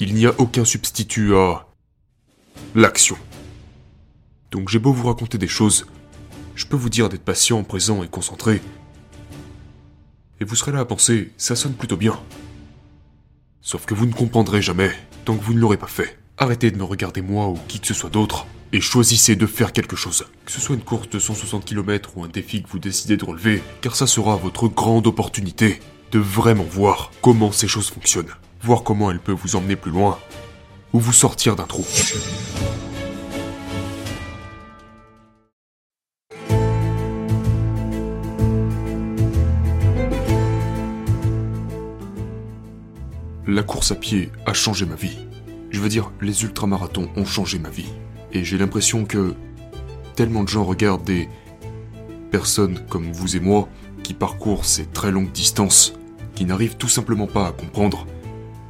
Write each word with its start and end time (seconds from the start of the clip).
il 0.00 0.14
n'y 0.14 0.26
a 0.26 0.34
aucun 0.38 0.64
substitut 0.64 1.34
à 1.34 1.66
l'action. 2.74 3.16
Donc 4.50 4.68
j'ai 4.68 4.78
beau 4.78 4.92
vous 4.92 5.06
raconter 5.06 5.38
des 5.38 5.48
choses, 5.48 5.86
je 6.54 6.66
peux 6.66 6.76
vous 6.76 6.90
dire 6.90 7.08
d'être 7.08 7.24
patient, 7.24 7.62
présent 7.64 8.02
et 8.02 8.08
concentré. 8.08 8.60
Et 10.40 10.44
vous 10.44 10.54
serez 10.54 10.72
là 10.72 10.80
à 10.80 10.84
penser, 10.84 11.32
ça 11.36 11.56
sonne 11.56 11.74
plutôt 11.74 11.96
bien. 11.96 12.18
Sauf 13.60 13.86
que 13.86 13.94
vous 13.94 14.06
ne 14.06 14.12
comprendrez 14.12 14.62
jamais 14.62 14.90
tant 15.24 15.36
que 15.36 15.42
vous 15.42 15.54
ne 15.54 15.58
l'aurez 15.58 15.76
pas 15.76 15.86
fait. 15.86 16.18
Arrêtez 16.38 16.70
de 16.70 16.76
me 16.76 16.84
regarder 16.84 17.22
moi 17.22 17.48
ou 17.48 17.58
qui 17.66 17.80
que 17.80 17.86
ce 17.86 17.94
soit 17.94 18.10
d'autre 18.10 18.46
et 18.72 18.80
choisissez 18.80 19.36
de 19.36 19.46
faire 19.46 19.72
quelque 19.72 19.96
chose. 19.96 20.26
Que 20.44 20.52
ce 20.52 20.60
soit 20.60 20.76
une 20.76 20.82
course 20.82 21.08
de 21.08 21.18
160 21.18 21.64
km 21.64 22.16
ou 22.16 22.24
un 22.24 22.28
défi 22.28 22.62
que 22.62 22.68
vous 22.68 22.78
décidez 22.78 23.16
de 23.16 23.24
relever, 23.24 23.62
car 23.80 23.96
ça 23.96 24.06
sera 24.06 24.36
votre 24.36 24.68
grande 24.68 25.06
opportunité 25.06 25.80
de 26.12 26.18
vraiment 26.18 26.64
voir 26.64 27.10
comment 27.22 27.52
ces 27.52 27.68
choses 27.68 27.90
fonctionnent, 27.90 28.34
voir 28.62 28.82
comment 28.82 29.10
elles 29.10 29.20
peuvent 29.20 29.38
vous 29.40 29.56
emmener 29.56 29.76
plus 29.76 29.90
loin 29.90 30.18
ou 30.92 31.00
vous 31.00 31.12
sortir 31.12 31.56
d'un 31.56 31.64
trou. 31.64 31.84
La 43.46 43.62
course 43.62 43.92
à 43.92 43.94
pied 43.94 44.32
a 44.44 44.52
changé 44.52 44.86
ma 44.86 44.96
vie. 44.96 45.18
Je 45.70 45.80
veux 45.80 45.88
dire, 45.88 46.10
les 46.20 46.42
ultramarathons 46.42 47.08
ont 47.16 47.24
changé 47.24 47.58
ma 47.58 47.70
vie. 47.70 47.92
Et 48.32 48.42
j'ai 48.42 48.58
l'impression 48.58 49.04
que 49.04 49.34
tellement 50.16 50.42
de 50.42 50.48
gens 50.48 50.64
regardent 50.64 51.04
des 51.04 51.28
personnes 52.30 52.84
comme 52.88 53.12
vous 53.12 53.36
et 53.36 53.40
moi 53.40 53.68
qui 54.02 54.14
parcourent 54.14 54.64
ces 54.64 54.86
très 54.86 55.12
longues 55.12 55.30
distances, 55.30 55.94
qui 56.34 56.44
n'arrivent 56.44 56.76
tout 56.76 56.88
simplement 56.88 57.26
pas 57.26 57.46
à 57.46 57.52
comprendre 57.52 58.06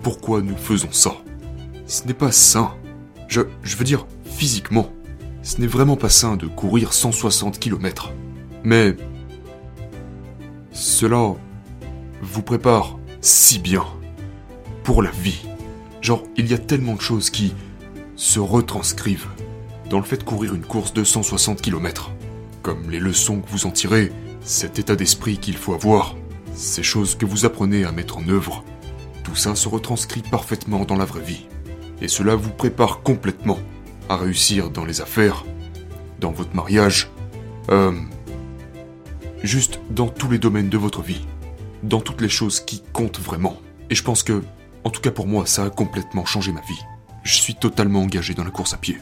pourquoi 0.03 0.43
nous 0.43 0.57
faisons 0.57 0.93
ça. 0.93 1.15
Ce 1.87 2.05
n'est 2.07 2.15
pas 2.15 2.33
sain. 2.33 2.75
Je, 3.29 3.41
veux 3.41 3.85
dire, 3.85 4.07
physiquement, 4.25 4.91
ce 5.43 5.61
n'est 5.61 5.67
vraiment 5.67 5.97
pas 5.97 6.09
sain 6.09 6.37
de 6.37 6.47
courir 6.47 6.93
160 6.93 7.59
km. 7.59 8.13
Mais 8.65 8.97
cela 10.73 11.35
vous 12.23 12.43
prépare 12.43 12.99
si 13.21 13.59
bien 13.59 13.85
pour 14.85 15.03
la 15.03 15.11
vie. 15.11 15.45
Genre, 16.01 16.23
il 16.37 16.51
y 16.51 16.55
a 16.55 16.59
tellement 16.59 16.95
de 16.95 17.01
choses 17.01 17.31
qui 17.31 17.55
se 18.17 18.39
retranscrivent 18.39 19.29
dans 19.91 19.99
le 19.99 20.05
fait 20.05 20.19
de 20.19 20.25
courir 20.25 20.55
une 20.55 20.65
course 20.65 20.93
de 20.93 21.05
160 21.05 21.61
km. 21.61 22.11
Comme 22.63 22.91
les 22.91 22.99
leçons 22.99 23.41
que 23.41 23.51
vous 23.51 23.67
en 23.67 23.71
tirez, 23.71 24.13
cet 24.41 24.79
état 24.79 24.97
d'esprit 24.97 25.39
qu'il 25.39 25.57
faut 25.57 25.75
avoir, 25.75 26.17
ces 26.55 26.83
choses 26.83 27.17
que 27.17 27.27
vous 27.27 27.45
apprenez 27.45 27.85
à 27.85 27.93
mettre 27.93 28.19
en 28.19 28.29
œuvre, 28.29 28.65
tout 29.27 29.35
ça 29.35 29.57
se 29.57 29.69
retranscrit 29.69 30.23
parfaitement 30.23 30.85
dans 30.85 30.95
la 30.95 31.05
vraie 31.05 31.21
vie. 31.21 31.49
Et 32.01 32.07
cela 32.07 32.37
vous 32.37 32.53
prépare 32.53 33.03
complètement 33.03 33.59
à 34.09 34.17
réussir 34.17 34.71
dans 34.71 34.85
les 34.85 35.01
affaires, 35.01 35.45
dans 36.21 36.31
votre 36.31 36.55
mariage, 36.55 37.11
euh, 37.71 37.91
juste 39.43 39.81
dans 39.91 40.07
tous 40.07 40.31
les 40.31 40.39
domaines 40.39 40.69
de 40.69 40.79
votre 40.79 41.03
vie, 41.03 41.27
dans 41.83 42.01
toutes 42.01 42.21
les 42.21 42.29
choses 42.29 42.61
qui 42.61 42.85
comptent 42.93 43.19
vraiment. 43.19 43.57
Et 43.91 43.97
je 43.97 44.05
pense 44.05 44.23
que, 44.23 44.45
en 44.85 44.91
tout 44.91 45.01
cas 45.01 45.11
pour 45.11 45.27
moi, 45.27 45.45
ça 45.45 45.65
a 45.65 45.71
complètement 45.71 46.25
changé 46.25 46.53
ma 46.53 46.61
vie. 46.61 46.85
Je 47.25 47.35
suis 47.35 47.57
totalement 47.57 48.03
engagé 48.03 48.33
dans 48.33 48.45
la 48.45 48.53
course 48.53 48.75
à 48.75 48.77
pied. 48.77 48.99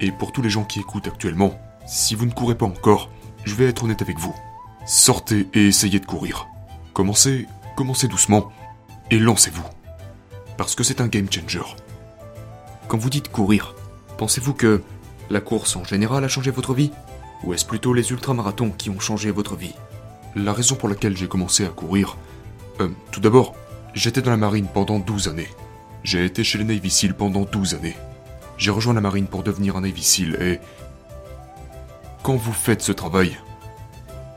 Et 0.00 0.12
pour 0.12 0.32
tous 0.32 0.42
les 0.42 0.50
gens 0.50 0.64
qui 0.64 0.80
écoutent 0.80 1.08
actuellement, 1.08 1.58
si 1.86 2.14
vous 2.14 2.26
ne 2.26 2.32
courez 2.32 2.58
pas 2.58 2.66
encore, 2.66 3.08
je 3.44 3.54
vais 3.54 3.68
être 3.68 3.84
honnête 3.84 4.02
avec 4.02 4.18
vous. 4.18 4.36
Sortez 4.84 5.48
et 5.54 5.68
essayez 5.68 5.98
de 5.98 6.04
courir. 6.04 6.46
Commencez, 6.92 7.46
commencez 7.74 8.06
doucement 8.06 8.52
et 9.12 9.18
lancez-vous. 9.18 9.62
Parce 10.56 10.74
que 10.74 10.82
c'est 10.82 11.02
un 11.02 11.06
game 11.06 11.30
changer. 11.30 11.60
Quand 12.88 12.96
vous 12.96 13.10
dites 13.10 13.28
courir, 13.30 13.74
pensez-vous 14.16 14.54
que 14.54 14.82
la 15.28 15.42
course 15.42 15.76
en 15.76 15.84
général 15.84 16.24
a 16.24 16.28
changé 16.28 16.50
votre 16.50 16.72
vie? 16.72 16.90
Ou 17.44 17.52
est-ce 17.52 17.66
plutôt 17.66 17.92
les 17.92 18.10
ultramarathons 18.10 18.70
qui 18.70 18.88
ont 18.88 19.00
changé 19.00 19.30
votre 19.30 19.54
vie? 19.54 19.74
La 20.34 20.54
raison 20.54 20.76
pour 20.76 20.88
laquelle 20.88 21.16
j'ai 21.16 21.28
commencé 21.28 21.66
à 21.66 21.68
courir... 21.68 22.16
Euh, 22.80 22.88
tout 23.10 23.20
d'abord, 23.20 23.54
j'étais 23.92 24.22
dans 24.22 24.30
la 24.30 24.38
marine 24.38 24.66
pendant 24.66 24.98
12 24.98 25.28
années. 25.28 25.50
J'ai 26.04 26.24
été 26.24 26.42
chez 26.42 26.56
les 26.56 26.64
Navy 26.64 26.88
Seals 26.88 27.14
pendant 27.14 27.42
12 27.42 27.74
années. 27.74 27.96
J'ai 28.56 28.70
rejoint 28.70 28.94
la 28.94 29.02
marine 29.02 29.26
pour 29.26 29.42
devenir 29.42 29.76
un 29.76 29.82
Navy 29.82 30.02
Seal 30.02 30.42
et... 30.42 30.58
Quand 32.22 32.36
vous 32.36 32.52
faites 32.52 32.80
ce 32.80 32.92
travail, 32.92 33.36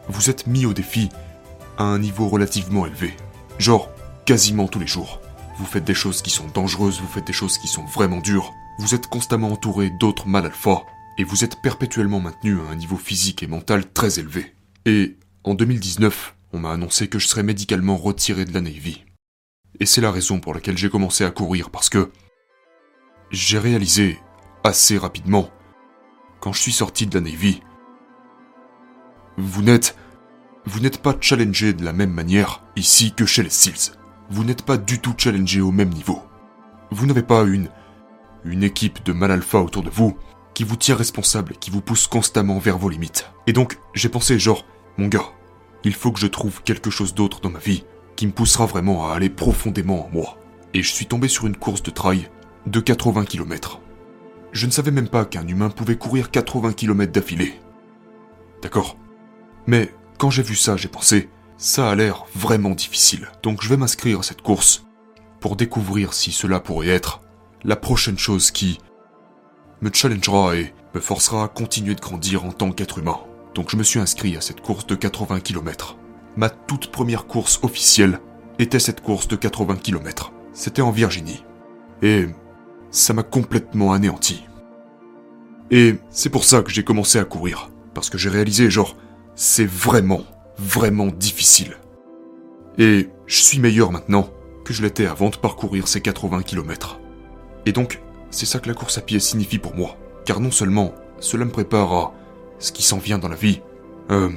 vous 0.10 0.30
êtes 0.30 0.48
mis 0.48 0.66
au 0.66 0.74
défi 0.74 1.08
à 1.78 1.84
un 1.84 2.00
niveau 2.00 2.28
relativement 2.28 2.86
élevé. 2.86 3.16
Genre, 3.58 3.90
quasiment 4.26 4.68
tous 4.68 4.80
les 4.80 4.88
jours. 4.88 5.22
Vous 5.58 5.66
faites 5.66 5.86
des 5.86 5.94
choses 5.94 6.22
qui 6.22 6.32
sont 6.32 6.48
dangereuses, 6.48 7.00
vous 7.00 7.08
faites 7.08 7.28
des 7.28 7.34
choses 7.34 7.58
qui 7.58 7.68
sont 7.68 7.86
vraiment 7.86 8.20
dures. 8.20 8.54
Vous 8.80 8.96
êtes 8.96 9.08
constamment 9.08 9.52
entouré 9.52 9.90
d'autres 9.90 10.28
mal 10.28 10.46
alpha, 10.46 10.84
et 11.18 11.24
vous 11.24 11.44
êtes 11.44 11.62
perpétuellement 11.62 12.20
maintenu 12.20 12.60
à 12.60 12.72
un 12.72 12.76
niveau 12.76 12.98
physique 12.98 13.44
et 13.44 13.48
mental 13.48 13.90
très 13.92 14.20
élevé. 14.20 14.54
Et 14.86 15.18
en 15.44 15.54
2019, 15.54 16.36
on 16.54 16.60
m'a 16.60 16.72
annoncé 16.72 17.08
que 17.08 17.20
je 17.20 17.28
serais 17.28 17.44
médicalement 17.44 17.96
retiré 17.96 18.44
de 18.44 18.54
la 18.54 18.62
Navy. 18.62 19.06
Et 19.80 19.86
c'est 19.86 20.02
la 20.02 20.12
raison 20.12 20.40
pour 20.40 20.54
laquelle 20.54 20.78
j'ai 20.78 20.90
commencé 20.90 21.24
à 21.24 21.32
courir, 21.32 21.70
parce 21.70 21.90
que 21.90 22.12
j'ai 23.32 23.60
réalisé 23.60 24.20
assez 24.64 24.98
rapidement, 24.98 25.50
quand 26.42 26.52
je 26.52 26.62
suis 26.62 26.72
sorti 26.72 27.08
de 27.08 27.16
la 27.16 27.22
Navy, 27.22 27.62
vous 29.38 29.62
n'êtes, 29.62 29.96
vous 30.66 30.80
n'êtes 30.80 31.02
pas 31.02 31.16
challengé 31.20 31.74
de 31.74 31.86
la 31.86 31.94
même 31.94 32.12
manière 32.12 32.64
ici 32.76 33.14
que 33.14 33.26
chez 33.26 33.44
les 33.44 33.50
SEALs. 33.50 34.05
Vous 34.30 34.44
n'êtes 34.44 34.64
pas 34.64 34.78
du 34.78 35.00
tout 35.00 35.14
challengé 35.18 35.62
au 35.62 35.72
même 35.72 35.90
niveau. 35.90 36.22
Vous 36.92 37.06
n'avez 37.06 37.24
pas 37.24 37.44
une, 37.44 37.70
une 38.44 38.64
équipe 38.64 39.04
de 39.04 39.14
mal 39.14 39.32
alpha 39.32 39.60
autour 39.60 39.84
de 39.84 39.90
vous 39.90 40.18
qui 40.54 40.64
vous 40.64 40.78
tient 40.78 40.96
responsable 40.96 41.54
et 41.54 41.58
qui 41.58 41.70
vous 41.70 41.82
pousse 41.82 42.08
constamment 42.08 42.58
vers 42.60 42.78
vos 42.78 42.90
limites. 42.90 43.30
Et 43.46 43.54
donc, 43.54 43.78
j'ai 43.94 44.10
pensé 44.10 44.40
genre, 44.40 44.66
mon 44.98 45.08
gars, 45.08 45.30
il 45.84 45.94
faut 45.94 46.12
que 46.12 46.20
je 46.20 46.28
trouve 46.28 46.64
quelque 46.64 46.90
chose 46.90 47.14
d'autre 47.14 47.42
dans 47.42 47.50
ma 47.50 47.60
vie 47.60 47.84
qui 48.16 48.26
me 48.26 48.32
poussera 48.32 48.66
vraiment 48.66 49.10
à 49.10 49.16
aller 49.16 49.30
profondément 49.30 50.08
en 50.08 50.10
moi. 50.10 50.38
Et 50.74 50.82
je 50.82 50.92
suis 50.92 51.06
tombé 51.06 51.28
sur 51.28 51.46
une 51.46 51.58
course 51.58 51.84
de 51.84 51.92
trail 51.92 52.30
de 52.66 52.80
80 52.80 53.26
km. 53.26 53.82
Je 54.52 54.66
ne 54.66 54.72
savais 54.72 54.92
même 54.92 55.10
pas 55.10 55.26
qu'un 55.26 55.48
humain 55.48 55.70
pouvait 55.70 55.98
courir 55.98 56.32
80 56.32 56.74
km 56.74 57.12
d'affilée. 57.12 57.60
D'accord. 58.62 58.98
Mais 59.68 59.94
quand 60.18 60.30
j'ai 60.30 60.44
vu 60.44 60.56
ça, 60.56 60.78
j'ai 60.78 60.88
pensé, 60.88 61.30
ça 61.58 61.90
a 61.90 61.96
l'air 61.96 62.26
vraiment 62.36 62.72
difficile. 62.72 63.30
Donc 63.44 63.62
je 63.62 63.70
vais 63.70 63.78
m'inscrire 63.78 64.20
à 64.20 64.24
cette 64.24 64.42
course 64.42 64.86
pour 65.40 65.56
découvrir 65.56 66.14
si 66.14 66.32
cela 66.32 66.60
pourrait 66.60 66.88
être 66.88 67.22
la 67.64 67.76
prochaine 67.76 68.18
chose 68.18 68.52
qui 68.52 68.80
me 69.82 69.92
challengera 69.92 70.56
et 70.56 70.74
me 70.94 71.00
forcera 71.00 71.44
à 71.44 71.48
continuer 71.48 71.96
de 71.96 72.02
grandir 72.02 72.46
en 72.46 72.52
tant 72.52 72.72
qu'être 72.72 73.00
humain. 73.00 73.20
Donc 73.54 73.70
je 73.70 73.78
me 73.78 73.84
suis 73.84 74.00
inscrit 74.00 74.36
à 74.36 74.42
cette 74.42 74.62
course 74.62 74.86
de 74.88 74.96
80 74.96 75.40
km. 75.40 75.98
Ma 76.38 76.50
toute 76.50 76.92
première 76.92 77.28
course 77.28 77.60
officielle 77.64 78.20
était 78.60 78.80
cette 78.80 79.02
course 79.02 79.28
de 79.28 79.36
80 79.36 79.78
km. 79.78 80.34
C'était 80.54 80.82
en 80.82 80.92
Virginie. 80.92 81.44
Et 82.02 82.28
ça 82.92 83.14
m'a 83.14 83.24
complètement 83.24 83.94
anéanti. 83.94 84.46
Et 85.72 85.96
c'est 86.10 86.30
pour 86.30 86.44
ça 86.44 86.62
que 86.62 86.72
j'ai 86.72 86.84
commencé 86.84 87.20
à 87.20 87.26
courir. 87.26 87.70
Parce 87.94 88.10
que 88.10 88.18
j'ai 88.18 88.30
réalisé, 88.30 88.70
genre, 88.70 88.96
c'est 89.36 89.66
vraiment, 89.66 90.22
vraiment 90.58 91.08
difficile. 91.08 91.78
Et 92.78 93.10
je 93.26 93.42
suis 93.42 93.60
meilleur 93.60 93.92
maintenant 93.92 94.30
que 94.64 94.74
je 94.74 94.82
l'étais 94.82 95.06
avant 95.06 95.30
de 95.30 95.38
parcourir 95.38 95.88
ces 95.88 96.02
80 96.02 96.44
km. 96.44 97.00
Et 97.66 97.72
donc, 97.72 98.02
c'est 98.32 98.46
ça 98.46 98.60
que 98.60 98.68
la 98.68 98.74
course 98.74 98.98
à 98.98 99.02
pied 99.02 99.20
signifie 99.20 99.60
pour 99.60 99.76
moi. 99.76 99.98
Car 100.26 100.40
non 100.40 100.52
seulement 100.52 100.94
cela 101.20 101.46
me 101.46 101.52
prépare 101.52 101.94
à 101.94 102.14
ce 102.60 102.72
qui 102.72 102.84
s'en 102.84 102.98
vient 102.98 103.18
dans 103.18 103.30
la 103.30 103.36
vie, 103.36 103.62
euh, 104.12 104.30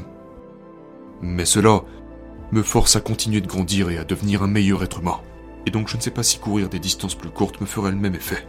mais 1.21 1.45
cela 1.45 1.83
me 2.53 2.63
force 2.63 2.97
à 2.97 3.01
continuer 3.01 3.41
de 3.41 3.47
grandir 3.47 3.91
et 3.91 3.99
à 3.99 4.05
devenir 4.05 4.43
un 4.43 4.47
meilleur 4.47 4.83
être 4.83 5.01
humain. 5.01 5.21
Et 5.67 5.71
donc 5.71 5.89
je 5.89 5.97
ne 5.97 6.03
sais 6.03 6.11
pas 6.11 6.23
si 6.23 6.39
courir 6.39 6.69
des 6.69 6.79
distances 6.79 7.15
plus 7.15 7.31
courtes 7.31 7.61
me 7.61 7.67
ferait 7.67 7.91
le 7.91 7.97
même 7.97 8.15
effet. 8.15 8.47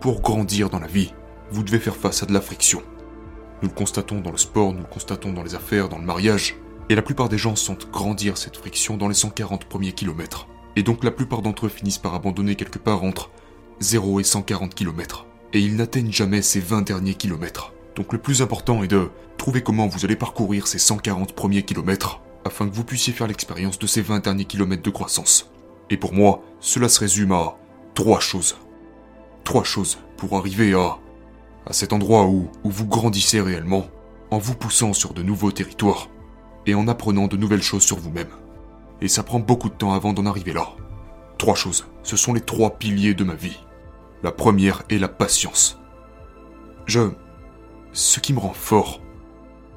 Pour 0.00 0.20
grandir 0.20 0.70
dans 0.70 0.78
la 0.78 0.86
vie, 0.86 1.12
vous 1.50 1.62
devez 1.62 1.78
faire 1.78 1.96
face 1.96 2.22
à 2.22 2.26
de 2.26 2.32
la 2.32 2.40
friction. 2.40 2.82
Nous 3.62 3.68
le 3.68 3.74
constatons 3.74 4.20
dans 4.20 4.32
le 4.32 4.36
sport, 4.36 4.72
nous 4.72 4.80
le 4.80 4.84
constatons 4.84 5.32
dans 5.32 5.42
les 5.42 5.54
affaires, 5.54 5.88
dans 5.88 5.98
le 5.98 6.04
mariage, 6.04 6.56
et 6.88 6.94
la 6.94 7.02
plupart 7.02 7.28
des 7.28 7.38
gens 7.38 7.56
sentent 7.56 7.90
grandir 7.90 8.36
cette 8.36 8.56
friction 8.56 8.96
dans 8.96 9.08
les 9.08 9.14
140 9.14 9.64
premiers 9.64 9.92
kilomètres. 9.92 10.46
Et 10.76 10.82
donc 10.82 11.04
la 11.04 11.10
plupart 11.10 11.42
d'entre 11.42 11.66
eux 11.66 11.70
finissent 11.70 11.98
par 11.98 12.14
abandonner 12.14 12.54
quelque 12.54 12.78
part 12.78 13.02
entre 13.02 13.30
0 13.80 14.20
et 14.20 14.24
140 14.24 14.74
km. 14.74 15.26
Et 15.52 15.60
ils 15.60 15.76
n'atteignent 15.76 16.12
jamais 16.12 16.42
ces 16.42 16.60
20 16.60 16.82
derniers 16.82 17.14
kilomètres. 17.14 17.72
Donc 17.96 18.12
le 18.12 18.18
plus 18.18 18.42
important 18.42 18.82
est 18.82 18.88
de 18.88 19.08
trouver 19.38 19.62
comment 19.62 19.86
vous 19.86 20.04
allez 20.04 20.16
parcourir 20.16 20.66
ces 20.66 20.78
140 20.78 21.32
premiers 21.34 21.62
kilomètres 21.62 22.20
afin 22.44 22.68
que 22.68 22.74
vous 22.74 22.84
puissiez 22.84 23.12
faire 23.12 23.26
l'expérience 23.26 23.78
de 23.78 23.86
ces 23.86 24.02
20 24.02 24.24
derniers 24.24 24.44
kilomètres 24.44 24.82
de 24.82 24.90
croissance. 24.90 25.50
Et 25.88 25.96
pour 25.96 26.12
moi, 26.12 26.42
cela 26.60 26.88
se 26.88 27.00
résume 27.00 27.32
à 27.32 27.56
trois 27.94 28.20
choses. 28.20 28.56
Trois 29.44 29.64
choses 29.64 29.98
pour 30.16 30.36
arriver 30.36 30.74
à, 30.74 30.98
à 31.66 31.72
cet 31.72 31.92
endroit 31.92 32.26
où, 32.26 32.48
vous 32.64 32.86
grandissez 32.86 33.40
réellement, 33.40 33.86
en 34.30 34.38
vous 34.38 34.54
poussant 34.54 34.92
sur 34.92 35.12
de 35.12 35.22
nouveaux 35.22 35.52
territoires 35.52 36.08
et 36.64 36.74
en 36.74 36.88
apprenant 36.88 37.26
de 37.26 37.36
nouvelles 37.36 37.62
choses 37.62 37.84
sur 37.84 37.98
vous-même. 37.98 38.30
Et 39.00 39.08
ça 39.08 39.22
prend 39.22 39.40
beaucoup 39.40 39.68
de 39.68 39.74
temps 39.74 39.92
avant 39.92 40.12
d'en 40.12 40.26
arriver 40.26 40.52
là. 40.52 40.68
Trois 41.38 41.54
choses. 41.54 41.86
Ce 42.02 42.16
sont 42.16 42.32
les 42.32 42.40
trois 42.40 42.78
piliers 42.78 43.14
de 43.14 43.24
ma 43.24 43.34
vie. 43.34 43.58
La 44.22 44.32
première 44.32 44.82
est 44.88 44.98
la 44.98 45.08
patience. 45.08 45.78
Je... 46.86 47.10
Ce 47.92 48.20
qui 48.20 48.32
me 48.32 48.38
rend 48.38 48.52
fort, 48.52 49.00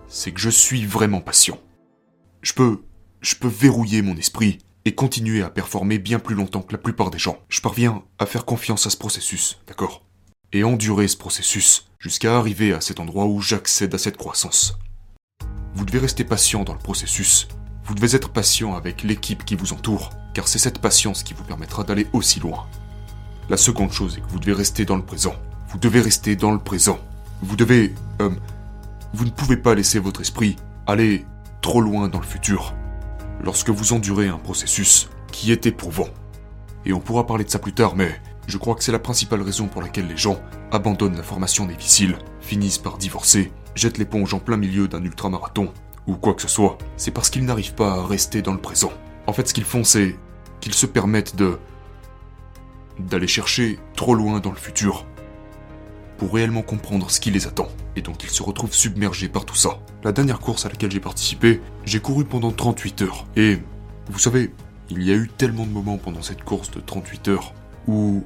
c'est 0.08 0.32
que 0.32 0.40
je 0.40 0.50
suis 0.50 0.86
vraiment 0.86 1.22
patient. 1.22 1.58
Je 2.42 2.54
peux... 2.54 2.82
Je 3.22 3.36
peux 3.36 3.50
verrouiller 3.50 4.02
mon 4.02 4.16
esprit 4.16 4.60
et 4.86 4.96
continuer 4.96 5.42
à 5.42 5.50
performer 5.50 6.00
bien 6.00 6.20
plus 6.20 6.36
longtemps 6.36 6.62
que 6.62 6.72
la 6.72 6.78
plupart 6.78 7.12
des 7.12 7.20
gens. 7.20 7.40
Je 7.50 7.60
parviens 7.60 8.04
à 8.18 8.26
faire 8.26 8.46
confiance 8.46 8.88
à 8.88 8.90
ce 8.90 8.96
processus, 8.96 9.60
d'accord? 9.68 10.06
Et 10.51 10.63
endurer 10.63 11.07
ce 11.07 11.16
processus 11.16 11.92
jusqu'à 12.00 12.38
arriver 12.38 12.74
à 12.74 12.81
cet 12.81 13.00
endroit 13.00 13.28
où 13.28 13.40
j'accède 13.40 13.94
à 13.94 14.00
cette 14.00 14.18
croissance. 14.18 14.80
Vous 15.75 15.86
devez 15.86 16.00
rester 16.00 16.24
patient 16.24 16.63
dans 16.63 16.74
le 16.74 16.80
processus. 16.80 17.48
Vous 17.84 17.94
devez 17.94 18.16
être 18.16 18.30
patient 18.30 18.75
avec 18.75 19.04
l'équipe 19.04 19.46
qui 19.46 19.56
vous 19.56 19.74
entoure, 19.74 20.10
car 20.34 20.48
c'est 20.48 20.57
cette 20.57 20.80
patience 20.80 21.22
qui 21.22 21.36
vous 21.36 21.44
permettra 21.44 21.84
d'aller 21.84 22.07
aussi 22.13 22.40
loin. 22.40 22.66
La 23.50 23.57
seconde 23.57 23.92
chose 23.92 24.18
est 24.18 24.22
que 24.22 24.30
vous 24.30 24.40
devez 24.40 24.54
rester 24.54 24.86
dans 24.86 24.96
le 24.96 25.06
présent. 25.06 25.36
Vous 25.69 25.78
devez 25.78 26.01
rester 26.01 26.36
dans 26.36 26.52
le 26.52 26.60
présent. 26.60 27.00
Vous 27.42 27.56
devez... 27.56 27.94
Euh, 28.22 28.31
vous 29.13 29.25
ne 29.25 29.31
pouvez 29.31 29.57
pas 29.57 29.75
laisser 29.75 30.00
votre 30.00 30.22
esprit 30.22 30.56
aller 30.88 31.25
trop 31.62 31.81
loin 31.81 32.07
dans 32.07 32.19
le 32.19 32.25
futur 32.25 32.74
lorsque 33.44 33.69
vous 33.69 33.94
endurez 33.94 34.28
un 34.28 34.38
processus 34.38 35.10
qui 35.31 35.52
est 35.52 35.68
éprouvant. 35.68 36.10
Et 36.86 36.94
on 36.94 37.00
pourra 37.00 37.28
parler 37.28 37.44
de 37.44 37.50
ça 37.50 37.60
plus 37.60 37.74
tard, 37.74 37.95
mais 37.95 38.19
je 38.50 38.57
crois 38.57 38.74
que 38.74 38.84
c'est 38.84 38.92
la 38.92 39.00
principale 39.00 39.44
raison 39.44 39.68
pour 39.68 39.81
laquelle 39.81 40.07
les 40.07 40.18
gens 40.18 40.42
abandonnent 40.72 41.16
la 41.16 41.24
formation 41.24 41.68
difficile, 41.68 42.18
finissent 42.42 42.80
par 42.80 42.98
divorcer, 42.98 43.51
jettent 43.75 44.00
l'éponge 44.00 44.34
en 44.34 44.40
plein 44.40 44.57
milieu 44.57 44.88
d'un 44.88 45.04
ultramarathon, 45.04 45.72
ou 46.07 46.16
quoi 46.16 46.34
que 46.34 46.42
ce 46.42 46.48
soit. 46.48 46.78
C'est 46.98 47.12
parce 47.12 47.30
qu'ils 47.30 47.46
n'arrivent 47.46 47.75
pas 47.75 47.94
à 47.94 48.07
rester 48.07 48.42
dans 48.42 48.54
le 48.54 48.60
présent. 48.60 48.92
En 49.28 49.34
fait, 49.34 49.48
ce 49.48 49.54
qu'ils 49.54 49.66
font, 49.66 49.84
c'est 49.84 50.16
qu'ils 50.62 50.74
se 50.74 50.88
permettent 50.88 51.36
de... 51.36 51.60
d'aller 52.98 53.28
chercher 53.28 53.78
trop 53.96 54.16
loin 54.16 54.40
dans 54.40 54.50
le 54.50 54.57
futur 54.57 55.06
pour 56.18 56.34
réellement 56.34 56.63
comprendre 56.63 57.10
ce 57.12 57.19
qui 57.19 57.30
les 57.31 57.48
attend, 57.48 57.69
et 57.95 58.02
donc 58.02 58.24
ils 58.24 58.30
se 58.30 58.44
retrouvent 58.44 58.74
submergés 58.74 59.30
par 59.30 59.45
tout 59.45 59.56
ça. 59.56 59.80
La 60.04 60.12
dernière 60.12 60.40
course 60.40 60.66
à 60.66 60.69
laquelle 60.69 60.92
j'ai 60.92 61.00
participé, 61.00 61.62
j'ai 61.86 62.00
couru 62.02 62.25
pendant 62.25 62.52
38 62.52 63.04
heures, 63.04 63.25
et 63.38 63.60
vous 64.10 64.19
savez, 64.19 64.52
il 64.90 65.04
y 65.04 65.12
a 65.12 65.16
eu 65.16 65.30
tellement 65.30 65.66
de 65.66 65.72
moments 65.72 65.98
pendant 65.98 66.24
cette 66.24 66.44
course 66.44 66.72
de 66.72 66.80
38 66.80 67.28
heures 67.30 67.54
où 67.88 68.24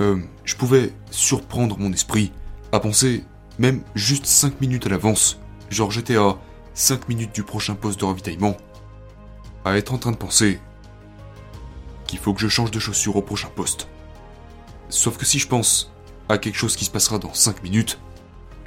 euh, 0.00 0.18
je 0.44 0.56
pouvais 0.56 0.92
surprendre 1.10 1.78
mon 1.78 1.92
esprit 1.92 2.32
à 2.72 2.80
penser 2.80 3.24
même 3.58 3.82
juste 3.94 4.26
5 4.26 4.60
minutes 4.60 4.86
à 4.86 4.88
l'avance, 4.88 5.38
genre 5.70 5.90
j'étais 5.90 6.16
à 6.16 6.36
5 6.74 7.08
minutes 7.08 7.34
du 7.34 7.44
prochain 7.44 7.74
poste 7.74 8.00
de 8.00 8.04
ravitaillement, 8.04 8.56
à 9.64 9.76
être 9.76 9.94
en 9.94 9.98
train 9.98 10.10
de 10.10 10.16
penser 10.16 10.58
qu'il 12.06 12.18
faut 12.18 12.34
que 12.34 12.40
je 12.40 12.48
change 12.48 12.70
de 12.70 12.78
chaussures 12.78 13.16
au 13.16 13.22
prochain 13.22 13.48
poste. 13.54 13.88
Sauf 14.88 15.16
que 15.16 15.24
si 15.24 15.38
je 15.38 15.48
pense 15.48 15.92
à 16.28 16.38
quelque 16.38 16.56
chose 16.56 16.76
qui 16.76 16.84
se 16.84 16.90
passera 16.90 17.18
dans 17.18 17.32
5 17.32 17.62
minutes, 17.62 17.98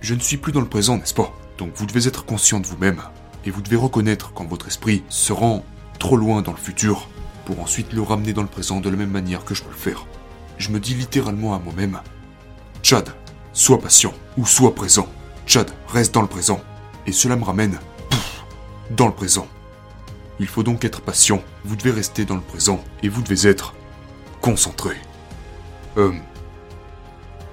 je 0.01 0.13
ne 0.13 0.19
suis 0.19 0.37
plus 0.37 0.51
dans 0.51 0.61
le 0.61 0.69
présent, 0.69 0.97
n'est-ce 0.97 1.13
pas? 1.13 1.33
Donc 1.57 1.71
vous 1.75 1.85
devez 1.85 2.07
être 2.07 2.25
conscient 2.25 2.59
de 2.59 2.67
vous-même, 2.67 3.01
et 3.45 3.51
vous 3.51 3.61
devez 3.61 3.75
reconnaître 3.75 4.31
quand 4.33 4.45
votre 4.45 4.67
esprit 4.67 5.03
se 5.09 5.33
rend 5.33 5.65
trop 5.99 6.15
loin 6.15 6.41
dans 6.41 6.51
le 6.51 6.57
futur, 6.57 7.09
pour 7.45 7.59
ensuite 7.59 7.93
le 7.93 8.01
ramener 8.01 8.33
dans 8.33 8.41
le 8.41 8.47
présent 8.47 8.79
de 8.79 8.89
la 8.89 8.97
même 8.97 9.11
manière 9.11 9.43
que 9.43 9.55
je 9.55 9.63
peux 9.63 9.69
le 9.69 9.75
faire. 9.75 10.05
Je 10.57 10.69
me 10.69 10.79
dis 10.79 10.95
littéralement 10.95 11.53
à 11.53 11.59
moi-même, 11.59 11.99
Chad, 12.83 13.09
sois 13.53 13.79
patient, 13.79 14.13
ou 14.37 14.45
sois 14.45 14.73
présent. 14.73 15.07
Chad, 15.45 15.69
reste 15.87 16.13
dans 16.13 16.21
le 16.21 16.27
présent. 16.27 16.61
Et 17.05 17.11
cela 17.11 17.35
me 17.35 17.43
ramène, 17.43 17.79
dans 18.91 19.07
le 19.07 19.13
présent. 19.13 19.47
Il 20.39 20.47
faut 20.47 20.63
donc 20.63 20.85
être 20.85 21.01
patient, 21.01 21.41
vous 21.63 21.75
devez 21.75 21.91
rester 21.91 22.25
dans 22.25 22.35
le 22.35 22.41
présent, 22.41 22.83
et 23.01 23.09
vous 23.09 23.21
devez 23.21 23.49
être 23.49 23.73
concentré. 24.41 24.95
Euh, 25.97 26.13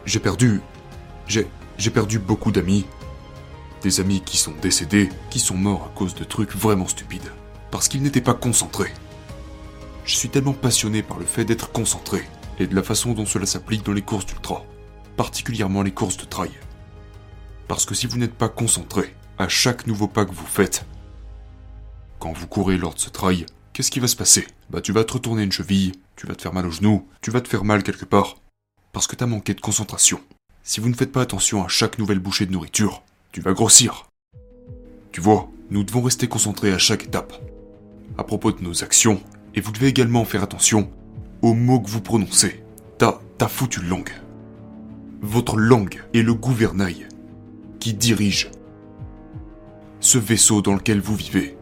j'ai 0.04 0.20
perdu. 0.20 0.60
J'ai 1.26 1.90
perdu 1.90 2.18
beaucoup 2.18 2.52
d'amis. 2.52 2.84
Des 3.82 4.00
amis 4.00 4.20
qui 4.20 4.36
sont 4.36 4.54
décédés, 4.62 5.08
qui 5.30 5.38
sont 5.38 5.56
morts 5.56 5.90
à 5.90 5.98
cause 5.98 6.14
de 6.14 6.24
trucs 6.24 6.54
vraiment 6.54 6.86
stupides. 6.86 7.32
Parce 7.70 7.88
qu'ils 7.88 8.02
n'étaient 8.02 8.20
pas 8.20 8.34
concentrés. 8.34 8.92
Je 10.04 10.14
suis 10.14 10.28
tellement 10.28 10.52
passionné 10.52 11.02
par 11.02 11.18
le 11.18 11.24
fait 11.24 11.44
d'être 11.44 11.72
concentré, 11.72 12.22
et 12.58 12.66
de 12.66 12.74
la 12.74 12.82
façon 12.82 13.12
dont 13.12 13.26
cela 13.26 13.46
s'applique 13.46 13.84
dans 13.84 13.92
les 13.92 14.02
courses 14.02 14.26
d'ultra. 14.26 14.64
Particulièrement 15.16 15.82
les 15.82 15.92
courses 15.92 16.16
de 16.16 16.24
trail. 16.24 16.52
Parce 17.68 17.84
que 17.84 17.94
si 17.94 18.06
vous 18.06 18.18
n'êtes 18.18 18.34
pas 18.34 18.48
concentré 18.48 19.14
à 19.38 19.48
chaque 19.48 19.86
nouveau 19.86 20.06
pas 20.06 20.24
que 20.24 20.34
vous 20.34 20.46
faites, 20.46 20.84
quand 22.18 22.32
vous 22.32 22.46
courez 22.46 22.76
lors 22.76 22.94
de 22.94 23.00
ce 23.00 23.10
trail, 23.10 23.46
qu'est-ce 23.72 23.90
qui 23.90 24.00
va 24.00 24.08
se 24.08 24.16
passer? 24.16 24.46
Bah 24.70 24.80
tu 24.80 24.92
vas 24.92 25.04
te 25.04 25.12
retourner 25.12 25.42
une 25.42 25.52
cheville, 25.52 25.92
tu 26.16 26.26
vas 26.26 26.34
te 26.34 26.42
faire 26.42 26.52
mal 26.52 26.66
au 26.66 26.70
genou, 26.70 27.08
tu 27.20 27.30
vas 27.30 27.40
te 27.40 27.48
faire 27.48 27.64
mal 27.64 27.82
quelque 27.82 28.04
part, 28.04 28.36
parce 28.92 29.06
que 29.06 29.16
t'as 29.16 29.26
manqué 29.26 29.54
de 29.54 29.60
concentration. 29.60 30.20
Si 30.62 30.80
vous 30.80 30.88
ne 30.88 30.94
faites 30.94 31.12
pas 31.12 31.22
attention 31.22 31.64
à 31.64 31.68
chaque 31.68 31.98
nouvelle 31.98 32.20
bouchée 32.20 32.46
de 32.46 32.52
nourriture, 32.52 33.02
tu 33.32 33.40
vas 33.40 33.52
grossir. 33.52 34.06
Tu 35.12 35.20
vois, 35.20 35.50
nous 35.70 35.84
devons 35.84 36.02
rester 36.02 36.28
concentrés 36.28 36.72
à 36.72 36.78
chaque 36.78 37.04
étape. 37.04 37.34
À 38.16 38.24
propos 38.24 38.52
de 38.52 38.62
nos 38.62 38.82
actions, 38.82 39.22
et 39.54 39.60
vous 39.60 39.72
devez 39.72 39.88
également 39.88 40.24
faire 40.24 40.42
attention 40.42 40.90
aux 41.44 41.52
mots 41.52 41.78
que 41.78 41.90
vous 41.90 42.00
prononcez. 42.00 42.64
Ta, 42.96 43.20
ta 43.36 43.48
foutue 43.48 43.82
langue. 43.82 44.12
Votre 45.20 45.58
langue 45.58 46.02
est 46.14 46.22
le 46.22 46.32
gouvernail 46.32 47.06
qui 47.80 47.92
dirige 47.92 48.50
ce 50.00 50.16
vaisseau 50.16 50.62
dans 50.62 50.72
lequel 50.72 51.02
vous 51.02 51.14
vivez. 51.14 51.58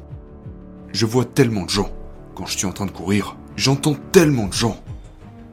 Je 0.93 1.05
vois 1.05 1.25
tellement 1.25 1.65
de 1.65 1.71
gens 1.71 1.91
quand 2.37 2.47
je 2.47 2.57
suis 2.57 2.67
en 2.67 2.73
train 2.73 2.87
de 2.87 2.93
courir, 2.93 3.37
j'entends 3.57 3.97
tellement 4.13 4.47
de 4.47 4.53
gens 4.53 4.81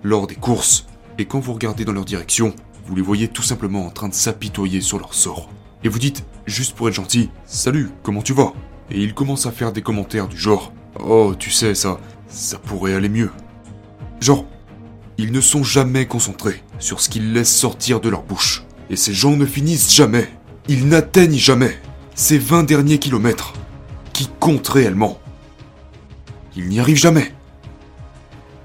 lors 0.03 0.27
des 0.27 0.35
courses 0.35 0.85
et 1.17 1.25
quand 1.25 1.39
vous 1.39 1.53
regardez 1.53 1.83
dans 1.83 1.93
leur 1.93 2.05
direction, 2.05 2.53
vous 2.85 2.95
les 2.95 3.01
voyez 3.01 3.29
tout 3.29 3.41
simplement 3.41 3.87
en 3.87 3.89
train 3.89 4.09
de 4.09 4.13
s'apitoyer 4.13 4.79
sur 4.79 4.99
leur 4.99 5.15
sort. 5.15 5.49
Et 5.83 5.89
vous 5.89 5.97
dites, 5.97 6.23
juste 6.45 6.75
pour 6.75 6.87
être 6.87 6.93
gentil, 6.93 7.31
Salut, 7.47 7.89
comment 8.03 8.21
tu 8.21 8.33
vas? 8.33 8.53
Et 8.91 9.01
ils 9.01 9.15
commencent 9.15 9.47
à 9.47 9.51
faire 9.51 9.73
des 9.73 9.81
commentaires 9.81 10.27
du 10.27 10.37
genre 10.37 10.71
Oh, 11.03 11.33
tu 11.37 11.49
sais, 11.49 11.73
ça, 11.73 11.99
ça 12.27 12.59
pourrait 12.59 12.93
aller 12.93 13.09
mieux. 13.09 13.31
Genre, 14.21 14.45
ils 15.17 15.31
ne 15.31 15.41
sont 15.41 15.63
jamais 15.63 16.05
concentrés 16.05 16.63
sur 16.79 17.01
ce 17.01 17.09
qu'ils 17.09 17.33
laissent 17.33 17.55
sortir 17.55 17.99
de 17.99 18.09
leur 18.09 18.23
bouche. 18.23 18.63
Et 18.89 18.95
ces 18.95 19.13
gens 19.13 19.35
ne 19.35 19.45
finissent 19.45 19.93
jamais. 19.93 20.29
Ils 20.67 20.87
n'atteignent 20.87 21.37
jamais 21.37 21.77
ces 22.15 22.37
20 22.37 22.63
derniers 22.63 22.99
kilomètres 22.99 23.53
qui 24.13 24.29
comptent 24.39 24.67
réellement. 24.67 25.19
Ils 26.55 26.67
n'y 26.67 26.79
arrivent 26.79 26.97
jamais. 26.97 27.33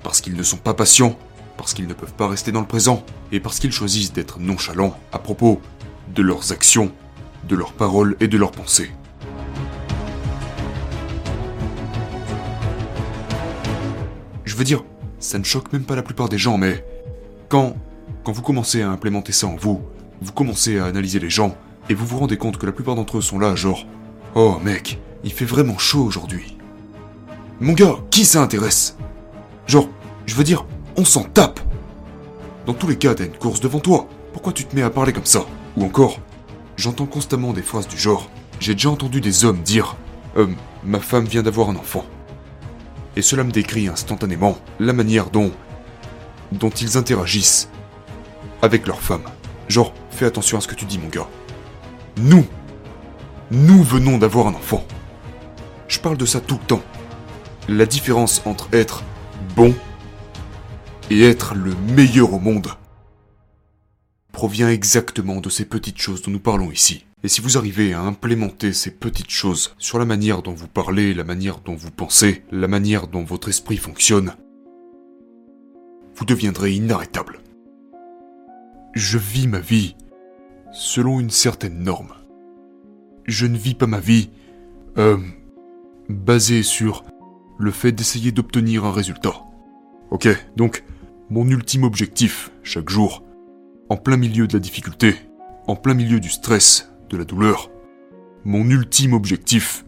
Parce 0.02 0.20
qu'ils 0.20 0.34
ne 0.34 0.42
sont 0.42 0.56
pas 0.56 0.74
patients 0.74 1.18
parce 1.56 1.74
qu'ils 1.74 1.86
ne 1.86 1.94
peuvent 1.94 2.14
pas 2.14 2.28
rester 2.28 2.52
dans 2.52 2.60
le 2.60 2.66
présent, 2.66 3.04
et 3.32 3.40
parce 3.40 3.58
qu'ils 3.58 3.72
choisissent 3.72 4.12
d'être 4.12 4.38
nonchalants 4.38 4.98
à 5.12 5.18
propos 5.18 5.60
de 6.14 6.22
leurs 6.22 6.52
actions, 6.52 6.92
de 7.48 7.56
leurs 7.56 7.72
paroles 7.72 8.16
et 8.20 8.28
de 8.28 8.36
leurs 8.36 8.52
pensées. 8.52 8.90
Je 14.44 14.56
veux 14.56 14.64
dire, 14.64 14.84
ça 15.24 15.38
ne 15.38 15.44
choque 15.44 15.72
même 15.72 15.84
pas 15.84 15.96
la 15.96 16.02
plupart 16.02 16.28
des 16.28 16.36
gens, 16.36 16.58
mais 16.58 16.84
quand, 17.48 17.74
quand 18.24 18.32
vous 18.32 18.42
commencez 18.42 18.82
à 18.82 18.90
implémenter 18.90 19.32
ça 19.32 19.46
en 19.46 19.56
vous, 19.56 19.80
vous 20.20 20.32
commencez 20.32 20.78
à 20.78 20.84
analyser 20.84 21.18
les 21.18 21.30
gens, 21.30 21.56
et 21.88 21.94
vous 21.94 22.04
vous 22.04 22.18
rendez 22.18 22.36
compte 22.36 22.58
que 22.58 22.66
la 22.66 22.72
plupart 22.72 22.94
d'entre 22.94 23.16
eux 23.16 23.22
sont 23.22 23.38
là, 23.38 23.54
genre, 23.54 23.86
oh 24.34 24.58
mec, 24.62 25.00
il 25.24 25.32
fait 25.32 25.46
vraiment 25.46 25.78
chaud 25.78 26.04
aujourd'hui. 26.04 26.58
Mon 27.58 27.72
gars, 27.72 27.96
qui 28.10 28.26
ça 28.26 28.42
intéresse? 28.42 28.98
Genre, 29.66 29.88
je 30.26 30.34
veux 30.34 30.44
dire, 30.44 30.66
on 30.96 31.06
s'en 31.06 31.24
tape 31.24 31.60
Dans 32.66 32.74
tous 32.74 32.86
les 32.86 32.96
cas, 32.96 33.14
t'as 33.14 33.24
une 33.24 33.32
course 33.32 33.60
devant 33.60 33.80
toi. 33.80 34.06
Pourquoi 34.34 34.52
tu 34.52 34.66
te 34.66 34.76
mets 34.76 34.82
à 34.82 34.90
parler 34.90 35.14
comme 35.14 35.24
ça? 35.24 35.46
Ou 35.78 35.84
encore, 35.84 36.20
j'entends 36.76 37.06
constamment 37.06 37.54
des 37.54 37.62
phrases 37.62 37.88
du 37.88 37.96
genre 37.96 38.28
J'ai 38.60 38.74
déjà 38.74 38.90
entendu 38.90 39.22
des 39.22 39.46
hommes 39.46 39.62
dire 39.62 39.96
Euh, 40.36 40.48
ma 40.84 41.00
femme 41.00 41.24
vient 41.24 41.42
d'avoir 41.42 41.70
un 41.70 41.76
enfant. 41.76 42.04
Et 43.16 43.22
cela 43.22 43.44
me 43.44 43.52
décrit 43.52 43.88
instantanément 43.88 44.58
la 44.80 44.92
manière 44.92 45.30
dont. 45.30 45.52
dont 46.52 46.70
ils 46.70 46.96
interagissent 46.96 47.68
avec 48.62 48.86
leur 48.86 49.00
femme. 49.00 49.24
Genre, 49.68 49.92
fais 50.10 50.26
attention 50.26 50.58
à 50.58 50.60
ce 50.60 50.68
que 50.68 50.74
tu 50.74 50.84
dis, 50.84 50.98
mon 50.98 51.08
gars. 51.08 51.28
Nous 52.16 52.46
Nous 53.50 53.82
venons 53.82 54.18
d'avoir 54.18 54.46
un 54.46 54.54
enfant. 54.54 54.84
Je 55.88 55.98
parle 55.98 56.16
de 56.16 56.26
ça 56.26 56.40
tout 56.40 56.58
le 56.60 56.66
temps. 56.66 56.82
La 57.68 57.86
différence 57.86 58.42
entre 58.46 58.68
être 58.72 59.04
bon 59.54 59.74
et 61.10 61.22
être 61.22 61.54
le 61.54 61.74
meilleur 61.94 62.32
au 62.32 62.38
monde 62.38 62.68
provient 64.32 64.68
exactement 64.68 65.40
de 65.40 65.48
ces 65.48 65.64
petites 65.64 65.98
choses 65.98 66.22
dont 66.22 66.30
nous 66.30 66.40
parlons 66.40 66.70
ici. 66.70 67.06
Et 67.24 67.28
si 67.28 67.40
vous 67.40 67.56
arrivez 67.56 67.94
à 67.94 68.02
implémenter 68.02 68.74
ces 68.74 68.90
petites 68.90 69.30
choses 69.30 69.74
sur 69.78 69.98
la 69.98 70.04
manière 70.04 70.42
dont 70.42 70.52
vous 70.52 70.68
parlez, 70.68 71.14
la 71.14 71.24
manière 71.24 71.60
dont 71.60 71.74
vous 71.74 71.90
pensez, 71.90 72.44
la 72.52 72.68
manière 72.68 73.06
dont 73.06 73.24
votre 73.24 73.48
esprit 73.48 73.78
fonctionne, 73.78 74.34
vous 76.14 76.26
deviendrez 76.26 76.74
inarrêtable. 76.74 77.40
Je 78.92 79.16
vis 79.16 79.48
ma 79.48 79.58
vie 79.58 79.96
selon 80.70 81.18
une 81.18 81.30
certaine 81.30 81.82
norme. 81.82 82.12
Je 83.24 83.46
ne 83.46 83.56
vis 83.56 83.74
pas 83.74 83.86
ma 83.86 84.00
vie 84.00 84.28
euh, 84.98 85.16
basée 86.10 86.62
sur 86.62 87.04
le 87.58 87.70
fait 87.70 87.92
d'essayer 87.92 88.32
d'obtenir 88.32 88.84
un 88.84 88.92
résultat. 88.92 89.44
Ok, 90.10 90.28
donc, 90.56 90.84
mon 91.30 91.48
ultime 91.48 91.84
objectif, 91.84 92.52
chaque 92.62 92.90
jour, 92.90 93.24
en 93.88 93.96
plein 93.96 94.18
milieu 94.18 94.46
de 94.46 94.52
la 94.52 94.60
difficulté, 94.60 95.14
en 95.66 95.74
plein 95.74 95.94
milieu 95.94 96.20
du 96.20 96.28
stress, 96.28 96.93
la 97.16 97.24
douleur, 97.24 97.70
mon 98.44 98.68
ultime 98.68 99.12
objectif 99.12 99.84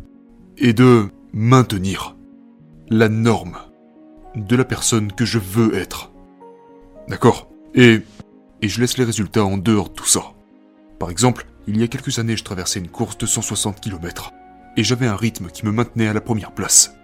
est 0.59 0.73
de 0.73 1.09
maintenir 1.33 2.17
la 2.89 3.09
norme 3.09 3.59
de 4.35 4.57
la 4.57 4.65
personne 4.65 5.13
que 5.13 5.25
je 5.25 5.39
veux 5.39 5.75
être. 5.75 6.13
D'accord? 7.09 7.49
Et 7.75 8.01
et 8.63 8.69
je 8.69 8.81
laisse 8.81 8.99
les 8.99 9.05
résultats 9.05 9.45
en 9.45 9.59
dehors 9.59 9.91
de 9.91 9.95
tout 9.95 10.07
ça. 10.07 10.33
Par 10.99 11.11
exemple, 11.11 11.47
il 11.67 11.79
y 11.79 11.83
a 11.83 11.89
quelques 11.89 12.19
années, 12.19 12.37
je 12.37 12.45
traversais 12.45 12.79
une 12.79 12.89
course 12.89 13.19
de 13.19 13.27
160 13.27 13.81
km 13.81 14.33
et 14.77 14.85
j'avais 14.85 15.07
un 15.07 15.17
rythme 15.17 15.49
qui 15.49 15.65
me 15.67 15.73
maintenait 15.73 16.09
à 16.09 16.13
la 16.13 16.21
première 16.21 16.53
place. 16.53 16.95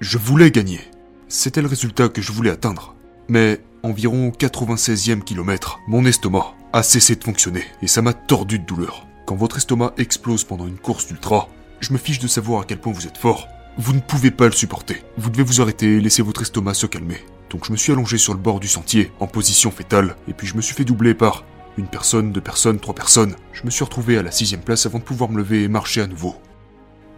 Je 0.00 0.18
voulais 0.18 0.50
gagner. 0.50 0.80
C'était 1.28 1.62
le 1.62 1.68
résultat 1.68 2.08
que 2.08 2.22
je 2.22 2.32
voulais 2.32 2.50
atteindre. 2.50 2.94
Mais 3.28 3.60
environ 3.82 4.28
au 4.28 4.30
96e 4.30 5.22
kilomètre, 5.22 5.78
mon 5.86 6.04
estomac 6.04 6.54
a 6.72 6.82
cessé 6.82 7.16
de 7.16 7.24
fonctionner 7.24 7.64
et 7.82 7.86
ça 7.86 8.02
m'a 8.02 8.12
tordu 8.12 8.58
de 8.58 8.64
douleur. 8.64 9.06
Quand 9.30 9.36
votre 9.36 9.58
estomac 9.58 9.94
explose 9.96 10.42
pendant 10.42 10.66
une 10.66 10.76
course 10.76 11.06
d'ultra, 11.06 11.48
je 11.78 11.92
me 11.92 11.98
fiche 11.98 12.18
de 12.18 12.26
savoir 12.26 12.62
à 12.62 12.64
quel 12.64 12.80
point 12.80 12.92
vous 12.92 13.06
êtes 13.06 13.16
fort. 13.16 13.46
Vous 13.78 13.92
ne 13.92 14.00
pouvez 14.00 14.32
pas 14.32 14.46
le 14.46 14.50
supporter. 14.50 15.04
Vous 15.18 15.30
devez 15.30 15.44
vous 15.44 15.60
arrêter 15.60 15.86
et 15.86 16.00
laisser 16.00 16.20
votre 16.20 16.42
estomac 16.42 16.74
se 16.74 16.86
calmer. 16.86 17.18
Donc 17.48 17.64
je 17.64 17.70
me 17.70 17.76
suis 17.76 17.92
allongé 17.92 18.18
sur 18.18 18.34
le 18.34 18.40
bord 18.40 18.58
du 18.58 18.66
sentier, 18.66 19.12
en 19.20 19.28
position 19.28 19.70
fétale, 19.70 20.16
et 20.26 20.32
puis 20.32 20.48
je 20.48 20.56
me 20.56 20.60
suis 20.60 20.74
fait 20.74 20.84
doubler 20.84 21.14
par 21.14 21.44
une 21.78 21.86
personne, 21.86 22.32
deux 22.32 22.40
personnes, 22.40 22.80
trois 22.80 22.92
personnes. 22.92 23.36
Je 23.52 23.62
me 23.64 23.70
suis 23.70 23.84
retrouvé 23.84 24.18
à 24.18 24.24
la 24.24 24.32
sixième 24.32 24.62
place 24.62 24.84
avant 24.86 24.98
de 24.98 25.04
pouvoir 25.04 25.30
me 25.30 25.38
lever 25.38 25.62
et 25.62 25.68
marcher 25.68 26.00
à 26.00 26.08
nouveau. 26.08 26.34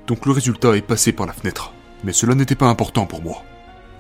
Donc 0.07 0.26
le 0.26 0.33
résultat 0.33 0.76
est 0.76 0.87
passé 0.87 1.12
par 1.12 1.25
la 1.25 1.33
fenêtre. 1.33 1.73
Mais 2.04 2.12
cela 2.12 2.35
n'était 2.35 2.54
pas 2.54 2.69
important 2.69 3.07
pour 3.07 3.23
moi. 3.23 3.42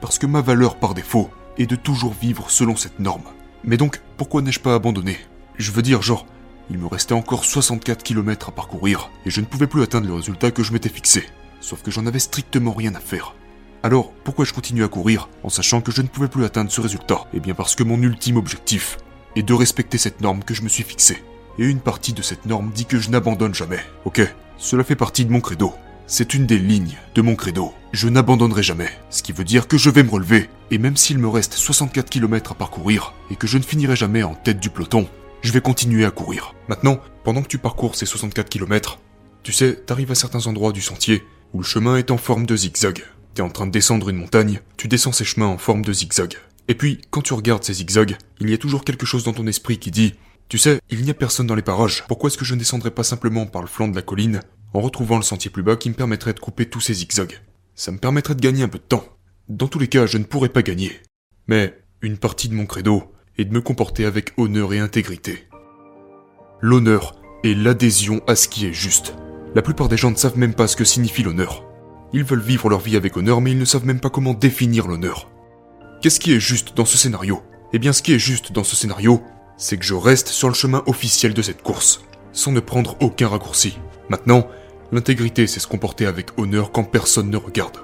Parce 0.02 0.18
que 0.18 0.26
ma 0.26 0.42
valeur 0.42 0.76
par 0.76 0.92
défaut 0.92 1.30
est 1.56 1.64
de 1.64 1.76
toujours 1.76 2.12
vivre 2.12 2.50
selon 2.50 2.76
cette 2.76 3.00
norme. 3.00 3.24
Mais 3.64 3.78
donc, 3.78 4.02
pourquoi 4.18 4.42
n'ai-je 4.42 4.60
pas 4.60 4.74
abandonné? 4.74 5.16
Je 5.56 5.72
veux 5.72 5.80
dire, 5.80 6.02
genre, 6.02 6.26
il 6.72 6.78
me 6.78 6.86
restait 6.86 7.12
encore 7.12 7.44
64 7.44 8.02
km 8.02 8.48
à 8.48 8.52
parcourir, 8.52 9.10
et 9.26 9.30
je 9.30 9.42
ne 9.42 9.46
pouvais 9.46 9.66
plus 9.66 9.82
atteindre 9.82 10.06
le 10.06 10.14
résultat 10.14 10.50
que 10.50 10.62
je 10.62 10.72
m'étais 10.72 10.88
fixé. 10.88 11.26
Sauf 11.60 11.82
que 11.82 11.90
j'en 11.90 12.06
avais 12.06 12.18
strictement 12.18 12.72
rien 12.72 12.94
à 12.94 13.00
faire. 13.00 13.34
Alors, 13.82 14.10
pourquoi 14.24 14.46
je 14.46 14.54
continue 14.54 14.82
à 14.82 14.88
courir 14.88 15.28
en 15.42 15.50
sachant 15.50 15.82
que 15.82 15.92
je 15.92 16.00
ne 16.00 16.06
pouvais 16.06 16.28
plus 16.28 16.46
atteindre 16.46 16.70
ce 16.70 16.80
résultat? 16.80 17.26
Eh 17.34 17.40
bien 17.40 17.52
parce 17.52 17.74
que 17.74 17.82
mon 17.82 18.00
ultime 18.00 18.38
objectif 18.38 18.96
est 19.36 19.42
de 19.42 19.52
respecter 19.52 19.98
cette 19.98 20.22
norme 20.22 20.42
que 20.44 20.54
je 20.54 20.62
me 20.62 20.68
suis 20.68 20.82
fixée. 20.82 21.22
Et 21.58 21.66
une 21.66 21.80
partie 21.80 22.14
de 22.14 22.22
cette 22.22 22.46
norme 22.46 22.70
dit 22.74 22.86
que 22.86 22.98
je 22.98 23.10
n'abandonne 23.10 23.54
jamais. 23.54 23.80
Ok, 24.06 24.22
cela 24.56 24.82
fait 24.82 24.96
partie 24.96 25.26
de 25.26 25.30
mon 25.30 25.40
credo. 25.40 25.74
C'est 26.06 26.32
une 26.32 26.46
des 26.46 26.58
lignes 26.58 26.96
de 27.14 27.20
mon 27.20 27.36
credo. 27.36 27.72
Je 27.92 28.08
n'abandonnerai 28.08 28.62
jamais. 28.62 28.88
Ce 29.10 29.22
qui 29.22 29.32
veut 29.32 29.44
dire 29.44 29.68
que 29.68 29.76
je 29.76 29.90
vais 29.90 30.02
me 30.02 30.10
relever. 30.10 30.48
Et 30.70 30.78
même 30.78 30.96
s'il 30.96 31.18
me 31.18 31.28
reste 31.28 31.52
64 31.52 32.08
km 32.08 32.52
à 32.52 32.54
parcourir 32.54 33.12
et 33.30 33.36
que 33.36 33.46
je 33.46 33.58
ne 33.58 33.62
finirai 33.62 33.94
jamais 33.94 34.22
en 34.22 34.34
tête 34.34 34.58
du 34.58 34.70
peloton, 34.70 35.06
je 35.42 35.52
vais 35.52 35.60
continuer 35.60 36.04
à 36.04 36.10
courir. 36.10 36.54
Maintenant, 36.68 37.00
pendant 37.24 37.42
que 37.42 37.48
tu 37.48 37.58
parcours 37.58 37.96
ces 37.96 38.06
64 38.06 38.48
km, 38.48 39.00
tu 39.42 39.52
sais, 39.52 39.74
t'arrives 39.74 40.12
à 40.12 40.14
certains 40.14 40.46
endroits 40.46 40.72
du 40.72 40.80
sentier 40.80 41.22
où 41.52 41.58
le 41.58 41.64
chemin 41.64 41.96
est 41.96 42.10
en 42.10 42.16
forme 42.16 42.46
de 42.46 42.56
zigzag. 42.56 43.02
T'es 43.34 43.42
en 43.42 43.50
train 43.50 43.66
de 43.66 43.72
descendre 43.72 44.08
une 44.08 44.16
montagne, 44.16 44.60
tu 44.76 44.88
descends 44.88 45.12
ces 45.12 45.24
chemins 45.24 45.46
en 45.46 45.58
forme 45.58 45.84
de 45.84 45.92
zigzag. 45.92 46.36
Et 46.68 46.74
puis, 46.74 47.00
quand 47.10 47.22
tu 47.22 47.34
regardes 47.34 47.64
ces 47.64 47.74
zigzags, 47.74 48.16
il 48.40 48.50
y 48.50 48.54
a 48.54 48.58
toujours 48.58 48.84
quelque 48.84 49.06
chose 49.06 49.24
dans 49.24 49.32
ton 49.32 49.46
esprit 49.46 49.78
qui 49.78 49.90
dit 49.90 50.14
Tu 50.48 50.58
sais, 50.58 50.80
il 50.90 51.02
n'y 51.02 51.10
a 51.10 51.14
personne 51.14 51.46
dans 51.46 51.56
les 51.56 51.62
parages, 51.62 52.04
pourquoi 52.06 52.28
est-ce 52.28 52.38
que 52.38 52.44
je 52.44 52.54
ne 52.54 52.58
descendrais 52.60 52.92
pas 52.92 53.02
simplement 53.02 53.46
par 53.46 53.62
le 53.62 53.68
flanc 53.68 53.88
de 53.88 53.96
la 53.96 54.02
colline, 54.02 54.42
en 54.74 54.80
retrouvant 54.80 55.16
le 55.16 55.22
sentier 55.22 55.50
plus 55.50 55.64
bas 55.64 55.76
qui 55.76 55.90
me 55.90 55.94
permettrait 55.94 56.34
de 56.34 56.40
couper 56.40 56.66
tous 56.66 56.80
ces 56.80 56.94
zigzags? 56.94 57.40
Ça 57.74 57.90
me 57.90 57.98
permettrait 57.98 58.36
de 58.36 58.40
gagner 58.40 58.62
un 58.62 58.68
peu 58.68 58.78
de 58.78 58.84
temps. 58.84 59.04
Dans 59.48 59.68
tous 59.68 59.80
les 59.80 59.88
cas, 59.88 60.06
je 60.06 60.18
ne 60.18 60.24
pourrais 60.24 60.50
pas 60.50 60.62
gagner. 60.62 61.00
Mais, 61.48 61.78
une 62.00 62.18
partie 62.18 62.48
de 62.48 62.54
mon 62.54 62.66
credo 62.66 63.11
est 63.38 63.44
de 63.44 63.52
me 63.52 63.60
comporter 63.60 64.04
avec 64.04 64.32
honneur 64.36 64.72
et 64.72 64.78
intégrité. 64.78 65.48
L'honneur 66.60 67.16
est 67.44 67.54
l'adhésion 67.54 68.20
à 68.26 68.36
ce 68.36 68.48
qui 68.48 68.66
est 68.66 68.72
juste. 68.72 69.14
La 69.54 69.62
plupart 69.62 69.88
des 69.88 69.96
gens 69.96 70.10
ne 70.10 70.16
savent 70.16 70.38
même 70.38 70.54
pas 70.54 70.66
ce 70.66 70.76
que 70.76 70.84
signifie 70.84 71.22
l'honneur. 71.22 71.64
Ils 72.12 72.24
veulent 72.24 72.40
vivre 72.40 72.68
leur 72.68 72.80
vie 72.80 72.96
avec 72.96 73.16
honneur, 73.16 73.40
mais 73.40 73.52
ils 73.52 73.58
ne 73.58 73.64
savent 73.64 73.86
même 73.86 74.00
pas 74.00 74.10
comment 74.10 74.34
définir 74.34 74.86
l'honneur. 74.86 75.30
Qu'est-ce 76.00 76.20
qui 76.20 76.32
est 76.32 76.40
juste 76.40 76.76
dans 76.76 76.84
ce 76.84 76.98
scénario? 76.98 77.42
Eh 77.72 77.78
bien, 77.78 77.92
ce 77.92 78.02
qui 78.02 78.12
est 78.12 78.18
juste 78.18 78.52
dans 78.52 78.64
ce 78.64 78.76
scénario, 78.76 79.22
c'est 79.56 79.78
que 79.78 79.84
je 79.84 79.94
reste 79.94 80.28
sur 80.28 80.48
le 80.48 80.54
chemin 80.54 80.82
officiel 80.86 81.34
de 81.34 81.42
cette 81.42 81.62
course, 81.62 82.04
sans 82.32 82.52
ne 82.52 82.60
prendre 82.60 82.96
aucun 83.00 83.28
raccourci. 83.28 83.78
Maintenant, 84.08 84.46
l'intégrité, 84.90 85.46
c'est 85.46 85.60
se 85.60 85.66
comporter 85.66 86.06
avec 86.06 86.38
honneur 86.38 86.70
quand 86.70 86.84
personne 86.84 87.30
ne 87.30 87.36
regarde. 87.36 87.78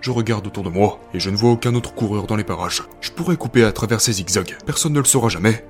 Je 0.00 0.10
regarde 0.10 0.46
autour 0.46 0.62
de 0.62 0.68
moi 0.68 1.00
et 1.12 1.20
je 1.20 1.30
ne 1.30 1.36
vois 1.36 1.50
aucun 1.50 1.74
autre 1.74 1.94
coureur 1.94 2.26
dans 2.26 2.36
les 2.36 2.44
parages. 2.44 2.84
Je 3.00 3.10
pourrais 3.10 3.36
couper 3.36 3.64
à 3.64 3.72
travers 3.72 4.00
ces 4.00 4.12
zigzags, 4.12 4.56
personne 4.64 4.92
ne 4.92 5.00
le 5.00 5.04
saura 5.04 5.28
jamais. 5.28 5.64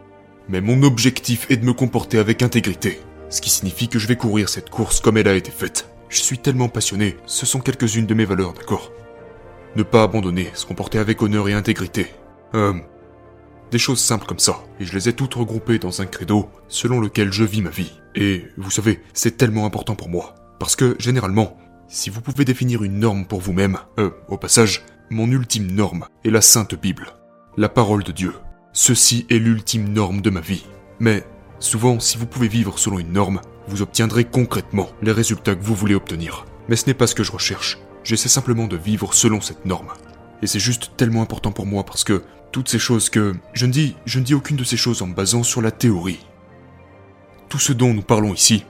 Mais 0.49 0.61
mon 0.61 0.83
objectif 0.83 1.51
est 1.51 1.57
de 1.57 1.65
me 1.65 1.73
comporter 1.73 2.19
avec 2.19 2.43
intégrité, 2.43 3.01
ce 3.31 3.41
qui 3.41 3.51
signifie 3.51 3.89
que 3.89 3.99
je 3.99 4.07
vais 4.07 4.17
courir 4.17 4.49
cette 4.49 4.71
course 4.71 5.01
comme 5.01 5.17
elle 5.17 5.29
a 5.29 5.35
été 5.35 5.51
faite. 5.51 5.89
Je 6.09 6.21
suis 6.21 6.39
tellement 6.39 6.69
passionné, 6.69 7.17
ce 7.27 7.47
sont 7.47 7.61
quelques-unes 7.61 8.07
de 8.07 8.15
mes 8.15 8.25
valeurs, 8.25 8.55
d'accord? 8.55 8.93
Ne 9.77 9.83
pas 9.83 10.03
abandonner, 10.03 10.51
se 10.55 10.65
comporter 10.65 10.99
avec 10.99 11.21
honneur 11.21 11.49
et 11.49 11.53
intégrité. 11.53 12.07
Euh, 12.55 12.73
des 13.71 13.79
choses 13.79 14.01
simples 14.01 14.27
comme 14.27 14.39
ça, 14.39 14.65
et 14.81 14.87
je 14.87 14.95
les 14.95 15.11
ai 15.11 15.13
toutes 15.13 15.35
regroupées 15.35 15.79
dans 15.79 16.01
un 16.01 16.07
credo 16.07 16.49
selon 16.69 17.01
lequel 17.01 17.33
je 17.33 17.45
vis 17.45 17.61
ma 17.61 17.71
vie. 17.71 17.93
Et 18.15 18.45
vous 18.57 18.71
savez, 18.71 19.03
c'est 19.13 19.37
tellement 19.37 19.67
important 19.67 19.95
pour 19.95 20.09
moi. 20.09 20.35
Parce 20.59 20.75
que, 20.75 20.97
généralement, 20.99 21.57
si 21.89 22.11
vous 22.11 22.21
pouvez 22.21 22.45
définir 22.45 22.85
une 22.85 22.99
norme 22.99 23.25
pour 23.25 23.41
vous-même, 23.41 23.79
euh, 23.99 24.11
au 24.29 24.37
passage, 24.37 24.85
mon 25.11 25.31
ultime 25.31 25.73
norme 25.73 26.07
est 26.23 26.31
la 26.31 26.43
Sainte 26.43 26.75
Bible, 26.75 27.15
la 27.57 27.71
parole 27.71 28.05
de 28.05 28.13
Dieu. 28.13 28.35
Ceci 28.75 29.27
est 29.31 29.39
l'ultime 29.39 29.89
norme 29.89 30.21
de 30.21 30.29
ma 30.29 30.41
vie. 30.41 30.67
Mais, 31.01 31.25
souvent, 31.59 31.99
si 31.99 32.19
vous 32.19 32.27
pouvez 32.27 32.49
vivre 32.49 32.79
selon 32.79 32.99
une 32.99 33.13
norme, 33.13 33.41
vous 33.69 33.81
obtiendrez 33.81 34.25
concrètement 34.25 34.91
les 35.01 35.13
résultats 35.13 35.55
que 35.55 35.65
vous 35.65 35.75
voulez 35.75 35.95
obtenir. 35.95 36.45
Mais 36.69 36.77
ce 36.77 36.87
n'est 36.87 36.95
pas 36.95 37.07
ce 37.07 37.15
que 37.15 37.25
je 37.25 37.33
recherche. 37.33 37.79
J'essaie 38.05 38.29
simplement 38.29 38.67
de 38.67 38.77
vivre 38.77 39.15
selon 39.15 39.41
cette 39.41 39.65
norme. 39.65 39.93
Et 40.43 40.47
c'est 40.47 40.61
juste 40.61 40.93
tellement 40.97 41.23
important 41.23 41.53
pour 41.53 41.67
moi 41.67 41.85
parce 41.85 42.05
que 42.05 42.23
toutes 42.53 42.69
ces 42.69 42.79
choses 42.79 43.09
que 43.09 43.35
je 43.55 43.67
ne 43.67 43.73
dis, 43.73 43.97
je 44.05 44.19
ne 44.19 44.25
dis 44.25 44.35
aucune 44.35 44.57
de 44.57 44.65
ces 44.65 44.77
choses 44.77 45.01
en 45.01 45.07
me 45.07 45.15
basant 45.15 45.43
sur 45.43 45.63
la 45.63 45.71
théorie. 45.71 46.27
Tout 47.49 47.59
ce 47.59 47.73
dont 47.73 47.95
nous 47.95 48.03
parlons 48.03 48.35
ici. 48.35 48.65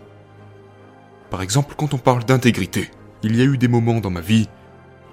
Par 1.30 1.42
exemple, 1.42 1.74
quand 1.76 1.94
on 1.94 1.98
parle 1.98 2.24
d'intégrité, 2.24 2.90
il 3.22 3.36
y 3.36 3.40
a 3.40 3.44
eu 3.44 3.58
des 3.58 3.68
moments 3.68 4.00
dans 4.00 4.10
ma 4.10 4.20
vie 4.20 4.48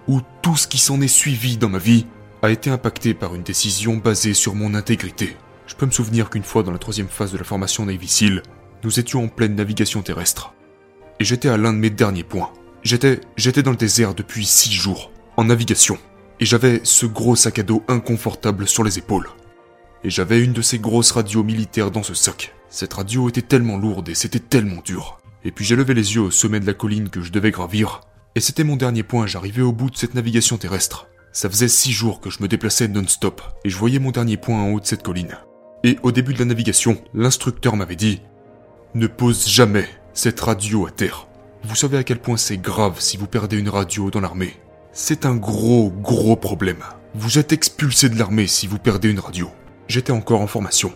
où 0.08 0.22
tout 0.42 0.56
ce 0.56 0.68
qui 0.68 0.78
s'en 0.78 1.02
est 1.02 1.08
suivi 1.08 1.58
dans 1.58 1.70
ma 1.70 1.80
vie 1.80 2.06
a 2.42 2.52
été 2.52 2.70
impacté 2.70 3.14
par 3.14 3.34
une 3.34 3.44
décision 3.44 3.98
basée 3.98 4.34
sur 4.34 4.56
mon 4.56 4.76
intégrité. 4.76 5.36
Je 5.68 5.76
peux 5.76 5.88
me 5.88 5.92
souvenir 5.92 6.30
qu'une 6.30 6.44
fois 6.44 6.62
dans 6.62 6.72
la 6.72 6.78
troisième 6.78 7.08
phase 7.08 7.32
de 7.32 7.38
la 7.38 7.44
formation 7.44 7.86
Navy 7.86 8.08
SEAL, 8.08 8.44
nous 8.84 9.00
étions 9.00 9.24
en 9.24 9.28
pleine 9.28 9.56
navigation 9.56 10.04
terrestre. 10.04 10.54
Et 11.20 11.24
j'étais 11.24 11.50
à 11.50 11.58
l'un 11.58 11.74
de 11.74 11.80
mes 11.80 11.90
derniers 11.90 12.24
points. 12.24 12.52
J'étais, 12.84 13.20
j'étais 13.36 13.64
dans 13.64 13.72
le 13.72 13.78
désert 13.78 14.14
depuis 14.14 14.46
six 14.46 14.72
jours, 14.72 15.12
en 15.38 15.46
navigation. 15.46 15.98
Et 16.40 16.46
j'avais 16.46 16.82
ce 16.84 17.08
gros 17.08 17.36
sac 17.36 17.58
à 17.58 17.64
dos 17.64 17.84
inconfortable 17.88 18.68
sur 18.68 18.84
les 18.84 19.00
épaules. 19.00 19.30
Et 20.04 20.12
j'avais 20.12 20.44
une 20.44 20.54
de 20.54 20.62
ces 20.62 20.78
grosses 20.78 21.12
radios 21.12 21.44
militaires 21.44 21.90
dans 21.90 22.04
ce 22.04 22.14
sac. 22.14 22.54
Cette 22.70 22.94
radio 22.94 23.28
était 23.28 23.42
tellement 23.42 23.78
lourde 23.78 24.10
et 24.10 24.16
c'était 24.16 24.40
tellement 24.40 24.82
dur. 24.86 25.20
Et 25.46 25.52
puis 25.52 25.64
j'ai 25.64 25.76
levé 25.76 25.94
les 25.94 26.16
yeux 26.16 26.22
au 26.22 26.32
sommet 26.32 26.60
de 26.60 26.66
la 26.66 26.74
colline 26.74 27.10
que 27.10 27.22
je 27.22 27.32
devais 27.32 27.52
gravir. 27.52 28.02
Et 28.36 28.42
c'était 28.42 28.64
mon 28.64 28.76
dernier 28.76 29.04
point, 29.04 29.28
j'arrivais 29.28 29.62
au 29.62 29.72
bout 29.72 29.90
de 29.90 29.96
cette 29.96 30.16
navigation 30.16 30.58
terrestre. 30.58 31.08
Ça 31.32 31.50
faisait 31.50 31.68
six 31.68 31.92
jours 31.92 32.20
que 32.20 32.30
je 32.30 32.42
me 32.42 32.48
déplaçais 32.48 32.88
non-stop, 32.88 33.42
et 33.64 33.70
je 33.70 33.78
voyais 33.78 34.00
mon 34.00 34.12
dernier 34.12 34.38
point 34.38 34.60
en 34.60 34.72
haut 34.72 34.80
de 34.80 34.86
cette 34.86 35.04
colline. 35.04 35.38
Et 35.84 35.98
au 36.02 36.12
début 36.12 36.34
de 36.34 36.40
la 36.40 36.46
navigation, 36.46 36.98
l'instructeur 37.14 37.76
m'avait 37.76 37.96
dit 37.96 38.22
ne 38.96 39.08
pose 39.08 39.48
jamais 39.48 39.88
cette 40.14 40.40
radio 40.40 40.88
à 40.88 40.92
terre. 40.92 41.28
Vous 41.64 41.76
savez 41.76 41.98
à 41.98 42.04
quel 42.04 42.20
point 42.20 42.38
c'est 42.38 42.58
grave 42.58 43.00
si 43.00 43.18
vous 43.18 43.28
perdez 43.28 43.58
une 43.58 43.70
radio 43.70 44.10
dans 44.10 44.22
l'armée. 44.22 44.54
C'est 44.94 45.26
un 45.26 45.36
gros, 45.36 45.92
gros 45.92 46.38
problème. 46.38 46.84
Vous 47.14 47.38
êtes 47.38 47.52
expulsé 47.52 48.08
de 48.08 48.18
l'armée 48.18 48.48
si 48.48 48.68
vous 48.68 48.80
perdez 48.80 49.10
une 49.10 49.20
radio. 49.20 49.50
J'étais 49.90 50.12
encore 50.12 50.40
en 50.40 50.48
formation. 50.48 50.94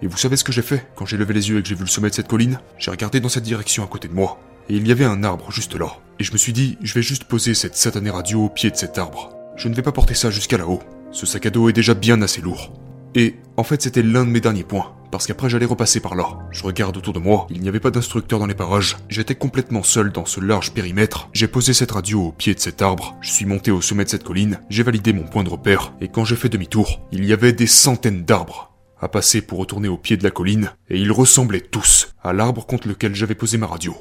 Et 0.00 0.06
vous 0.06 0.16
savez 0.16 0.36
ce 0.36 0.44
que 0.44 0.52
j'ai 0.52 0.62
fait 0.62 0.86
quand 0.94 1.06
j'ai 1.06 1.16
levé 1.16 1.34
les 1.34 1.48
yeux 1.50 1.58
et 1.58 1.62
que 1.62 1.68
j'ai 1.68 1.74
vu 1.74 1.82
le 1.82 1.88
sommet 1.88 2.10
de 2.10 2.14
cette 2.14 2.28
colline? 2.28 2.60
J'ai 2.78 2.90
regardé 2.90 3.20
dans 3.20 3.28
cette 3.28 3.44
direction 3.44 3.84
à 3.84 3.86
côté 3.86 4.08
de 4.08 4.14
moi. 4.14 4.40
Et 4.68 4.76
il 4.76 4.86
y 4.86 4.92
avait 4.92 5.04
un 5.04 5.24
arbre 5.24 5.50
juste 5.50 5.74
là. 5.74 5.96
Et 6.18 6.24
je 6.24 6.32
me 6.32 6.38
suis 6.38 6.52
dit, 6.52 6.78
je 6.82 6.94
vais 6.94 7.02
juste 7.02 7.24
poser 7.24 7.54
cette 7.54 7.76
satanée 7.76 8.10
radio 8.10 8.44
au 8.44 8.48
pied 8.48 8.70
de 8.70 8.76
cet 8.76 8.98
arbre. 8.98 9.30
Je 9.56 9.68
ne 9.68 9.74
vais 9.74 9.82
pas 9.82 9.92
porter 9.92 10.14
ça 10.14 10.30
jusqu'à 10.30 10.58
là-haut. 10.58 10.82
Ce 11.10 11.26
sac 11.26 11.46
à 11.46 11.50
dos 11.50 11.68
est 11.68 11.72
déjà 11.72 11.94
bien 11.94 12.22
assez 12.22 12.40
lourd. 12.40 12.72
Et 13.14 13.36
en 13.56 13.64
fait, 13.64 13.82
c'était 13.82 14.02
l'un 14.02 14.24
de 14.24 14.30
mes 14.30 14.40
derniers 14.40 14.64
points 14.64 14.94
parce 15.10 15.26
qu'après 15.26 15.48
j'allais 15.48 15.66
repasser 15.66 16.00
par 16.00 16.14
là. 16.14 16.38
Je 16.50 16.64
regarde 16.64 16.96
autour 16.96 17.12
de 17.12 17.18
moi, 17.18 17.46
il 17.50 17.60
n'y 17.60 17.68
avait 17.68 17.80
pas 17.80 17.90
d'instructeur 17.90 18.38
dans 18.38 18.46
les 18.46 18.54
parages, 18.54 18.96
j'étais 19.08 19.34
complètement 19.34 19.82
seul 19.82 20.12
dans 20.12 20.24
ce 20.24 20.40
large 20.40 20.72
périmètre, 20.72 21.28
j'ai 21.32 21.48
posé 21.48 21.72
cette 21.72 21.92
radio 21.92 22.26
au 22.26 22.32
pied 22.32 22.54
de 22.54 22.60
cet 22.60 22.82
arbre, 22.82 23.16
je 23.20 23.30
suis 23.30 23.46
monté 23.46 23.70
au 23.70 23.80
sommet 23.80 24.04
de 24.04 24.10
cette 24.10 24.24
colline, 24.24 24.60
j'ai 24.70 24.82
validé 24.82 25.12
mon 25.12 25.24
point 25.24 25.44
de 25.44 25.50
repère, 25.50 25.92
et 26.00 26.08
quand 26.08 26.24
j'ai 26.24 26.36
fait 26.36 26.48
demi-tour, 26.48 27.00
il 27.12 27.24
y 27.24 27.32
avait 27.32 27.52
des 27.52 27.66
centaines 27.66 28.24
d'arbres 28.24 28.67
à 29.00 29.08
passer 29.08 29.42
pour 29.42 29.58
retourner 29.58 29.88
au 29.88 29.96
pied 29.96 30.16
de 30.16 30.24
la 30.24 30.30
colline, 30.30 30.72
et 30.88 30.98
ils 30.98 31.12
ressemblaient 31.12 31.60
tous 31.60 32.14
à 32.22 32.32
l'arbre 32.32 32.66
contre 32.66 32.88
lequel 32.88 33.14
j'avais 33.14 33.34
posé 33.34 33.58
ma 33.58 33.66
radio. 33.66 33.96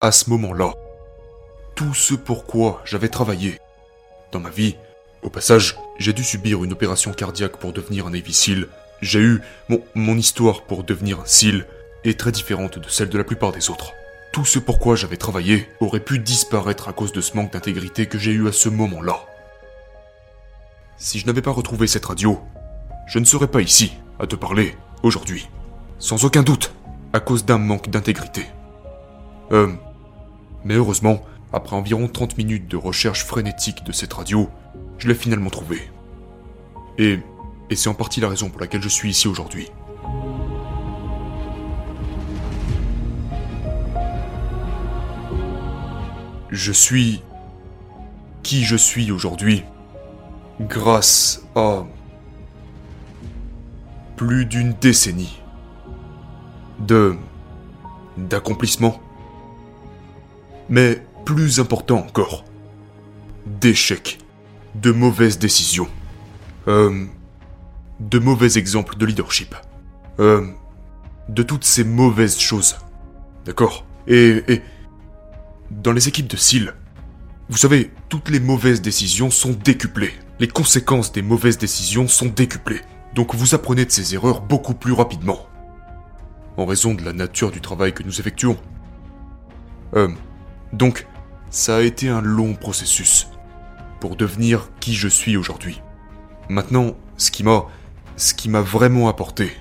À 0.00 0.12
ce 0.12 0.30
moment-là, 0.30 0.72
tout 1.74 1.94
ce 1.94 2.14
pourquoi 2.14 2.82
j'avais 2.84 3.08
travaillé, 3.08 3.58
dans 4.32 4.40
ma 4.40 4.50
vie. 4.50 4.76
Au 5.22 5.30
passage, 5.30 5.76
j'ai 5.98 6.12
dû 6.12 6.24
subir 6.24 6.64
une 6.64 6.72
opération 6.72 7.12
cardiaque 7.12 7.58
pour 7.58 7.72
devenir 7.72 8.06
un 8.06 8.10
Navy 8.10 8.32
SEAL. 8.32 8.66
J'ai 9.02 9.20
eu 9.20 9.40
mon, 9.94 10.16
histoire 10.16 10.62
pour 10.62 10.84
devenir 10.84 11.20
un 11.20 11.26
SEAL 11.26 11.66
est 12.04 12.18
très 12.18 12.32
différente 12.32 12.78
de 12.78 12.88
celle 12.88 13.08
de 13.08 13.18
la 13.18 13.24
plupart 13.24 13.52
des 13.52 13.70
autres. 13.70 13.92
Tout 14.32 14.44
ce 14.44 14.58
pourquoi 14.58 14.96
j'avais 14.96 15.16
travaillé 15.16 15.68
aurait 15.80 16.00
pu 16.00 16.18
disparaître 16.18 16.88
à 16.88 16.92
cause 16.92 17.12
de 17.12 17.20
ce 17.20 17.36
manque 17.36 17.52
d'intégrité 17.52 18.06
que 18.06 18.18
j'ai 18.18 18.32
eu 18.32 18.48
à 18.48 18.52
ce 18.52 18.68
moment-là. 18.68 19.20
Si 20.96 21.18
je 21.18 21.26
n'avais 21.26 21.42
pas 21.42 21.50
retrouvé 21.50 21.86
cette 21.86 22.04
radio, 22.04 22.40
je 23.10 23.18
ne 23.18 23.24
serais 23.24 23.48
pas 23.48 23.60
ici 23.60 23.92
à 24.20 24.26
te 24.28 24.36
parler 24.36 24.76
aujourd'hui. 25.02 25.48
Sans 25.98 26.24
aucun 26.24 26.44
doute, 26.44 26.72
à 27.12 27.18
cause 27.18 27.44
d'un 27.44 27.58
manque 27.58 27.90
d'intégrité. 27.90 28.46
Euh, 29.50 29.72
mais 30.64 30.74
heureusement, 30.74 31.20
après 31.52 31.74
environ 31.74 32.06
30 32.06 32.38
minutes 32.38 32.68
de 32.68 32.76
recherche 32.76 33.24
frénétique 33.24 33.82
de 33.82 33.90
cette 33.90 34.12
radio, 34.12 34.48
je 34.98 35.08
l'ai 35.08 35.16
finalement 35.16 35.50
trouvée. 35.50 35.90
Et, 36.98 37.18
et 37.68 37.74
c'est 37.74 37.88
en 37.88 37.94
partie 37.94 38.20
la 38.20 38.28
raison 38.28 38.48
pour 38.48 38.60
laquelle 38.60 38.82
je 38.82 38.88
suis 38.88 39.10
ici 39.10 39.26
aujourd'hui. 39.26 39.68
Je 46.50 46.70
suis 46.70 47.22
qui 48.44 48.62
je 48.62 48.76
suis 48.76 49.10
aujourd'hui 49.10 49.64
grâce 50.60 51.42
à 51.56 51.84
plus 54.20 54.44
d'une 54.44 54.74
décennie 54.74 55.40
de 56.78 57.16
d'accomplissement. 58.18 59.00
Mais 60.68 61.02
plus 61.24 61.58
important 61.58 62.00
encore, 62.00 62.44
d'échecs, 63.46 64.18
de 64.74 64.92
mauvaises 64.92 65.38
décisions, 65.38 65.88
euh, 66.68 67.06
de 67.98 68.18
mauvais 68.18 68.58
exemples 68.58 68.98
de 68.98 69.06
leadership, 69.06 69.54
euh, 70.18 70.46
de 71.30 71.42
toutes 71.42 71.64
ces 71.64 71.84
mauvaises 71.84 72.38
choses. 72.38 72.76
D'accord? 73.46 73.86
Et, 74.06 74.42
et 74.48 74.60
dans 75.70 75.92
les 75.92 76.08
équipes 76.08 76.28
de 76.28 76.36
SEAL, 76.36 76.74
vous 77.48 77.56
savez, 77.56 77.90
toutes 78.10 78.28
les 78.28 78.40
mauvaises 78.40 78.82
décisions 78.82 79.30
sont 79.30 79.52
décuplées. 79.52 80.12
Les 80.40 80.48
conséquences 80.48 81.10
des 81.10 81.22
mauvaises 81.22 81.56
décisions 81.56 82.06
sont 82.06 82.26
décuplées. 82.26 82.82
Donc 83.14 83.34
vous 83.34 83.54
apprenez 83.54 83.84
de 83.84 83.90
ces 83.90 84.14
erreurs 84.14 84.40
beaucoup 84.40 84.74
plus 84.74 84.92
rapidement. 84.92 85.46
En 86.56 86.66
raison 86.66 86.94
de 86.94 87.04
la 87.04 87.12
nature 87.12 87.50
du 87.50 87.60
travail 87.60 87.92
que 87.92 88.02
nous 88.02 88.20
effectuons. 88.20 88.56
Euh, 89.94 90.08
donc, 90.72 91.06
ça 91.50 91.76
a 91.76 91.80
été 91.80 92.08
un 92.08 92.20
long 92.20 92.54
processus 92.54 93.28
pour 93.98 94.16
devenir 94.16 94.70
qui 94.78 94.94
je 94.94 95.08
suis 95.08 95.36
aujourd'hui. 95.36 95.82
Maintenant, 96.48 96.96
ce 97.16 97.30
qui 97.30 97.42
m'a, 97.42 97.66
ce 98.16 98.34
qui 98.34 98.48
m'a 98.48 98.60
vraiment 98.60 99.08
apporté, 99.08 99.52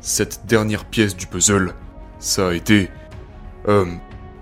cette 0.00 0.46
dernière 0.46 0.84
pièce 0.84 1.16
du 1.16 1.26
puzzle, 1.26 1.74
ça 2.18 2.48
a 2.48 2.54
été, 2.54 2.90
euh, 3.68 3.84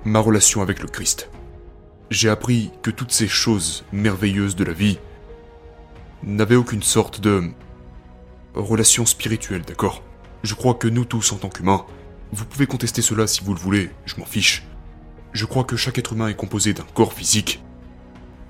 ma 0.05 0.21
relation 0.21 0.63
avec 0.63 0.81
le 0.81 0.89
Christ. 0.89 1.31
J'ai 2.11 2.29
appris 2.29 2.71
que 2.83 2.91
toutes 2.91 3.13
ces 3.13 3.29
choses 3.29 3.85
merveilleuses 3.93 4.55
de 4.55 4.65
la 4.65 4.73
vie 4.73 4.99
n'avaient 6.23 6.57
aucune 6.57 6.83
sorte 6.83 7.21
de 7.21 7.51
relation 8.57 9.07
spirituelle, 9.07 9.63
d'accord? 9.63 10.03
Je 10.43 10.55
crois 10.55 10.75
que 10.75 10.89
nous 10.89 11.05
tous 11.05 11.33
en 11.33 11.37
tant 11.37 11.49
qu'humains, 11.49 11.87
vous 12.33 12.45
pouvez 12.45 12.67
contester 12.67 13.03
cela 13.03 13.27
si 13.27 13.43
vous 13.43 13.55
le 13.55 13.61
voulez, 13.61 13.91
je 14.05 14.17
m'en 14.17 14.25
fiche. 14.25 14.65
Je 15.33 15.45
crois 15.45 15.65
que 15.65 15.77
chaque 15.77 15.99
être 15.99 16.13
humain 16.13 16.29
est 16.29 16.37
composé 16.37 16.73
d'un 16.73 16.87
corps 16.95 17.13
physique, 17.13 17.63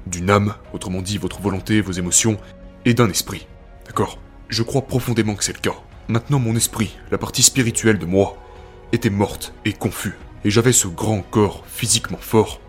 d'une 0.07 0.31
âme, 0.31 0.55
autrement 0.73 1.03
dit 1.03 1.19
votre 1.19 1.41
volonté, 1.41 1.81
vos 1.81 1.93
émotions, 1.93 2.39
et 2.85 2.95
d'un 2.95 3.11
esprit. 3.11 3.47
D'accord? 3.87 4.19
Je 4.49 4.63
crois 4.63 4.83
profondément 4.83 5.35
que 5.35 5.45
c'est 5.45 5.53
le 5.53 5.61
cas. 5.61 5.77
Maintenant 6.09 6.39
mon 6.39 6.55
esprit, 6.57 6.97
la 7.11 7.19
partie 7.19 7.43
spirituelle 7.43 7.99
de 7.99 8.07
moi, 8.07 8.37
était 8.93 9.11
morte 9.11 9.53
et 9.65 9.73
confus 9.73 10.15
et 10.47 10.51
j'avais 10.51 10.73
ce 10.73 10.87
grand 10.87 11.23
corps 11.23 11.65
physiquement 11.67 12.21
fort, 12.21 12.61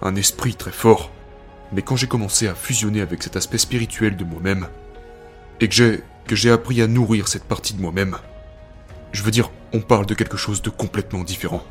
un 0.00 0.16
esprit 0.16 0.54
très 0.54 0.72
fort, 0.72 1.10
mais 1.72 1.82
quand 1.82 1.94
j'ai 1.94 2.06
commencé 2.06 2.48
à 2.48 2.54
fusionner 2.54 3.02
avec 3.02 3.22
cet 3.22 3.36
aspect 3.36 3.58
spirituel 3.58 4.16
de 4.16 4.24
moi-même, 4.24 4.68
et 5.60 5.68
que 5.68 5.74
j'ai, 5.74 6.00
que 6.26 6.36
j'ai 6.36 6.50
appris 6.50 6.82
à 6.82 6.86
nourrir 6.86 7.28
cette 7.28 7.44
partie 7.44 7.74
de 7.74 7.80
moi-même, 7.80 8.18
je 9.12 9.22
veux 9.22 9.30
dire, 9.30 9.50
on 9.72 9.80
parle 9.80 10.06
de 10.06 10.14
quelque 10.14 10.36
chose 10.36 10.62
de 10.62 10.70
complètement 10.70 11.24
différent. 11.24 11.64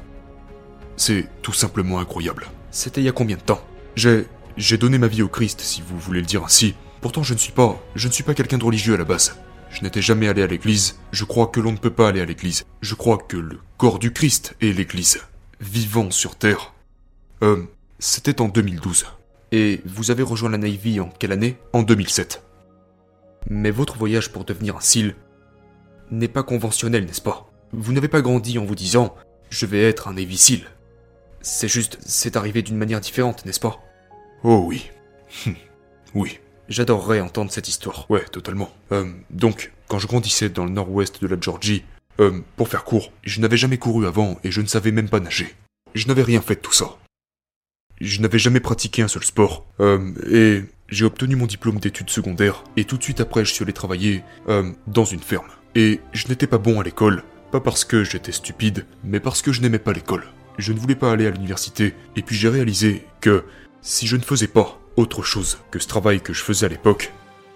C'est 0.98 1.28
tout 1.42 1.54
simplement 1.54 2.00
incroyable. 2.00 2.48
C'était 2.72 3.02
il 3.02 3.06
y 3.06 3.10
a 3.10 3.14
combien 3.14 3.36
de 3.36 3.42
temps? 3.42 3.62
J'ai, 3.96 4.28
j'ai 4.58 4.78
donné 4.78 4.98
ma 4.98 5.08
vie 5.08 5.22
au 5.22 5.28
Christ, 5.28 5.62
si 5.62 5.82
vous 5.82 6.00
voulez 6.00 6.22
le 6.22 6.26
dire 6.26 6.44
ainsi. 6.44 6.76
Pourtant, 7.02 7.24
je 7.24 7.34
ne 7.34 7.40
suis 7.40 7.52
pas, 7.52 7.80
je 7.96 8.08
ne 8.08 8.14
suis 8.14 8.24
pas 8.24 8.34
quelqu'un 8.34 8.58
de 8.58 8.64
religieux 8.64 8.96
à 8.96 8.98
la 8.98 9.04
base. 9.04 9.38
Je 9.70 9.82
n'étais 9.82 10.02
jamais 10.02 10.28
allé 10.28 10.42
à 10.42 10.48
l'église. 10.48 10.98
Je 11.12 11.26
crois 11.26 11.48
que 11.48 11.60
l'on 11.60 11.74
ne 11.74 11.78
peut 11.78 11.90
pas 11.90 12.08
aller 12.08 12.22
à 12.22 12.26
l'église. 12.26 12.66
Je 12.82 12.96
crois 12.96 13.18
que 13.18 13.38
le 13.38 13.60
corps 13.78 14.00
du 14.00 14.12
Christ 14.12 14.56
est 14.62 14.72
l'église. 14.72 15.20
Vivant 15.60 16.12
sur 16.12 16.36
Terre. 16.38 16.74
Euh, 17.44 17.64
c'était 18.00 18.42
en 18.42 18.48
2012. 18.48 19.06
Et 19.52 19.82
vous 19.86 20.12
avez 20.12 20.24
rejoint 20.24 20.50
la 20.50 20.58
Navy 20.58 21.00
en 21.00 21.10
quelle 21.10 21.34
année? 21.34 21.58
En 21.74 21.84
2007. 21.84 22.45
Mais 23.50 23.72
votre 23.72 23.98
voyage 23.98 24.32
pour 24.32 24.46
devenir 24.46 24.78
un 24.78 24.82
SEAL 24.82 25.16
n'est 26.12 26.28
pas 26.28 26.44
conventionnel, 26.44 27.06
n'est-ce 27.06 27.22
pas? 27.22 27.52
Vous 27.72 27.94
n'avez 27.94 28.08
pas 28.08 28.22
grandi 28.22 28.58
en 28.58 28.66
vous 28.66 28.76
disant 28.76 29.16
je 29.50 29.66
vais 29.66 29.84
être 29.84 30.08
un 30.08 30.14
Navy 30.14 30.38
SEAL. 30.38 30.62
C'est 31.42 31.68
juste, 31.68 32.00
c'est 32.06 32.36
arrivé 32.36 32.62
d'une 32.62 32.78
manière 32.78 33.02
différente, 33.02 33.46
n'est-ce 33.46 33.60
pas? 33.60 33.80
Oh 34.44 34.64
oui. 34.68 34.90
oui. 36.16 36.40
J'adorerais 36.68 37.22
entendre 37.22 37.52
cette 37.52 37.68
histoire. 37.68 38.10
Ouais, 38.10 38.26
totalement. 38.26 38.72
Euh, 38.92 39.12
donc, 39.30 39.72
quand 39.88 40.00
je 40.00 40.08
grandissais 40.08 40.50
dans 40.50 40.66
le 40.66 40.72
nord-ouest 40.72 41.22
de 41.22 41.28
la 41.28 41.40
Georgie, 41.40 41.84
euh, 42.20 42.40
pour 42.56 42.70
faire 42.70 42.84
court, 42.84 43.12
je 43.24 43.40
n'avais 43.40 43.58
jamais 43.58 43.78
couru 43.78 44.08
avant 44.08 44.40
et 44.44 44.52
je 44.52 44.62
ne 44.62 44.68
savais 44.68 44.92
même 44.92 45.10
pas 45.10 45.20
nager. 45.20 45.54
Je 45.94 46.08
n'avais 46.08 46.24
rien 46.24 46.42
fait 46.42 46.56
de 46.56 46.62
tout 46.62 46.74
ça. 46.74 46.98
Je 48.02 48.20
n'avais 48.20 48.40
jamais 48.40 48.60
pratiqué 48.60 49.04
un 49.04 49.08
seul 49.08 49.24
sport. 49.24 49.66
Euh, 49.80 50.12
et 50.30 50.64
j'ai 50.90 51.06
obtenu 51.06 51.36
mon 51.36 51.46
diplôme 51.46 51.80
d'études 51.80 52.10
secondaires 52.10 52.64
et 52.78 52.86
tout 52.86 52.98
de 52.98 53.04
suite 53.04 53.22
après 53.22 53.46
je 53.46 53.54
suis 53.54 53.64
allé 53.64 53.74
travailler 53.74 54.24
euh, 54.50 54.72
dans 54.88 55.06
une 55.06 55.20
ferme. 55.20 55.48
Et 55.76 56.00
je 56.14 56.28
n'étais 56.28 56.48
pas 56.48 56.58
bon 56.58 56.80
à 56.80 56.84
l'école, 56.84 57.24
pas 57.52 57.60
parce 57.60 57.84
que 57.84 58.04
j'étais 58.04 58.32
stupide, 58.32 58.86
mais 59.04 59.20
parce 59.20 59.42
que 59.42 59.52
je 59.52 59.62
n'aimais 59.62 59.80
pas 59.80 59.94
l'école. 59.94 60.26
Je 60.58 60.72
ne 60.72 60.80
voulais 60.80 60.96
pas 60.96 61.12
aller 61.12 61.28
à 61.28 61.32
l'université 61.32 61.94
et 62.16 62.22
puis 62.22 62.36
j'ai 62.36 62.50
réalisé 62.50 63.06
que 63.20 63.44
si 63.82 64.08
je 64.08 64.16
ne 64.16 64.22
faisais 64.22 64.48
pas 64.48 64.80
autre 64.96 65.24
chose 65.24 65.60
que 65.72 65.80
ce 65.80 65.88
travail 65.88 66.22
que 66.22 66.34
je 66.34 66.44
faisais 66.44 66.66
à 66.66 66.70
l'époque. 66.70 67.12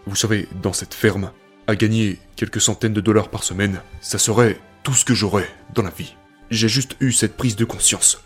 Vous 0.06 0.16
savez, 0.16 0.48
dans 0.62 0.74
cette 0.74 0.94
ferme, 0.94 1.32
à 1.68 1.76
gagner 1.76 2.20
quelques 2.36 2.62
centaines 2.62 2.94
de 2.94 3.02
dollars 3.02 3.30
par 3.30 3.44
semaine, 3.44 3.82
ça 4.02 4.18
serait 4.18 4.60
tout 4.84 4.94
ce 4.94 5.06
que 5.06 5.14
j'aurais 5.14 5.50
dans 5.74 5.84
la 5.84 5.92
vie. 5.92 6.16
J'ai 6.50 6.68
juste 6.68 6.96
eu 7.00 7.12
cette 7.12 7.38
prise 7.38 7.56
de 7.56 7.66
conscience. 7.66 8.24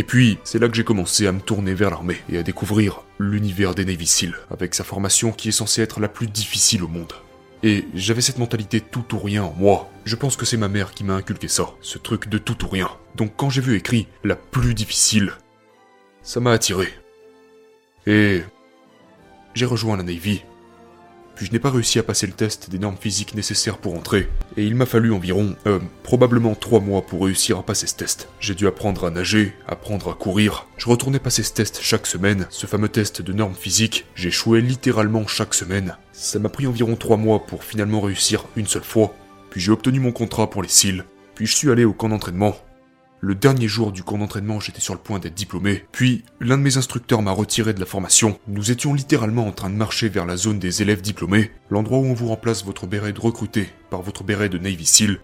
Et 0.00 0.02
puis, 0.02 0.38
c'est 0.44 0.58
là 0.58 0.66
que 0.66 0.74
j'ai 0.74 0.82
commencé 0.82 1.26
à 1.26 1.32
me 1.32 1.42
tourner 1.42 1.74
vers 1.74 1.90
l'armée 1.90 2.16
et 2.32 2.38
à 2.38 2.42
découvrir 2.42 3.02
l'univers 3.18 3.74
des 3.74 3.84
Navy 3.84 4.06
Seals, 4.06 4.34
avec 4.50 4.74
sa 4.74 4.82
formation 4.82 5.30
qui 5.30 5.50
est 5.50 5.52
censée 5.52 5.82
être 5.82 6.00
la 6.00 6.08
plus 6.08 6.26
difficile 6.26 6.84
au 6.84 6.88
monde. 6.88 7.12
Et 7.62 7.84
j'avais 7.94 8.22
cette 8.22 8.38
mentalité 8.38 8.80
tout 8.80 9.14
ou 9.14 9.18
rien 9.18 9.44
en 9.44 9.52
moi. 9.52 9.90
Je 10.06 10.16
pense 10.16 10.36
que 10.36 10.46
c'est 10.46 10.56
ma 10.56 10.68
mère 10.68 10.92
qui 10.92 11.04
m'a 11.04 11.16
inculqué 11.16 11.48
ça, 11.48 11.74
ce 11.82 11.98
truc 11.98 12.30
de 12.30 12.38
tout 12.38 12.64
ou 12.64 12.68
rien. 12.70 12.88
Donc 13.16 13.34
quand 13.36 13.50
j'ai 13.50 13.60
vu 13.60 13.76
écrit 13.76 14.08
la 14.24 14.36
plus 14.36 14.72
difficile, 14.72 15.34
ça 16.22 16.40
m'a 16.40 16.52
attiré. 16.52 16.88
Et 18.06 18.40
j'ai 19.52 19.66
rejoint 19.66 19.98
la 19.98 20.02
Navy. 20.02 20.44
Puis 21.40 21.46
je 21.46 21.52
n'ai 21.52 21.58
pas 21.58 21.70
réussi 21.70 21.98
à 21.98 22.02
passer 22.02 22.26
le 22.26 22.34
test 22.34 22.68
des 22.68 22.78
normes 22.78 22.98
physiques 23.00 23.34
nécessaires 23.34 23.78
pour 23.78 23.94
entrer, 23.94 24.28
et 24.58 24.66
il 24.66 24.74
m'a 24.74 24.84
fallu 24.84 25.10
environ, 25.10 25.56
euh, 25.66 25.78
probablement 26.02 26.54
trois 26.54 26.80
mois 26.80 27.00
pour 27.00 27.24
réussir 27.24 27.56
à 27.56 27.62
passer 27.62 27.86
ce 27.86 27.94
test. 27.94 28.28
J'ai 28.40 28.54
dû 28.54 28.66
apprendre 28.66 29.06
à 29.06 29.10
nager, 29.10 29.54
apprendre 29.66 30.10
à 30.10 30.12
courir. 30.12 30.66
Je 30.76 30.86
retournais 30.86 31.18
passer 31.18 31.42
ce 31.42 31.54
test 31.54 31.78
chaque 31.80 32.06
semaine, 32.06 32.46
ce 32.50 32.66
fameux 32.66 32.90
test 32.90 33.22
de 33.22 33.32
normes 33.32 33.54
physiques. 33.54 34.04
J'échouais 34.14 34.60
littéralement 34.60 35.26
chaque 35.26 35.54
semaine. 35.54 35.96
Ça 36.12 36.38
m'a 36.38 36.50
pris 36.50 36.66
environ 36.66 36.94
trois 36.94 37.16
mois 37.16 37.46
pour 37.46 37.64
finalement 37.64 38.02
réussir 38.02 38.44
une 38.54 38.66
seule 38.66 38.84
fois. 38.84 39.14
Puis 39.48 39.62
j'ai 39.62 39.72
obtenu 39.72 39.98
mon 39.98 40.12
contrat 40.12 40.50
pour 40.50 40.62
les 40.62 40.68
SEAL. 40.68 41.06
Puis 41.36 41.46
je 41.46 41.56
suis 41.56 41.70
allé 41.70 41.86
au 41.86 41.94
camp 41.94 42.10
d'entraînement. 42.10 42.54
Le 43.22 43.34
dernier 43.34 43.68
jour 43.68 43.92
du 43.92 44.02
camp 44.02 44.16
d'entraînement, 44.16 44.60
j'étais 44.60 44.80
sur 44.80 44.94
le 44.94 45.00
point 45.00 45.18
d'être 45.18 45.34
diplômé, 45.34 45.84
puis 45.92 46.24
l'un 46.40 46.56
de 46.56 46.62
mes 46.62 46.78
instructeurs 46.78 47.20
m'a 47.20 47.32
retiré 47.32 47.74
de 47.74 47.80
la 47.80 47.84
formation. 47.84 48.40
Nous 48.48 48.70
étions 48.70 48.94
littéralement 48.94 49.46
en 49.46 49.52
train 49.52 49.68
de 49.68 49.74
marcher 49.74 50.08
vers 50.08 50.24
la 50.24 50.38
zone 50.38 50.58
des 50.58 50.80
élèves 50.80 51.02
diplômés, 51.02 51.50
l'endroit 51.68 51.98
où 51.98 52.06
on 52.06 52.14
vous 52.14 52.28
remplace 52.28 52.64
votre 52.64 52.86
béret 52.86 53.12
de 53.12 53.20
recruté 53.20 53.68
par 53.90 54.00
votre 54.00 54.24
béret 54.24 54.48
de 54.48 54.56
Navy 54.56 54.86
SEAL. 54.86 55.20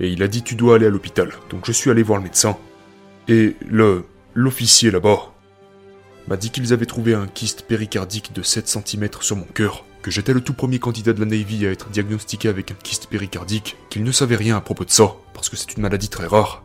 Et 0.00 0.08
il 0.08 0.24
a 0.24 0.28
dit 0.28 0.42
tu 0.42 0.56
dois 0.56 0.74
aller 0.74 0.86
à 0.86 0.90
l'hôpital. 0.90 1.30
Donc 1.50 1.66
je 1.66 1.72
suis 1.72 1.88
allé 1.88 2.02
voir 2.02 2.18
le 2.18 2.24
médecin. 2.24 2.56
Et 3.28 3.54
le 3.68 4.06
l'officier 4.34 4.90
là-bas 4.90 5.32
m'a 6.26 6.36
dit 6.36 6.50
qu'ils 6.50 6.72
avaient 6.72 6.86
trouvé 6.86 7.14
un 7.14 7.28
kyste 7.28 7.62
péricardique 7.62 8.32
de 8.32 8.42
7 8.42 8.66
cm 8.66 9.08
sur 9.20 9.36
mon 9.36 9.44
cœur, 9.44 9.84
que 10.02 10.10
j'étais 10.10 10.32
le 10.32 10.40
tout 10.40 10.54
premier 10.54 10.80
candidat 10.80 11.12
de 11.12 11.20
la 11.20 11.26
Navy 11.26 11.64
à 11.64 11.70
être 11.70 11.90
diagnostiqué 11.90 12.48
avec 12.48 12.72
un 12.72 12.76
kyste 12.82 13.06
péricardique, 13.06 13.76
qu'il 13.88 14.02
ne 14.02 14.12
savait 14.12 14.36
rien 14.36 14.56
à 14.56 14.60
propos 14.60 14.84
de 14.84 14.90
ça, 14.90 15.14
parce 15.32 15.48
que 15.48 15.56
c'est 15.56 15.76
une 15.76 15.82
maladie 15.82 16.08
très 16.08 16.26
rare, 16.26 16.64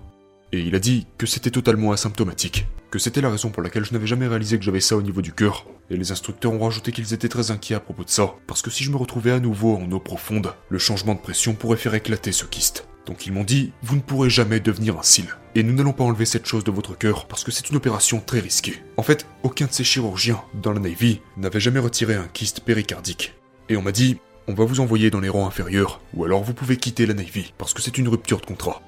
Et 0.52 0.60
il 0.60 0.76
a 0.76 0.80
dit 0.80 1.08
que 1.18 1.26
c'était 1.26 1.52
totalement 1.52 1.92
asymptomatique, 1.92 2.68
que 2.92 3.00
c'était 3.00 3.22
la 3.22 3.30
raison 3.30 3.50
pour 3.50 3.64
laquelle 3.64 3.84
je 3.84 3.94
n'avais 3.94 4.08
jamais 4.08 4.28
réalisé 4.28 4.58
que 4.58 4.64
j'avais 4.64 4.80
ça 4.80 4.96
au 4.96 5.02
niveau 5.02 5.22
du 5.22 5.34
cœur. 5.34 5.66
Et 5.90 5.98
les 5.98 6.12
instructeurs 6.12 6.54
ont 6.54 6.64
rajouté 6.64 6.92
qu'ils 6.92 7.14
étaient 7.14 7.30
très 7.30 7.52
inquiets 7.52 7.76
à 7.76 7.80
propos 7.80 8.04
de 8.04 8.10
ça, 8.10 8.36
parce 8.48 8.62
que 8.62 8.72
si 8.72 8.84
je 8.84 8.92
me 8.92 8.98
retrouvais 8.98 9.32
à 9.32 9.40
nouveau 9.40 9.76
en 9.76 9.92
eau 9.92 10.00
profonde, 10.00 10.54
le 10.70 10.80
changement 10.80 11.16
de 11.16 11.20
pression 11.20 11.54
pourrait 11.54 11.78
faire 11.78 11.94
éclater 11.94 12.32
ce 12.32 12.46
kyste. 12.46 12.88
Donc 13.06 13.28
ils 13.28 13.34
m'ont 13.34 13.44
dit, 13.44 13.72
vous 13.84 13.96
ne 13.96 14.02
pourrez 14.02 14.30
jamais 14.30 14.60
devenir 14.60 14.98
un 14.98 15.04
cil. 15.04 15.26
Et 15.54 15.64
nous 15.64 15.74
n'allons 15.74 15.94
pas 15.94 16.04
enlever 16.04 16.26
cette 16.26 16.48
chose 16.48 16.64
de 16.64 16.72
votre 16.72 16.98
cœur 16.98 17.28
parce 17.28 17.44
que 17.44 17.52
c'est 17.52 17.70
une 17.70 17.76
opération 17.76 18.20
très 18.20 18.40
risquée. 18.40 18.82
En 18.98 19.04
fait, 19.04 19.28
aucun 19.44 19.68
de 19.68 19.72
ces 19.72 19.84
chirurgiens 19.84 20.42
dans 20.54 20.74
la 20.74 20.80
Navy 20.80 21.22
n'avait 21.38 21.60
jamais 21.60 21.80
retiré 21.80 22.16
un 22.16 22.28
kyste 22.28 22.62
péricardique. 22.62 23.36
Et 23.70 23.78
on 23.78 23.82
m'a 23.82 23.92
dit, 23.92 24.18
on 24.48 24.54
va 24.54 24.66
vous 24.66 24.80
envoyer 24.80 25.10
dans 25.10 25.20
les 25.20 25.30
rangs 25.30 25.48
inférieurs, 25.48 26.02
ou 26.14 26.24
alors 26.24 26.44
vous 26.44 26.54
pouvez 26.54 26.78
quitter 26.78 27.06
la 27.06 27.14
Navy 27.14 27.54
parce 27.58 27.74
que 27.74 27.82
c'est 27.82 27.98
une 27.98 28.08
rupture 28.08 28.40
de 28.40 28.46
contrat. 28.46 28.82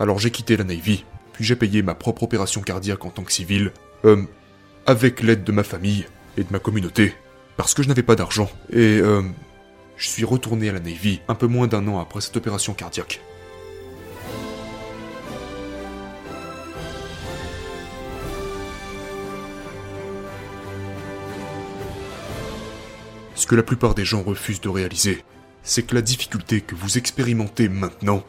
Alors 0.00 0.18
j'ai 0.18 0.30
quitté 0.30 0.56
la 0.56 0.64
Navy, 0.64 1.04
puis 1.32 1.44
j'ai 1.44 1.56
payé 1.56 1.82
ma 1.82 1.94
propre 1.94 2.24
opération 2.24 2.60
cardiaque 2.62 3.04
en 3.04 3.10
tant 3.10 3.22
que 3.22 3.32
civil, 3.32 3.72
euh, 4.04 4.22
avec 4.86 5.22
l'aide 5.22 5.44
de 5.44 5.52
ma 5.52 5.62
famille 5.62 6.06
et 6.36 6.42
de 6.42 6.50
ma 6.50 6.58
communauté, 6.58 7.14
parce 7.56 7.74
que 7.74 7.82
je 7.82 7.88
n'avais 7.88 8.02
pas 8.02 8.16
d'argent. 8.16 8.50
Et 8.72 8.98
euh, 8.98 9.22
je 9.96 10.08
suis 10.08 10.24
retourné 10.24 10.68
à 10.68 10.72
la 10.72 10.80
Navy 10.80 11.20
un 11.28 11.34
peu 11.34 11.46
moins 11.46 11.68
d'un 11.68 11.86
an 11.86 12.00
après 12.00 12.20
cette 12.20 12.36
opération 12.36 12.74
cardiaque. 12.74 13.20
Ce 23.36 23.46
que 23.46 23.54
la 23.54 23.62
plupart 23.62 23.94
des 23.94 24.04
gens 24.04 24.22
refusent 24.22 24.60
de 24.60 24.68
réaliser, 24.68 25.22
c'est 25.62 25.82
que 25.82 25.94
la 25.94 26.02
difficulté 26.02 26.60
que 26.60 26.74
vous 26.74 26.98
expérimentez 26.98 27.68
maintenant 27.68 28.24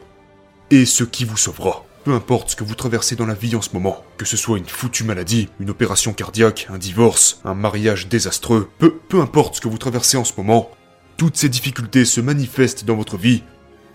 est 0.70 0.84
ce 0.84 1.04
qui 1.04 1.24
vous 1.24 1.36
sauvera. 1.36 1.84
Peu 2.04 2.12
importe 2.12 2.50
ce 2.50 2.56
que 2.56 2.64
vous 2.64 2.74
traversez 2.74 3.16
dans 3.16 3.26
la 3.26 3.34
vie 3.34 3.56
en 3.56 3.62
ce 3.62 3.70
moment, 3.72 4.04
que 4.16 4.24
ce 4.24 4.36
soit 4.36 4.58
une 4.58 4.68
foutue 4.68 5.04
maladie, 5.04 5.48
une 5.58 5.70
opération 5.70 6.12
cardiaque, 6.12 6.68
un 6.70 6.78
divorce, 6.78 7.40
un 7.44 7.54
mariage 7.54 8.08
désastreux, 8.08 8.70
peu, 8.78 8.94
peu 9.08 9.20
importe 9.20 9.56
ce 9.56 9.60
que 9.60 9.68
vous 9.68 9.78
traversez 9.78 10.16
en 10.16 10.24
ce 10.24 10.34
moment, 10.36 10.70
toutes 11.16 11.36
ces 11.36 11.48
difficultés 11.48 12.04
se 12.04 12.20
manifestent 12.20 12.84
dans 12.84 12.94
votre 12.94 13.16
vie. 13.16 13.42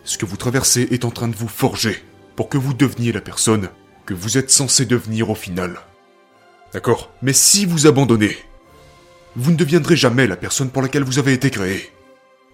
Ce 0.04 0.18
que 0.18 0.26
vous 0.26 0.38
traversez 0.38 0.88
est 0.92 1.06
en 1.06 1.12
train 1.12 1.28
de 1.28 1.36
vous 1.36 1.48
forger 1.48 2.04
pour 2.36 2.50
que 2.50 2.58
vous 2.58 2.74
deveniez 2.74 3.12
la 3.12 3.22
personne 3.22 3.70
que 4.06 4.14
vous 4.14 4.38
êtes 4.38 4.52
censé 4.52 4.86
devenir 4.86 5.30
au 5.30 5.36
final. 5.36 5.80
D'accord? 6.74 7.12
Mais 7.22 7.34
si 7.34 7.66
vous 7.66 7.88
abandonnez, 7.88 8.36
vous 9.36 9.52
ne 9.52 9.58
deviendrez 9.58 9.96
jamais 9.96 10.28
la 10.28 10.36
personne 10.36 10.70
pour 10.70 10.82
laquelle 10.82 11.04
vous 11.04 11.20
avez 11.20 11.34
été 11.34 11.50
créé. 11.50 11.92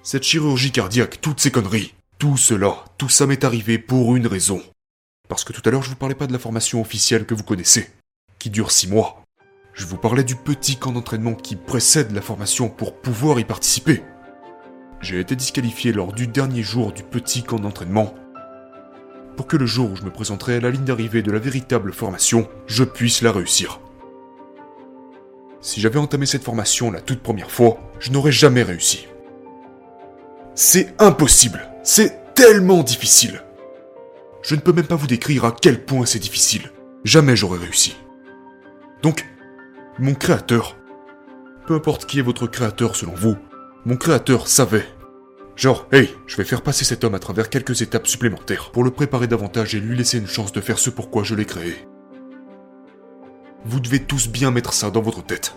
Cette 0.03 0.23
chirurgie 0.23 0.71
cardiaque, 0.71 1.19
toutes 1.21 1.39
ces 1.39 1.51
conneries, 1.51 1.93
tout 2.17 2.38
cela, 2.38 2.84
tout 2.97 3.10
ça 3.10 3.27
m'est 3.27 3.43
arrivé 3.43 3.77
pour 3.77 4.15
une 4.15 4.25
raison. 4.25 4.62
Parce 5.30 5.43
que 5.43 5.53
tout 5.53 5.62
à 5.65 5.69
l'heure 5.69 5.84
je 5.84 5.89
vous 5.89 5.95
parlais 5.95 6.15
pas 6.15 6.25
de 6.25 6.34
la 6.34 6.39
formation 6.39 6.82
officielle 6.82 7.25
que 7.25 7.36
vous 7.36 7.43
connaissez, 7.43 7.91
qui 8.39 8.49
dure 8.49 8.71
six 8.71 8.88
mois. 8.88 9.21
Je 9.73 9.86
vous 9.86 9.97
parlais 9.97 10.23
du 10.23 10.36
petit 10.36 10.77
camp 10.77 10.91
d'entraînement 10.91 11.36
qui 11.36 11.56
précède 11.56 12.12
la 12.12 12.21
formation 12.21 12.69
pour 12.69 12.95
pouvoir 12.95 13.39
y 13.39 13.43
participer. 13.43 14.01
J'ai 14.99 15.19
été 15.19 15.36
disqualifié 15.36 15.91
lors 15.91 16.12
du 16.12 16.25
dernier 16.25 16.63
jour 16.63 16.91
du 16.91 17.03
petit 17.03 17.43
camp 17.43 17.60
d'entraînement. 17.60 18.15
Pour 19.36 19.45
que 19.45 19.58
le 19.58 19.67
jour 19.67 19.91
où 19.91 19.95
je 19.95 20.01
me 20.01 20.10
présenterai 20.10 20.56
à 20.56 20.60
la 20.60 20.71
ligne 20.71 20.86
d'arrivée 20.86 21.21
de 21.21 21.32
la 21.32 21.38
véritable 21.38 21.93
formation, 21.93 22.49
je 22.65 22.84
puisse 22.84 23.21
la 23.21 23.32
réussir. 23.32 23.80
Si 25.62 25.82
j'avais 25.82 25.99
entamé 25.99 26.25
cette 26.25 26.43
formation 26.43 26.89
la 26.89 27.01
toute 27.01 27.21
première 27.21 27.51
fois, 27.51 27.77
je 27.99 28.12
n'aurais 28.12 28.32
jamais 28.32 28.63
réussi. 28.63 29.06
C'est 30.56 30.95
impossible. 30.97 31.69
C'est 31.89 32.34
tellement 32.36 32.84
difficile. 32.84 33.41
Je 34.41 34.56
ne 34.56 34.60
peux 34.60 34.73
même 34.73 34.88
pas 34.88 34.97
vous 34.97 35.08
décrire 35.08 35.45
à 35.45 35.54
quel 35.54 35.86
point 35.86 36.06
c'est 36.06 36.19
difficile. 36.19 36.73
Jamais 37.06 37.38
j'aurais 37.38 37.60
réussi. 37.60 37.95
Donc, 39.02 39.26
mon 39.97 40.13
créateur, 40.13 40.76
peu 41.65 41.76
importe 41.76 42.06
qui 42.06 42.19
est 42.19 42.23
votre 42.23 42.45
créateur 42.45 42.97
selon 42.97 43.15
vous, 43.15 43.38
mon 43.86 43.95
créateur 43.95 44.50
savait. 44.50 44.86
Genre, 45.56 45.88
hey, 45.93 46.13
je 46.28 46.36
vais 46.36 46.43
faire 46.43 46.62
passer 46.62 46.84
cet 46.84 47.06
homme 47.06 47.15
à 47.15 47.19
travers 47.19 47.50
quelques 47.50 47.82
étapes 47.82 48.08
supplémentaires 48.08 48.71
pour 48.71 48.84
le 48.84 48.91
préparer 48.91 49.28
davantage 49.28 49.73
et 49.73 49.80
lui 49.80 49.95
laisser 49.95 50.17
une 50.17 50.28
chance 50.28 50.52
de 50.52 50.60
faire 50.60 50.80
ce 50.80 50.89
pourquoi 50.89 51.23
je 51.23 51.36
l'ai 51.36 51.45
créé. 51.45 51.88
Vous 53.63 53.80
devez 53.80 54.04
tous 54.04 54.28
bien 54.28 54.52
mettre 54.52 54.73
ça 54.73 54.91
dans 54.91 55.02
votre 55.02 55.23
tête. 55.23 55.56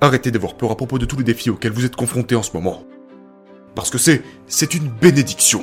Arrêtez 0.00 0.32
d'avoir 0.32 0.56
peur 0.56 0.72
à 0.72 0.76
propos 0.76 0.98
de 0.98 1.06
tous 1.06 1.18
les 1.18 1.22
défis 1.22 1.50
auxquels 1.50 1.70
vous 1.70 1.84
êtes 1.84 1.94
confrontés 1.94 2.34
en 2.34 2.42
ce 2.42 2.54
moment. 2.54 2.82
Parce 3.78 3.90
que 3.90 3.98
c'est... 3.98 4.24
c'est 4.48 4.74
une 4.74 4.88
bénédiction. 4.88 5.62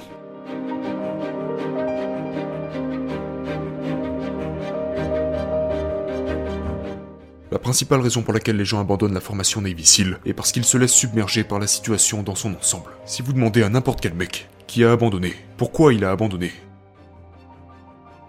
La 7.52 7.60
principale 7.60 8.00
raison 8.00 8.22
pour 8.22 8.34
laquelle 8.34 8.56
les 8.56 8.64
gens 8.64 8.80
abandonnent 8.80 9.14
la 9.14 9.20
formation 9.20 9.60
Navy 9.60 9.86
Seal 9.86 10.18
est 10.26 10.32
parce 10.32 10.54
qu'ils 10.54 10.64
se 10.64 10.78
laissent 10.78 10.94
submerger 10.94 11.44
par 11.44 11.60
la 11.60 11.68
situation 11.68 12.24
dans 12.24 12.36
son 12.36 12.56
ensemble. 12.56 12.92
Si 13.06 13.22
vous 13.22 13.34
demandez 13.34 13.64
à 13.64 13.70
n'importe 13.70 14.00
quel 14.00 14.14
mec 14.14 14.48
qui 14.66 14.86
a 14.86 14.94
abandonné, 14.94 15.34
pourquoi 15.58 15.94
il 15.94 16.06
a 16.06 16.12
abandonné 16.12 16.54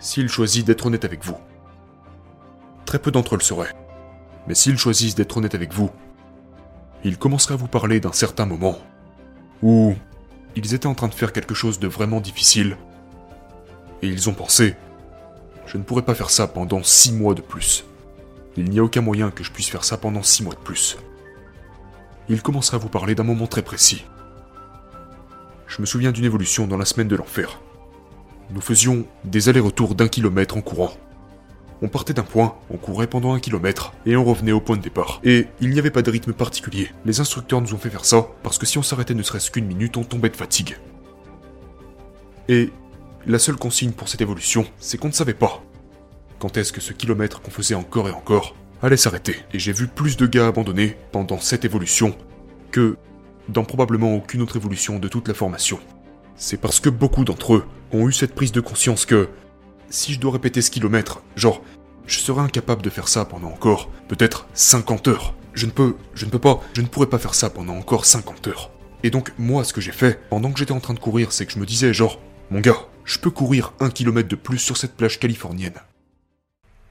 S'il 0.01 0.29
choisit 0.29 0.67
d'être 0.67 0.87
honnête 0.87 1.05
avec 1.05 1.25
vous, 1.25 1.37
très 2.87 2.99
peu 2.99 3.13
d'entre 3.13 3.37
eux 3.37 3.39
le 3.39 3.45
seraient. 3.45 3.73
Mais 4.49 4.57
s'ils 4.57 4.79
choisissent 4.79 5.15
d'être 5.15 5.37
honnêtes 5.37 5.55
avec 5.55 5.73
vous, 5.73 5.93
ils 7.05 7.19
commenceraient 7.19 7.55
à 7.55 7.59
vous 7.59 7.69
parler 7.69 8.01
d'un 8.01 8.11
certain 8.11 8.47
moment 8.47 8.81
où 9.63 9.95
ils 10.55 10.75
étaient 10.75 10.87
en 10.87 10.95
train 10.95 11.09
de 11.09 11.15
faire 11.15 11.33
quelque 11.33 11.55
chose 11.55 11.79
de 11.79 11.87
vraiment 11.87 12.21
difficile, 12.21 12.77
et 14.03 14.09
ils 14.09 14.29
ont 14.29 14.35
pensé, 14.35 14.75
je 15.67 15.79
ne 15.79 15.83
pourrais 15.83 16.05
pas 16.05 16.15
faire 16.15 16.31
ça 16.31 16.47
pendant 16.47 16.83
six 16.83 17.13
mois 17.13 17.35
de 17.35 17.43
plus. 17.43 17.85
Il 18.57 18.71
n'y 18.71 18.79
a 18.79 18.85
aucun 18.85 19.01
moyen 19.01 19.31
que 19.31 19.45
je 19.45 19.51
puisse 19.51 19.69
faire 19.69 19.85
ça 19.85 19.97
pendant 19.99 20.23
six 20.23 20.43
mois 20.43 20.55
de 20.55 20.61
plus. 20.61 20.97
Ils 22.29 22.43
commenceraient 22.43 22.77
à 22.77 22.81
vous 22.81 22.89
parler 22.89 23.15
d'un 23.15 23.23
moment 23.23 23.47
très 23.47 23.63
précis. 23.63 24.05
Je 25.67 25.81
me 25.81 25.87
souviens 25.87 26.13
d'une 26.13 26.25
évolution 26.25 26.67
dans 26.67 26.77
la 26.77 26.85
semaine 26.85 27.09
de 27.09 27.17
l'enfer. 27.17 27.61
Nous 28.51 28.61
faisions 28.61 29.05
des 29.25 29.49
allers-retours 29.49 29.95
d'un 29.95 30.09
kilomètre 30.09 30.57
en 30.57 30.63
courant. 30.63 30.93
On 31.83 31.89
partait 31.89 32.15
d'un 32.15 32.23
point, 32.23 32.57
on 32.71 32.79
courait 32.79 33.07
pendant 33.07 33.35
un 33.35 33.41
kilomètre, 33.41 33.93
et 34.07 34.17
on 34.17 34.25
revenait 34.25 34.53
au 34.53 34.61
point 34.61 34.77
de 34.77 34.83
départ. 34.83 35.21
Et 35.25 35.47
il 35.61 35.71
n'y 35.71 35.79
avait 35.79 35.91
pas 35.91 36.03
de 36.03 36.11
rythme 36.11 36.33
particulier. 36.33 36.91
Les 37.05 37.21
instructeurs 37.21 37.61
nous 37.61 37.75
ont 37.75 37.79
fait 37.79 37.91
faire 37.91 38.05
ça, 38.05 38.29
parce 38.43 38.57
que 38.57 38.65
si 38.65 38.79
on 38.79 38.83
s'arrêtait 38.83 39.15
ne 39.15 39.23
serait-ce 39.23 39.51
qu'une 39.51 39.67
minute, 39.67 39.97
on 39.97 40.05
tombait 40.05 40.31
de 40.31 40.37
fatigue. 40.37 40.79
Et 42.49 42.71
la 43.27 43.39
seule 43.39 43.57
consigne 43.57 43.91
pour 43.91 44.09
cette 44.09 44.23
évolution, 44.23 44.65
c'est 44.79 44.99
qu'on 44.99 45.09
ne 45.09 45.13
savait 45.13 45.35
pas 45.35 45.63
quand 46.39 46.57
est-ce 46.57 46.73
que 46.73 46.81
ce 46.81 46.93
kilomètre 46.93 47.41
qu'on 47.41 47.51
faisait 47.51 47.75
encore 47.75 48.09
et 48.09 48.13
encore 48.13 48.55
allait 48.83 48.97
s'arrêter. 48.97 49.37
Et 49.53 49.59
j'ai 49.59 49.73
vu 49.73 49.87
plus 49.87 50.17
de 50.17 50.27
gars 50.27 50.47
abandonner 50.47 50.97
pendant 51.13 51.39
cette 51.39 51.65
évolution 51.65 52.15
que 52.71 52.97
dans 53.49 53.65
probablement 53.65 54.15
aucune 54.15 54.43
autre 54.43 54.57
évolution 54.57 54.99
de 54.99 55.09
toute 55.09 55.29
la 55.29 55.35
formation. 55.35 55.79
C'est 56.37 56.61
parce 56.61 56.81
que 56.81 56.91
beaucoup 56.91 57.25
d'entre 57.25 57.55
eux 57.55 57.65
ont 57.93 58.09
eu 58.09 58.13
cette 58.13 58.35
prise 58.35 58.53
de 58.53 58.61
conscience 58.61 59.07
que 59.07 59.29
si 59.91 60.13
je 60.13 60.21
dois 60.21 60.33
répéter 60.33 60.63
ce 60.63 60.71
kilomètre, 60.71 61.23
genre, 61.37 61.63
je 62.07 62.19
serais 62.19 62.43
incapable 62.43 62.83
de 62.83 62.91
faire 62.91 63.09
ça 63.09 63.25
pendant 63.25 63.49
encore, 63.49 63.91
peut-être 64.09 64.47
50 64.55 65.09
heures. 65.09 65.35
Je 65.55 65.67
ne 65.67 65.71
peux, 65.71 65.97
je 66.15 66.27
ne 66.27 66.31
peux 66.31 66.39
pas, 66.39 66.63
je 66.75 66.83
ne 66.83 66.87
pourrais 66.87 67.09
pas 67.09 67.19
faire 67.19 67.35
ça 67.35 67.51
pendant 67.51 67.77
encore 67.77 68.05
50 68.05 68.49
heures. 68.49 68.71
Et 69.03 69.11
donc, 69.11 69.33
moi, 69.39 69.65
ce 69.65 69.73
que 69.73 69.81
j'ai 69.81 69.93
fait, 69.93 70.21
pendant 70.31 70.53
que 70.53 70.59
j'étais 70.59 70.73
en 70.73 70.81
train 70.81 70.95
de 70.95 70.99
courir, 70.99 71.33
c'est 71.33 71.47
que 71.47 71.53
je 71.53 71.59
me 71.59 71.67
disais, 71.67 71.95
genre, 71.95 72.21
mon 72.51 72.61
gars, 72.61 72.87
je 73.05 73.19
peux 73.19 73.31
courir 73.31 73.73
un 73.81 73.91
kilomètre 73.91 74.29
de 74.29 74.37
plus 74.37 74.59
sur 74.59 74.77
cette 74.77 74.97
plage 74.97 75.19
californienne. 75.19 75.81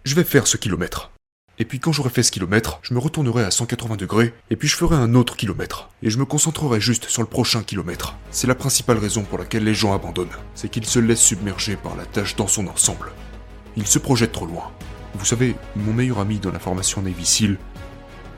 Je 0.04 0.16
vais 0.16 0.24
faire 0.24 0.48
ce 0.48 0.58
kilomètre. 0.58 1.12
Et 1.58 1.64
puis 1.64 1.80
quand 1.80 1.94
j'aurai 1.94 2.10
fait 2.10 2.24
ce 2.24 2.32
kilomètre, 2.32 2.80
je 2.82 2.94
me 2.94 3.00
retournerai 3.00 3.44
à 3.44 3.52
180 3.52 3.96
degrés, 3.96 4.34
et 4.50 4.58
puis 4.58 4.68
je 4.68 4.76
ferai 4.76 4.98
un 4.98 5.16
autre 5.16 5.38
kilomètre. 5.38 5.90
Et 6.04 6.10
je 6.10 6.18
me 6.18 6.26
concentrerai 6.26 6.82
juste 6.82 7.06
sur 7.06 7.22
le 7.22 7.28
prochain 7.30 7.64
kilomètre. 7.64 8.16
C'est 8.30 8.48
la 8.48 8.56
principale 8.56 8.98
raison 8.98 9.24
pour 9.24 9.38
laquelle 9.38 9.64
les 9.64 9.74
gens 9.74 9.94
abandonnent. 9.94 10.28
C'est 10.54 10.70
qu'ils 10.70 10.86
se 10.86 11.00
laissent 11.00 11.22
submerger 11.22 11.78
par 11.78 11.96
la 11.96 12.06
tâche 12.06 12.36
dans 12.36 12.48
son 12.48 12.68
ensemble. 12.68 13.14
Ils 13.78 13.88
se 13.88 14.00
projettent 14.00 14.34
trop 14.34 14.46
loin. 14.46 14.72
Vous 15.14 15.24
savez, 15.24 15.56
mon 15.78 15.94
meilleur 15.94 16.20
ami 16.20 16.40
dans 16.40 16.52
la 16.52 16.60
formation 16.60 17.02
Navy 17.02 17.26
Seal, 17.26 17.58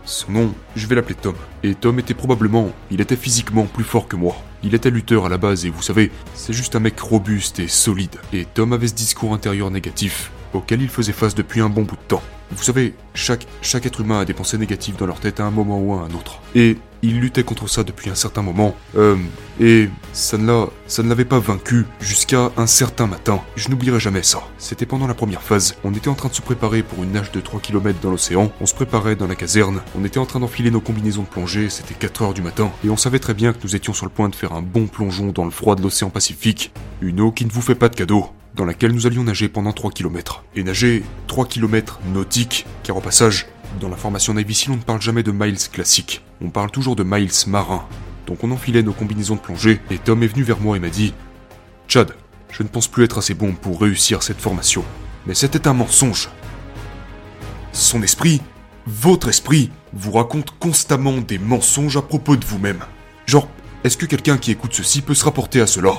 son 0.05 0.31
nom, 0.31 0.53
je 0.75 0.85
vais 0.87 0.95
l'appeler 0.95 1.15
Tom. 1.15 1.35
Et 1.63 1.73
Tom 1.73 1.99
était 1.99 2.13
probablement, 2.13 2.71
il 2.91 3.01
était 3.01 3.15
physiquement 3.15 3.65
plus 3.65 3.83
fort 3.83 4.07
que 4.07 4.15
moi. 4.15 4.37
Il 4.63 4.75
était 4.75 4.91
lutteur 4.91 5.25
à 5.25 5.29
la 5.29 5.37
base 5.37 5.65
et 5.65 5.69
vous 5.69 5.81
savez, 5.81 6.11
c'est 6.33 6.53
juste 6.53 6.75
un 6.75 6.79
mec 6.79 6.99
robuste 6.99 7.59
et 7.59 7.67
solide. 7.67 8.15
Et 8.31 8.45
Tom 8.45 8.73
avait 8.73 8.87
ce 8.87 8.93
discours 8.93 9.33
intérieur 9.33 9.69
négatif 9.71 10.31
auquel 10.53 10.81
il 10.81 10.89
faisait 10.89 11.13
face 11.13 11.35
depuis 11.35 11.61
un 11.61 11.69
bon 11.69 11.81
bout 11.81 11.95
de 11.95 12.07
temps. 12.07 12.23
Vous 12.51 12.63
savez, 12.63 12.93
chaque, 13.13 13.45
être 13.73 14.01
humain 14.01 14.21
a 14.21 14.25
des 14.25 14.33
pensées 14.33 14.57
négatives 14.57 14.95
dans 14.95 15.05
leur 15.05 15.19
tête 15.19 15.39
à 15.39 15.45
un 15.45 15.51
moment 15.51 15.79
ou 15.79 15.93
à 15.93 16.01
un 16.01 16.13
autre. 16.13 16.39
Et 16.55 16.77
il 17.01 17.19
luttait 17.19 17.43
contre 17.43 17.67
ça 17.67 17.83
depuis 17.83 18.09
un 18.09 18.15
certain 18.15 18.41
moment. 18.41 18.75
Euh, 18.95 19.15
et 19.59 19.89
ça 20.13 20.37
ne 20.37 20.47
l'a, 20.47 20.67
ça 20.87 21.03
ne 21.03 21.09
l'avait 21.09 21.25
pas 21.25 21.39
vaincu 21.39 21.85
jusqu'à 21.99 22.51
un 22.57 22.67
certain 22.67 23.05
matin. 23.07 23.41
Je 23.55 23.69
n'oublierai 23.69 23.99
jamais 23.99 24.23
ça. 24.23 24.39
C'était 24.57 24.85
pendant 24.85 25.07
la 25.07 25.13
première 25.13 25.41
phase. 25.41 25.75
On 25.83 25.93
était 25.93 26.07
en 26.07 26.15
train 26.15 26.29
de 26.29 26.33
se 26.33 26.41
préparer 26.41 26.83
pour 26.83 27.03
une 27.03 27.11
nage 27.11 27.31
de 27.31 27.39
3 27.39 27.59
km 27.59 27.99
dans 28.01 28.11
l'océan. 28.11 28.51
On 28.61 28.65
se 28.65 28.73
préparait 28.73 29.15
dans 29.15 29.27
la 29.27 29.35
caserne. 29.35 29.81
On 29.99 30.05
était 30.05 30.19
en 30.19 30.25
train 30.25 30.39
d'enfiler 30.39 30.71
nos 30.71 30.81
combinaisons 30.81 31.23
de 31.23 31.27
plongée. 31.27 31.69
C'était 31.69 31.93
4 31.93 32.21
heures 32.21 32.33
du 32.33 32.41
matin. 32.41 32.71
Et 32.85 32.89
on 32.89 32.97
savait 32.97 33.19
très 33.19 33.33
bien 33.33 33.53
que 33.53 33.59
nous 33.63 33.75
étions 33.75 33.93
sur 33.93 34.05
le 34.05 34.11
point 34.11 34.29
de 34.29 34.35
faire 34.35 34.53
un 34.53 34.61
bon 34.61 34.87
plongeon 34.87 35.31
dans 35.31 35.45
le 35.45 35.51
froid 35.51 35.75
de 35.75 35.81
l'océan 35.81 36.09
Pacifique. 36.09 36.71
Une 37.01 37.19
eau 37.19 37.31
qui 37.31 37.45
ne 37.45 37.51
vous 37.51 37.61
fait 37.61 37.75
pas 37.75 37.89
de 37.89 37.95
cadeau. 37.95 38.31
Dans 38.57 38.65
laquelle 38.65 38.91
nous 38.91 39.07
allions 39.07 39.23
nager 39.23 39.47
pendant 39.47 39.71
3 39.71 39.91
km. 39.91 40.43
Et 40.55 40.63
nager 40.63 41.03
3 41.27 41.45
km 41.45 41.99
nautiques, 42.11 42.65
car 42.83 42.97
au 42.97 43.01
passage, 43.01 43.45
dans 43.79 43.87
la 43.87 43.95
formation 43.95 44.33
Navy 44.33 44.65
on 44.69 44.75
ne 44.75 44.81
parle 44.81 45.01
jamais 45.01 45.23
de 45.23 45.31
miles 45.31 45.69
classiques, 45.71 46.23
on 46.41 46.49
parle 46.49 46.71
toujours 46.71 46.95
de 46.95 47.03
miles 47.03 47.31
marins. 47.45 47.85
Donc 48.25 48.43
on 48.43 48.51
enfilait 48.51 48.83
nos 48.83 48.93
combinaisons 48.93 49.35
de 49.35 49.39
plongée, 49.39 49.79
et 49.91 49.99
Tom 49.99 50.23
est 50.23 50.27
venu 50.27 50.43
vers 50.43 50.59
moi 50.59 50.75
et 50.75 50.79
m'a 50.79 50.89
dit 50.89 51.13
Chad, 51.87 52.13
je 52.51 52.63
ne 52.63 52.67
pense 52.67 52.87
plus 52.87 53.03
être 53.03 53.19
assez 53.19 53.35
bon 53.35 53.53
pour 53.53 53.79
réussir 53.79 54.23
cette 54.23 54.41
formation. 54.41 54.83
Mais 55.27 55.35
c'était 55.35 55.67
un 55.67 55.73
mensonge. 55.73 56.29
Son 57.71 58.01
esprit, 58.01 58.41
votre 58.87 59.27
esprit, 59.29 59.69
vous 59.93 60.11
raconte 60.11 60.51
constamment 60.59 61.17
des 61.17 61.37
mensonges 61.37 61.97
à 61.97 62.01
propos 62.01 62.35
de 62.35 62.45
vous-même. 62.45 62.83
Genre, 63.27 63.47
est-ce 63.83 63.97
que 63.97 64.05
quelqu'un 64.05 64.37
qui 64.37 64.51
écoute 64.51 64.73
ceci 64.73 65.01
peut 65.01 65.13
se 65.13 65.25
rapporter 65.25 65.61
à 65.61 65.67
cela? 65.67 65.93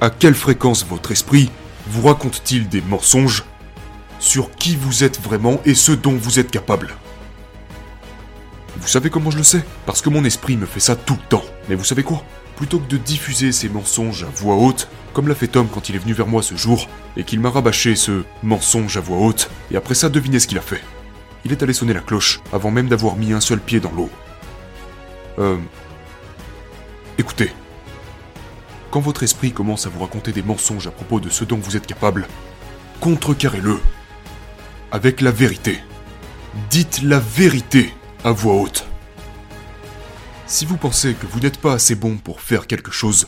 À 0.00 0.10
quelle 0.10 0.34
fréquence 0.34 0.86
votre 0.86 1.10
esprit 1.10 1.50
vous 1.86 2.06
raconte-t-il 2.06 2.68
des 2.68 2.80
mensonges 2.82 3.44
sur 4.18 4.50
qui 4.50 4.76
vous 4.76 5.04
êtes 5.04 5.20
vraiment 5.20 5.60
et 5.64 5.74
ce 5.74 5.92
dont 5.92 6.16
vous 6.16 6.38
êtes 6.38 6.50
capable? 6.50 6.94
Vous 8.76 8.88
savez 8.88 9.10
comment 9.10 9.30
je 9.30 9.38
le 9.38 9.44
sais? 9.44 9.64
Parce 9.86 10.02
que 10.02 10.08
mon 10.08 10.24
esprit 10.24 10.56
me 10.56 10.66
fait 10.66 10.80
ça 10.80 10.96
tout 10.96 11.14
le 11.14 11.28
temps. 11.28 11.44
Mais 11.68 11.74
vous 11.74 11.84
savez 11.84 12.02
quoi? 12.02 12.22
Plutôt 12.56 12.78
que 12.78 12.88
de 12.88 12.96
diffuser 12.96 13.52
ces 13.52 13.68
mensonges 13.68 14.24
à 14.24 14.26
voix 14.26 14.56
haute, 14.56 14.88
comme 15.12 15.28
l'a 15.28 15.34
fait 15.34 15.48
Tom 15.48 15.68
quand 15.72 15.88
il 15.88 15.94
est 15.94 15.98
venu 15.98 16.12
vers 16.12 16.26
moi 16.26 16.42
ce 16.42 16.54
jour, 16.56 16.88
et 17.16 17.24
qu'il 17.24 17.40
m'a 17.40 17.50
rabâché 17.50 17.96
ce 17.96 18.24
mensonge 18.42 18.96
à 18.96 19.00
voix 19.00 19.18
haute, 19.18 19.50
et 19.70 19.76
après 19.76 19.94
ça, 19.94 20.08
devinez 20.08 20.38
ce 20.38 20.46
qu'il 20.46 20.58
a 20.58 20.62
fait. 20.62 20.82
Il 21.44 21.52
est 21.52 21.62
allé 21.62 21.72
sonner 21.72 21.94
la 21.94 22.00
cloche, 22.00 22.40
avant 22.52 22.70
même 22.70 22.88
d'avoir 22.88 23.16
mis 23.16 23.32
un 23.32 23.40
seul 23.40 23.60
pied 23.60 23.80
dans 23.80 23.92
l'eau. 23.92 24.10
Euh... 25.38 25.58
Écoutez. 27.18 27.52
Quand 28.94 29.00
votre 29.00 29.24
esprit 29.24 29.50
commence 29.50 29.86
à 29.86 29.88
vous 29.88 29.98
raconter 29.98 30.30
des 30.30 30.44
mensonges 30.44 30.86
à 30.86 30.92
propos 30.92 31.18
de 31.18 31.28
ce 31.28 31.42
dont 31.42 31.58
vous 31.58 31.76
êtes 31.76 31.84
capable, 31.84 32.28
contrecarrez-le. 33.00 33.80
Avec 34.92 35.20
la 35.20 35.32
vérité. 35.32 35.80
Dites 36.70 37.02
la 37.02 37.18
vérité 37.18 37.92
à 38.22 38.30
voix 38.30 38.54
haute. 38.54 38.86
Si 40.46 40.64
vous 40.64 40.76
pensez 40.76 41.14
que 41.14 41.26
vous 41.26 41.40
n'êtes 41.40 41.58
pas 41.58 41.72
assez 41.72 41.96
bon 41.96 42.18
pour 42.18 42.40
faire 42.40 42.68
quelque 42.68 42.92
chose, 42.92 43.26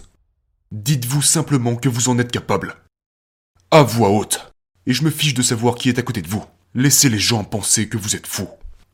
dites-vous 0.71 1.23
simplement 1.23 1.75
que 1.75 1.89
vous 1.89 2.11
en 2.11 2.21
êtes 2.21 2.31
capable. 2.31 2.77
À 3.73 3.83
voix 3.83 4.11
haute. 4.11 4.53
Et 4.87 4.93
je 4.93 5.03
me 5.03 5.11
fiche 5.11 5.35
de 5.35 5.43
savoir 5.43 5.75
qui 5.75 5.89
est 5.89 5.99
à 5.99 6.03
côté 6.03 6.23
de 6.23 6.29
vous. 6.29 6.45
Laissez 6.77 7.09
les 7.09 7.19
gens 7.19 7.43
penser 7.43 7.89
que 7.89 7.99
vous 7.99 8.15
êtes 8.15 8.29
fou. 8.29 8.47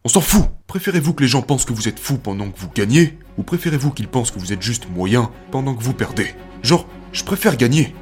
On 0.04 0.08
s'en 0.08 0.22
fout. 0.22 0.46
Préférez-vous 0.68 1.12
que 1.12 1.22
les 1.22 1.28
gens 1.28 1.42
pensent 1.42 1.66
que 1.66 1.74
vous 1.74 1.88
êtes 1.88 2.00
fou 2.00 2.16
pendant 2.16 2.50
que 2.50 2.58
vous 2.58 2.70
gagnez, 2.74 3.18
ou 3.36 3.42
préférez-vous 3.42 3.90
qu'ils 3.90 4.08
pensent 4.08 4.30
que 4.30 4.38
vous 4.38 4.54
êtes 4.54 4.62
juste 4.62 4.88
moyen 4.88 5.30
pendant 5.50 5.74
que 5.74 5.82
vous 5.82 5.92
perdez? 5.92 6.34
Genre, 6.62 6.86
je 7.12 7.24
préfère 7.24 7.56
gagner. 7.56 7.94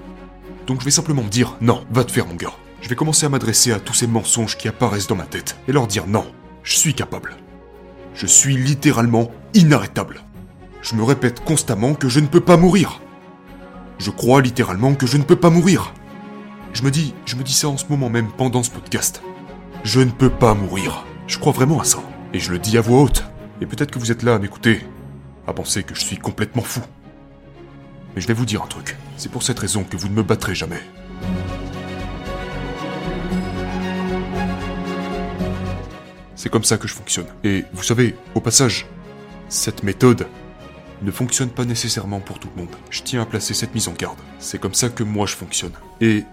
Donc 0.66 0.80
je 0.80 0.84
vais 0.84 0.90
simplement 0.90 1.22
me 1.22 1.28
dire, 1.28 1.56
non, 1.60 1.84
va 1.90 2.04
te 2.04 2.12
faire 2.12 2.26
mon 2.26 2.34
gars. 2.34 2.52
Je 2.80 2.88
vais 2.88 2.94
commencer 2.94 3.26
à 3.26 3.28
m'adresser 3.28 3.72
à 3.72 3.80
tous 3.80 3.94
ces 3.94 4.06
mensonges 4.06 4.56
qui 4.56 4.68
apparaissent 4.68 5.06
dans 5.06 5.16
ma 5.16 5.26
tête, 5.26 5.56
et 5.68 5.72
leur 5.72 5.86
dire 5.86 6.06
non, 6.06 6.26
je 6.62 6.76
suis 6.76 6.94
capable. 6.94 7.36
Je 8.14 8.26
suis 8.26 8.56
littéralement 8.56 9.30
inarrêtable. 9.54 10.20
Je 10.82 10.94
me 10.94 11.02
répète 11.02 11.44
constamment 11.44 11.94
que 11.94 12.08
je 12.08 12.20
ne 12.20 12.26
peux 12.26 12.40
pas 12.40 12.56
mourir. 12.56 13.00
Je 13.98 14.10
crois 14.10 14.40
littéralement 14.40 14.94
que 14.94 15.06
je 15.06 15.18
ne 15.18 15.22
peux 15.22 15.36
pas 15.36 15.50
mourir. 15.50 15.92
Je 16.72 16.82
me 16.82 16.90
dis, 16.90 17.14
je 17.26 17.36
me 17.36 17.42
dis 17.42 17.52
ça 17.52 17.68
en 17.68 17.76
ce 17.76 17.86
moment 17.88 18.08
même 18.08 18.30
pendant 18.36 18.62
ce 18.62 18.70
podcast. 18.70 19.22
Je 19.84 20.00
ne 20.00 20.10
peux 20.10 20.30
pas 20.30 20.54
mourir. 20.54 21.04
Je 21.26 21.38
crois 21.38 21.52
vraiment 21.52 21.80
à 21.80 21.84
ça. 21.84 21.98
Et 22.32 22.38
je 22.38 22.52
le 22.52 22.58
dis 22.58 22.78
à 22.78 22.80
voix 22.80 23.02
haute. 23.02 23.24
Et 23.60 23.66
peut-être 23.66 23.90
que 23.90 23.98
vous 23.98 24.10
êtes 24.10 24.22
là 24.22 24.34
à 24.34 24.38
m'écouter, 24.38 24.86
à 25.46 25.52
penser 25.52 25.82
que 25.82 25.94
je 25.94 26.00
suis 26.00 26.16
complètement 26.16 26.62
fou. 26.62 26.80
Mais 28.14 28.20
je 28.20 28.26
vais 28.26 28.34
vous 28.34 28.46
dire 28.46 28.62
un 28.62 28.66
truc. 28.66 28.96
C'est 29.16 29.30
pour 29.30 29.42
cette 29.42 29.58
raison 29.58 29.84
que 29.84 29.96
vous 29.96 30.08
ne 30.08 30.14
me 30.14 30.22
battrez 30.22 30.54
jamais. 30.54 30.80
C'est 36.34 36.48
comme 36.48 36.64
ça 36.64 36.78
que 36.78 36.88
je 36.88 36.94
fonctionne. 36.94 37.26
Et 37.44 37.64
vous 37.72 37.82
savez, 37.82 38.16
au 38.34 38.40
passage, 38.40 38.86
cette 39.48 39.82
méthode 39.82 40.26
ne 41.02 41.10
fonctionne 41.10 41.50
pas 41.50 41.64
nécessairement 41.64 42.20
pour 42.20 42.38
tout 42.38 42.48
le 42.54 42.62
monde. 42.62 42.74
Je 42.90 43.02
tiens 43.02 43.22
à 43.22 43.26
placer 43.26 43.54
cette 43.54 43.74
mise 43.74 43.88
en 43.88 43.92
garde. 43.92 44.18
C'est 44.38 44.60
comme 44.60 44.74
ça 44.74 44.88
que 44.88 45.02
moi 45.02 45.26
je 45.26 45.34
fonctionne. 45.34 45.72
Et 46.00 46.24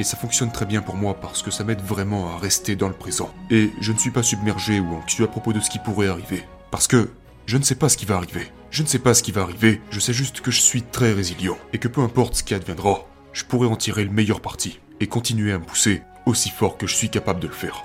et 0.00 0.04
ça 0.04 0.16
fonctionne 0.16 0.52
très 0.52 0.64
bien 0.64 0.80
pour 0.80 0.94
moi 0.94 1.14
parce 1.20 1.42
que 1.42 1.50
ça 1.50 1.64
m'aide 1.64 1.80
vraiment 1.80 2.32
à 2.32 2.38
rester 2.38 2.76
dans 2.76 2.86
le 2.86 2.94
présent. 2.94 3.30
Et 3.50 3.72
je 3.80 3.92
ne 3.92 3.98
suis 3.98 4.12
pas 4.12 4.22
submergé 4.22 4.78
ou 4.78 4.94
anxieux 4.94 5.24
à 5.24 5.28
propos 5.28 5.52
de 5.52 5.58
ce 5.58 5.70
qui 5.70 5.80
pourrait 5.80 6.06
arriver. 6.06 6.44
Parce 6.70 6.86
que 6.86 7.10
je 7.48 7.56
ne 7.56 7.62
sais 7.62 7.76
pas 7.76 7.88
ce 7.88 7.96
qui 7.96 8.04
va 8.04 8.16
arriver. 8.16 8.52
Je 8.70 8.82
ne 8.82 8.86
sais 8.86 8.98
pas 8.98 9.14
ce 9.14 9.22
qui 9.22 9.32
va 9.32 9.40
arriver, 9.40 9.80
je 9.90 10.00
sais 10.00 10.12
juste 10.12 10.42
que 10.42 10.50
je 10.50 10.60
suis 10.60 10.82
très 10.82 11.14
résilient. 11.14 11.56
Et 11.72 11.78
que 11.78 11.88
peu 11.88 12.02
importe 12.02 12.34
ce 12.34 12.42
qui 12.42 12.52
adviendra, 12.52 13.06
je 13.32 13.44
pourrai 13.44 13.66
en 13.66 13.74
tirer 13.74 14.04
le 14.04 14.10
meilleur 14.10 14.42
parti. 14.42 14.80
Et 15.00 15.06
continuer 15.06 15.52
à 15.52 15.58
me 15.58 15.64
pousser 15.64 16.02
aussi 16.26 16.50
fort 16.50 16.76
que 16.76 16.86
je 16.86 16.94
suis 16.94 17.08
capable 17.08 17.40
de 17.40 17.46
le 17.46 17.54
faire. 17.54 17.84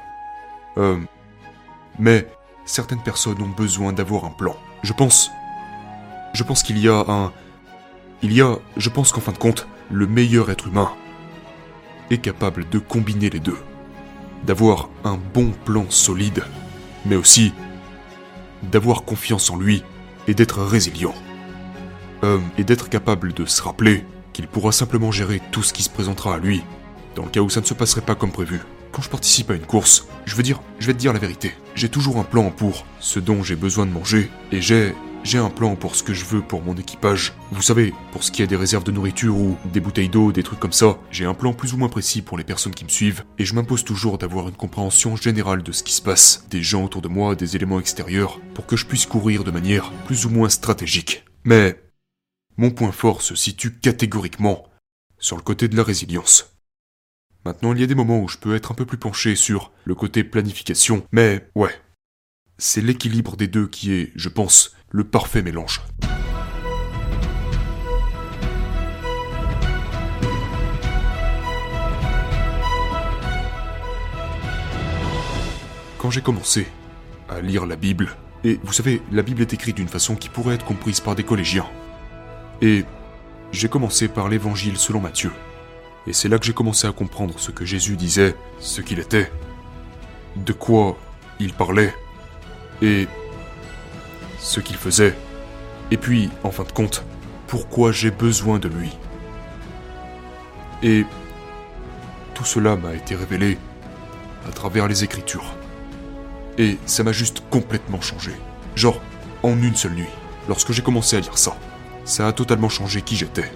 Euh... 0.76 1.00
Mais 1.98 2.28
certaines 2.66 3.02
personnes 3.02 3.42
ont 3.42 3.48
besoin 3.48 3.94
d'avoir 3.94 4.26
un 4.26 4.32
plan. 4.32 4.58
Je 4.84 4.92
pense... 4.92 5.32
Je 6.34 6.44
pense 6.44 6.62
qu'il 6.62 6.78
y 6.78 6.90
a 6.90 7.06
un... 7.08 7.32
Il 8.22 8.34
y 8.34 8.42
a... 8.42 8.58
Je 8.76 8.90
pense 8.90 9.14
qu'en 9.14 9.22
fin 9.22 9.32
de 9.32 9.38
compte, 9.38 9.66
le 9.90 10.08
meilleur 10.08 10.52
être 10.52 10.68
humain 10.68 10.92
est 12.10 12.18
capable 12.18 12.68
de 12.68 12.80
combiner 12.80 13.30
les 13.30 13.40
deux. 13.40 13.60
D'avoir 14.44 14.90
un 15.06 15.18
bon 15.34 15.54
plan 15.64 15.86
solide, 15.90 16.44
mais 17.06 17.16
aussi 17.16 17.54
d'avoir 18.72 19.04
confiance 19.04 19.50
en 19.50 19.58
lui 19.58 19.84
et 20.28 20.34
d'être 20.34 20.62
résilient. 20.62 21.16
Et 22.58 22.64
d'être 22.64 22.88
capable 22.88 23.34
de 23.34 23.46
se 23.46 23.62
rappeler 23.62 24.06
qu'il 24.32 24.48
pourra 24.48 24.72
simplement 24.72 25.12
gérer 25.12 25.42
tout 25.52 25.62
ce 25.62 25.74
qui 25.74 25.84
se 25.84 25.90
présentera 25.90 26.36
à 26.36 26.38
lui, 26.38 26.64
dans 27.16 27.24
le 27.24 27.30
cas 27.30 27.42
où 27.42 27.50
ça 27.50 27.60
ne 27.60 27.66
se 27.66 27.74
passerait 27.74 28.00
pas 28.00 28.16
comme 28.16 28.32
prévu. 28.32 28.62
Quand 28.94 29.02
je 29.02 29.10
participe 29.10 29.52
à 29.52 29.56
une 29.56 29.66
course, 29.66 30.08
je 30.24 30.36
veux 30.36 30.44
dire, 30.44 30.62
je 30.80 30.88
vais 30.88 30.94
te 30.94 31.00
dire 31.00 31.12
la 31.12 31.20
vérité. 31.20 31.52
J'ai 31.76 31.90
toujours 31.90 32.20
un 32.20 32.24
plan 32.24 32.50
pour 32.50 32.86
ce 33.02 33.20
dont 33.20 33.44
j'ai 33.44 33.58
besoin 33.58 33.86
de 33.86 33.92
manger, 33.92 34.30
et 34.54 34.62
j'ai 34.62 34.96
j'ai 35.24 35.38
un 35.38 35.50
plan 35.50 35.76
pour 35.76 35.96
ce 35.96 36.04
que 36.04 36.14
je 36.14 36.26
veux 36.26 36.42
pour 36.42 36.62
mon 36.62 36.76
équipage. 36.76 37.34
Vous 37.52 37.62
savez, 37.62 37.94
pour 38.12 38.24
ce 38.24 38.32
qui 38.32 38.44
est 38.44 38.48
des 38.48 38.56
réserves 38.56 38.84
de 38.84 38.92
nourriture 38.92 39.38
ou 39.38 39.58
des 39.72 39.80
bouteilles 39.80 40.10
d'eau, 40.10 40.32
des 40.32 40.44
trucs 40.44 40.60
comme 40.60 40.74
ça, 40.74 40.98
j'ai 41.12 41.26
un 41.26 41.34
plan 41.34 41.54
plus 41.54 41.74
ou 41.74 41.78
moins 41.78 41.90
précis 41.90 42.22
pour 42.22 42.38
les 42.38 42.44
personnes 42.44 42.76
qui 42.76 42.84
me 42.84 42.90
suivent, 42.90 43.24
et 43.40 43.46
je 43.46 43.56
m'impose 43.56 43.84
toujours 43.84 44.18
d'avoir 44.18 44.50
une 44.50 44.56
compréhension 44.56 45.16
générale 45.16 45.64
de 45.64 45.72
ce 45.72 45.84
qui 45.84 45.94
se 45.94 46.02
passe, 46.02 46.46
des 46.50 46.62
gens 46.62 46.84
autour 46.84 47.02
de 47.02 47.08
moi, 47.08 47.36
des 47.36 47.56
éléments 47.56 47.80
extérieurs, 47.80 48.40
pour 48.54 48.66
que 48.66 48.76
je 48.76 48.86
puisse 48.86 49.06
courir 49.06 49.44
de 49.44 49.52
manière 49.52 49.92
plus 50.06 50.26
ou 50.26 50.30
moins 50.30 50.50
stratégique. 50.50 51.24
Mais 51.44 51.82
mon 52.58 52.72
point 52.72 52.92
fort 52.92 53.22
se 53.22 53.36
situe 53.36 53.74
catégoriquement 53.80 54.66
sur 55.18 55.38
le 55.38 55.42
côté 55.42 55.68
de 55.68 55.78
la 55.78 55.84
résilience. 55.84 56.54
Maintenant, 57.46 57.74
il 57.74 57.82
y 57.82 57.84
a 57.84 57.88
des 57.88 57.96
moments 57.96 58.22
où 58.22 58.28
je 58.28 58.38
peux 58.38 58.56
être 58.56 58.72
un 58.72 58.76
peu 58.76 58.86
plus 58.86 58.98
penché 58.98 59.36
sur 59.36 59.72
le 59.86 59.96
côté 59.96 60.24
planification, 60.24 61.06
mais 61.12 61.50
ouais. 61.56 61.72
C'est 62.66 62.80
l'équilibre 62.80 63.36
des 63.36 63.50
deux 63.50 63.68
qui 63.68 63.92
est, 63.92 64.14
je 64.16 64.30
pense, 64.30 64.74
le 64.90 65.04
parfait 65.04 65.42
mélange. 65.42 65.82
Quand 75.98 76.10
j'ai 76.10 76.22
commencé 76.22 76.66
à 77.28 77.42
lire 77.42 77.66
la 77.66 77.76
Bible, 77.76 78.16
et 78.46 78.58
vous 78.64 78.72
savez, 78.72 79.02
la 79.12 79.24
Bible 79.24 79.42
est 79.42 79.52
écrite 79.52 79.76
d'une 79.76 79.90
façon 79.90 80.16
qui 80.16 80.30
pourrait 80.30 80.56
être 80.56 80.64
comprise 80.64 81.02
par 81.02 81.16
des 81.16 81.24
collégiens, 81.24 81.68
et 82.62 82.86
j'ai 83.52 83.68
commencé 83.68 84.08
par 84.08 84.30
l'évangile 84.30 84.78
selon 84.78 85.02
Matthieu. 85.02 85.34
Et 86.08 86.14
c'est 86.14 86.30
là 86.30 86.40
que 86.40 86.46
j'ai 86.46 86.54
commencé 86.54 86.88
à 86.88 86.94
comprendre 86.94 87.38
ce 87.40 87.52
que 87.52 87.66
Jésus 87.66 87.98
disait, 87.98 88.38
ce 88.60 88.80
qu'il 88.80 89.00
était, 89.00 89.30
de 90.38 90.54
quoi 90.54 90.98
il 91.42 91.52
parlait, 91.52 91.94
et 92.84 93.08
ce 94.40 94.60
qu'il 94.60 94.76
faisait, 94.76 95.16
et 95.90 95.98
puis, 95.98 96.30
en 96.44 96.52
fin 96.52 96.64
de 96.64 96.72
compte, 96.72 97.04
pourquoi 97.48 97.92
j'ai 97.92 98.12
besoin 98.12 98.60
de 98.60 98.68
lui? 98.68 98.92
Et 100.84 101.06
tout 102.34 102.46
cela 102.46 102.76
m'a 102.76 102.94
été 102.94 103.16
révélé 103.16 103.58
à 104.48 104.52
travers 104.52 104.88
les 104.88 105.04
Écritures. 105.04 105.56
Et 106.58 106.78
ça 106.86 107.04
m'a 107.04 107.14
juste 107.14 107.44
complètement 107.50 108.02
changé. 108.02 108.32
Genre, 108.76 109.00
en 109.44 109.62
une 109.62 109.76
seule 109.76 109.94
nuit, 109.94 110.10
lorsque 110.48 110.72
j'ai 110.72 110.82
commencé 110.82 111.16
à 111.16 111.20
lire 111.20 111.38
ça, 111.38 111.56
ça 112.06 112.28
a 112.28 112.34
totalement 112.34 112.70
changé 112.70 113.02
qui 113.02 113.16
j'étais. 113.16 113.52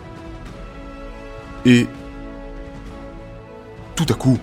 Et 1.65 1.85
tout 3.95 4.05
à 4.09 4.13
coup, 4.13 4.39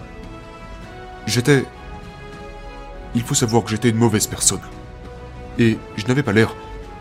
j'étais... 1.26 1.64
Il 3.14 3.22
faut 3.22 3.34
savoir 3.34 3.62
que 3.64 3.70
j'étais 3.70 3.90
une 3.90 3.96
mauvaise 3.96 4.26
personne. 4.26 4.60
Et 5.58 5.78
je 5.96 6.06
n'avais 6.06 6.22
pas 6.22 6.32
l'air... 6.32 6.54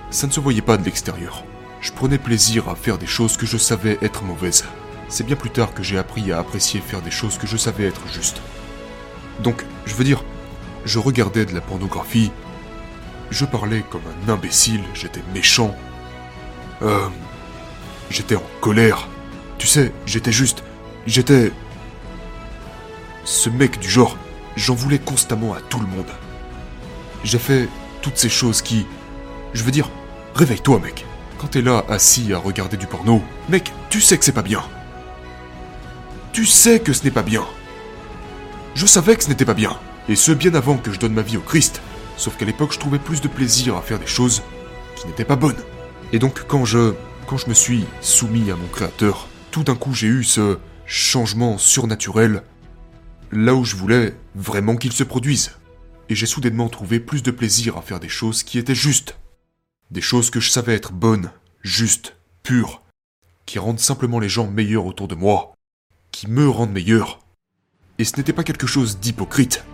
Ça 0.09 0.27
ne 0.27 0.31
se 0.31 0.39
voyait 0.39 0.61
pas 0.61 0.77
de 0.77 0.83
l'extérieur. 0.83 1.43
Je 1.81 1.91
prenais 1.91 2.19
plaisir 2.19 2.69
à 2.69 2.75
faire 2.75 2.97
des 2.97 3.07
choses 3.07 3.35
que 3.35 3.47
je 3.47 3.57
savais 3.57 3.97
être 4.01 4.23
mauvaises. 4.23 4.63
C'est 5.09 5.25
bien 5.25 5.35
plus 5.35 5.49
tard 5.49 5.73
que 5.73 5.83
j'ai 5.83 5.97
appris 5.97 6.31
à 6.31 6.39
apprécier 6.39 6.79
faire 6.81 7.01
des 7.01 7.11
choses 7.11 7.37
que 7.37 7.47
je 7.47 7.57
savais 7.57 7.85
être 7.85 8.07
justes. 8.13 8.41
Donc, 9.39 9.65
je 9.85 9.95
veux 9.95 10.03
dire, 10.03 10.23
je 10.85 10.99
regardais 10.99 11.45
de 11.45 11.53
la 11.53 11.61
pornographie, 11.61 12.31
je 13.31 13.45
parlais 13.45 13.83
comme 13.89 14.03
un 14.27 14.31
imbécile, 14.31 14.83
j'étais 14.93 15.23
méchant. 15.33 15.75
Euh... 16.83 17.07
J'étais 18.09 18.35
en 18.35 18.43
colère. 18.61 19.07
Tu 19.57 19.65
sais, 19.65 19.91
j'étais 20.05 20.31
juste... 20.31 20.63
J'étais... 21.07 21.51
ce 23.23 23.49
mec 23.49 23.79
du 23.79 23.89
genre, 23.89 24.17
j'en 24.55 24.75
voulais 24.75 24.99
constamment 24.99 25.53
à 25.53 25.61
tout 25.61 25.79
le 25.79 25.87
monde. 25.87 26.11
J'ai 27.23 27.39
fait 27.39 27.67
toutes 28.03 28.17
ces 28.17 28.29
choses 28.29 28.61
qui... 28.61 28.85
Je 29.55 29.63
veux 29.63 29.71
dire, 29.71 29.89
réveille-toi 30.35 30.79
mec. 30.79 31.05
Quand 31.39 31.47
t'es 31.47 31.63
là 31.63 31.83
assis 31.89 32.33
à 32.33 32.37
regarder 32.37 32.77
du 32.77 32.85
porno, 32.85 33.23
mec, 33.49 33.73
tu 33.89 33.99
sais 33.99 34.19
que 34.19 34.25
c'est 34.25 34.31
pas 34.31 34.43
bien. 34.43 34.61
Tu 36.33 36.45
sais 36.45 36.79
que 36.79 36.93
ce 36.93 37.03
n'est 37.03 37.11
pas 37.11 37.23
bien. 37.23 37.43
Je 38.75 38.85
savais 38.85 39.15
que 39.15 39.23
ce 39.23 39.29
n'était 39.29 39.45
pas 39.45 39.53
bien. 39.55 39.79
Et 40.09 40.15
ce 40.15 40.31
bien 40.31 40.53
avant 40.53 40.77
que 40.77 40.91
je 40.91 40.99
donne 40.99 41.13
ma 41.13 41.21
vie 41.21 41.37
au 41.37 41.41
Christ. 41.41 41.81
Sauf 42.17 42.37
qu'à 42.37 42.45
l'époque, 42.45 42.73
je 42.73 42.79
trouvais 42.79 42.99
plus 42.99 43.21
de 43.21 43.27
plaisir 43.27 43.75
à 43.75 43.81
faire 43.81 43.99
des 43.99 44.07
choses 44.07 44.43
qui 44.95 45.07
n'étaient 45.07 45.25
pas 45.25 45.35
bonnes. 45.35 45.63
Et 46.11 46.19
donc, 46.19 46.43
quand 46.47 46.65
je, 46.65 46.93
quand 47.25 47.37
je 47.37 47.47
me 47.47 47.53
suis 47.53 47.85
soumis 48.01 48.51
à 48.51 48.55
mon 48.55 48.67
Créateur, 48.67 49.27
tout 49.51 49.63
d'un 49.63 49.75
coup, 49.75 49.93
j'ai 49.93 50.07
eu 50.07 50.23
ce 50.23 50.57
changement 50.85 51.57
surnaturel 51.57 52.43
là 53.31 53.55
où 53.55 53.63
je 53.63 53.75
voulais 53.75 54.13
vraiment 54.35 54.75
qu'il 54.75 54.91
se 54.91 55.03
produise. 55.03 55.51
Et 56.13 56.15
j'ai 56.15 56.27
soudainement 56.27 56.69
trouvé 56.69 56.99
plus 56.99 57.23
de 57.23 57.31
plaisir 57.31 57.75
à 57.75 57.81
faire 57.81 57.99
des 57.99 58.07
choses 58.07 58.43
qui 58.43 58.59
étaient 58.59 58.75
justes. 58.75 59.17
Des 59.89 59.99
choses 59.99 60.29
que 60.29 60.39
je 60.39 60.51
savais 60.51 60.75
être 60.75 60.93
bonnes, 60.93 61.31
justes, 61.63 62.17
pures, 62.43 62.83
qui 63.47 63.57
rendent 63.57 63.79
simplement 63.79 64.19
les 64.19 64.29
gens 64.29 64.47
meilleurs 64.47 64.85
autour 64.85 65.07
de 65.07 65.15
moi, 65.15 65.55
qui 66.11 66.29
me 66.29 66.47
rendent 66.47 66.71
meilleur. 66.71 67.19
Et 67.97 68.03
ce 68.03 68.15
n'était 68.15 68.31
pas 68.31 68.43
quelque 68.43 68.67
chose 68.67 68.99
d'hypocrite. 68.99 69.65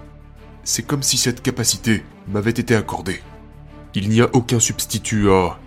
C'est 0.63 0.83
comme 0.83 1.03
si 1.03 1.17
cette 1.17 1.41
capacité 1.41 2.05
m'avait 2.29 2.51
été 2.51 2.73
accordée. 2.73 3.21
Il 3.93 4.07
n'y 4.07 4.21
a 4.21 4.33
aucun 4.33 4.61
substitut 4.61 5.29
à 5.29 5.59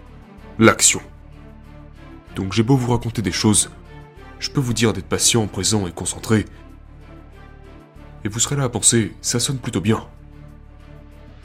l'action. 0.59 1.03
Donc 2.35 2.55
j'ai 2.55 2.63
beau 2.63 2.79
vous 2.79 2.93
raconter 2.93 3.21
des 3.21 3.31
choses, 3.31 3.69
je 4.39 4.49
peux 4.49 4.61
vous 4.61 4.73
dire 4.73 4.95
d'être 4.95 5.05
patient, 5.05 5.47
présent 5.49 5.87
et 5.87 5.93
concentré. 5.93 6.47
Et 8.25 8.29
vous 8.31 8.39
serez 8.39 8.57
là 8.57 8.65
à 8.65 8.69
penser, 8.71 9.13
ça 9.21 9.39
sonne 9.39 9.59
plutôt 9.59 9.83
bien. 9.83 10.09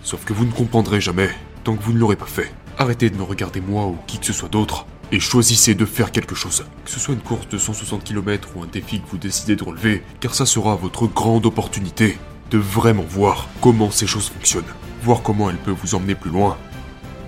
Sauf 0.07 0.23
que 0.23 0.31
vous 0.31 0.45
ne 0.45 0.53
comprendrez 0.53 1.01
jamais 1.01 1.29
tant 1.65 1.75
que 1.75 1.83
vous 1.83 1.91
ne 1.91 1.97
l'aurez 1.97 2.15
pas 2.15 2.27
fait. 2.27 2.49
Arrêtez 2.77 3.09
de 3.09 3.17
me 3.17 3.23
regarder 3.23 3.59
moi 3.59 3.87
ou 3.87 3.97
qui 4.07 4.19
que 4.19 4.25
ce 4.25 4.31
soit 4.31 4.47
d'autre 4.47 4.85
et 5.11 5.19
choisissez 5.19 5.75
de 5.75 5.83
faire 5.83 6.13
quelque 6.13 6.33
chose. 6.33 6.63
Que 6.85 6.91
ce 6.91 6.97
soit 6.97 7.13
une 7.13 7.19
course 7.19 7.49
de 7.49 7.57
160 7.57 8.05
km 8.05 8.47
ou 8.55 8.63
un 8.63 8.67
défi 8.67 9.01
que 9.01 9.07
vous 9.09 9.17
décidez 9.17 9.57
de 9.57 9.65
relever, 9.65 10.01
car 10.21 10.33
ça 10.33 10.45
sera 10.45 10.77
votre 10.77 11.07
grande 11.07 11.45
opportunité 11.45 12.17
de 12.51 12.57
vraiment 12.57 13.03
voir 13.03 13.49
comment 13.59 13.91
ces 13.91 14.07
choses 14.07 14.29
fonctionnent, 14.29 14.73
voir 15.03 15.23
comment 15.23 15.49
elles 15.49 15.57
peuvent 15.57 15.75
vous 15.83 15.93
emmener 15.93 16.15
plus 16.15 16.31
loin 16.31 16.57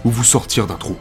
ou 0.06 0.10
vous 0.10 0.24
sortir 0.24 0.66
d'un 0.66 0.76
trou. 0.76 0.96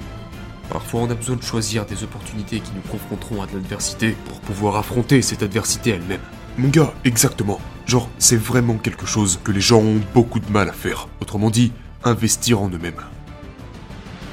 Parfois, 0.70 1.02
on 1.02 1.10
a 1.10 1.14
besoin 1.14 1.36
de 1.36 1.44
choisir 1.44 1.86
des 1.86 2.02
opportunités 2.02 2.58
qui 2.58 2.72
nous 2.74 2.90
confronteront 2.90 3.40
à 3.40 3.46
de 3.46 3.52
l'adversité 3.54 4.16
pour 4.26 4.40
pouvoir 4.40 4.74
affronter 4.74 5.22
cette 5.22 5.44
adversité 5.44 5.90
elle-même. 5.90 6.22
Mon 6.58 6.70
gars, 6.70 6.92
exactement. 7.04 7.60
Genre, 7.88 8.11
c'est 8.18 8.37
vraiment 8.37 8.74
quelque 8.74 9.07
chose 9.07 9.40
que 9.42 9.51
les 9.51 9.62
gens 9.62 9.79
ont 9.79 10.01
beaucoup 10.12 10.40
de 10.40 10.53
mal 10.53 10.68
à 10.68 10.72
faire. 10.72 11.09
Autrement 11.22 11.48
dit, 11.48 11.72
investir 12.05 12.61
en 12.61 12.68
eux-mêmes. 12.68 13.01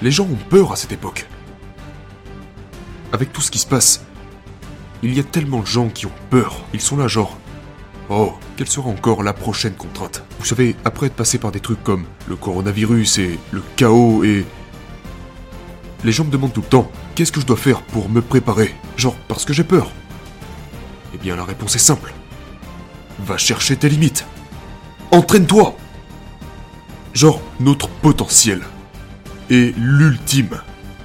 Les 0.01 0.11
gens 0.11 0.25
ont 0.25 0.49
peur 0.49 0.73
à 0.73 0.75
cette 0.75 0.91
époque. 0.91 1.25
Avec 3.13 3.31
tout 3.31 3.39
ce 3.39 3.49
qui 3.49 3.59
se 3.59 3.65
passe, 3.65 4.03
il 5.03 5.13
y 5.13 5.21
a 5.21 5.23
tellement 5.23 5.61
de 5.61 5.65
gens 5.65 5.87
qui 5.87 6.05
ont 6.05 6.11
peur. 6.29 6.65
Ils 6.73 6.81
sont 6.81 6.97
là 6.97 7.07
genre, 7.07 7.37
oh, 8.09 8.33
quelle 8.57 8.67
sera 8.67 8.89
encore 8.89 9.23
la 9.23 9.31
prochaine 9.31 9.75
contrainte? 9.75 10.21
Vous 10.39 10.45
savez, 10.45 10.75
après 10.83 11.07
être 11.07 11.15
passé 11.15 11.37
par 11.37 11.53
des 11.53 11.61
trucs 11.61 11.81
comme 11.81 12.03
le 12.27 12.35
coronavirus 12.35 13.19
et 13.19 13.39
le 13.51 13.63
chaos 13.77 14.25
et... 14.25 14.45
Les 16.03 16.11
gens 16.11 16.25
me 16.25 16.29
demandent 16.29 16.53
tout 16.53 16.61
le 16.61 16.67
temps, 16.67 16.91
qu'est-ce 17.15 17.31
que 17.31 17.39
je 17.39 17.45
dois 17.45 17.55
faire 17.55 17.81
pour 17.83 18.09
me 18.09 18.21
préparer? 18.21 18.75
Genre, 18.97 19.15
parce 19.29 19.45
que 19.45 19.53
j'ai 19.53 19.63
peur. 19.63 19.91
Eh 21.13 21.17
bien, 21.17 21.37
la 21.37 21.45
réponse 21.45 21.73
est 21.75 21.79
simple. 21.79 22.13
Va 23.19 23.37
chercher 23.37 23.77
tes 23.77 23.89
limites. 23.89 24.25
Entraîne-toi 25.11 25.77
Genre, 27.13 27.41
notre 27.61 27.87
potentiel 27.87 28.61
est 29.49 29.73
l'ultime. 29.77 30.59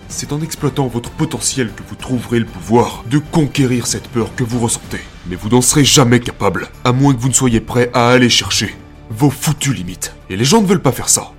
C'est 0.09 0.33
en 0.33 0.42
exploitant 0.42 0.88
votre 0.88 1.11
potentiel 1.11 1.73
que 1.73 1.85
vous 1.88 1.94
trouverez 1.94 2.40
le 2.40 2.46
pouvoir 2.46 3.05
de 3.09 3.18
conquérir 3.18 3.87
cette 3.87 4.09
peur 4.09 4.35
que 4.35 4.42
vous 4.42 4.59
ressentez. 4.59 5.01
Mais 5.29 5.37
vous 5.37 5.51
n'en 5.51 5.61
serez 5.61 5.85
jamais 5.85 6.18
capable, 6.18 6.68
à 6.85 6.90
moins 6.90 7.14
que 7.14 7.20
vous 7.20 7.29
ne 7.29 7.35
soyez 7.35 7.61
prêt 7.61 7.90
à 7.94 8.09
aller 8.09 8.29
chercher 8.29 8.75
vos 9.11 9.31
foutues 9.31 9.73
limites. 9.73 10.16
Et 10.29 10.37
les 10.37 10.44
gens 10.44 10.62
ne 10.62 10.66
veulent 10.66 10.83
pas 10.83 10.90
faire 10.90 11.09
ça. 11.09 11.33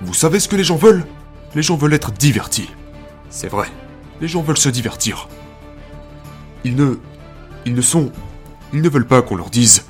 Vous 0.00 0.14
savez 0.14 0.40
ce 0.40 0.48
que 0.48 0.56
les 0.56 0.64
gens 0.64 0.76
veulent? 0.76 1.04
Les 1.54 1.62
gens 1.62 1.76
veulent 1.76 1.92
être 1.92 2.12
divertis. 2.12 2.70
C'est 3.28 3.48
vrai. 3.48 3.66
Les 4.22 4.28
gens 4.28 4.42
veulent 4.42 4.56
se 4.56 4.70
divertir. 4.70 5.28
Ils 6.64 6.76
ne... 6.76 6.94
Ils 7.66 7.74
ne 7.74 7.82
sont... 7.82 8.10
Ils 8.72 8.80
ne 8.80 8.88
veulent 8.88 9.06
pas 9.06 9.20
qu'on 9.20 9.36
leur 9.36 9.50
dise... 9.50 9.84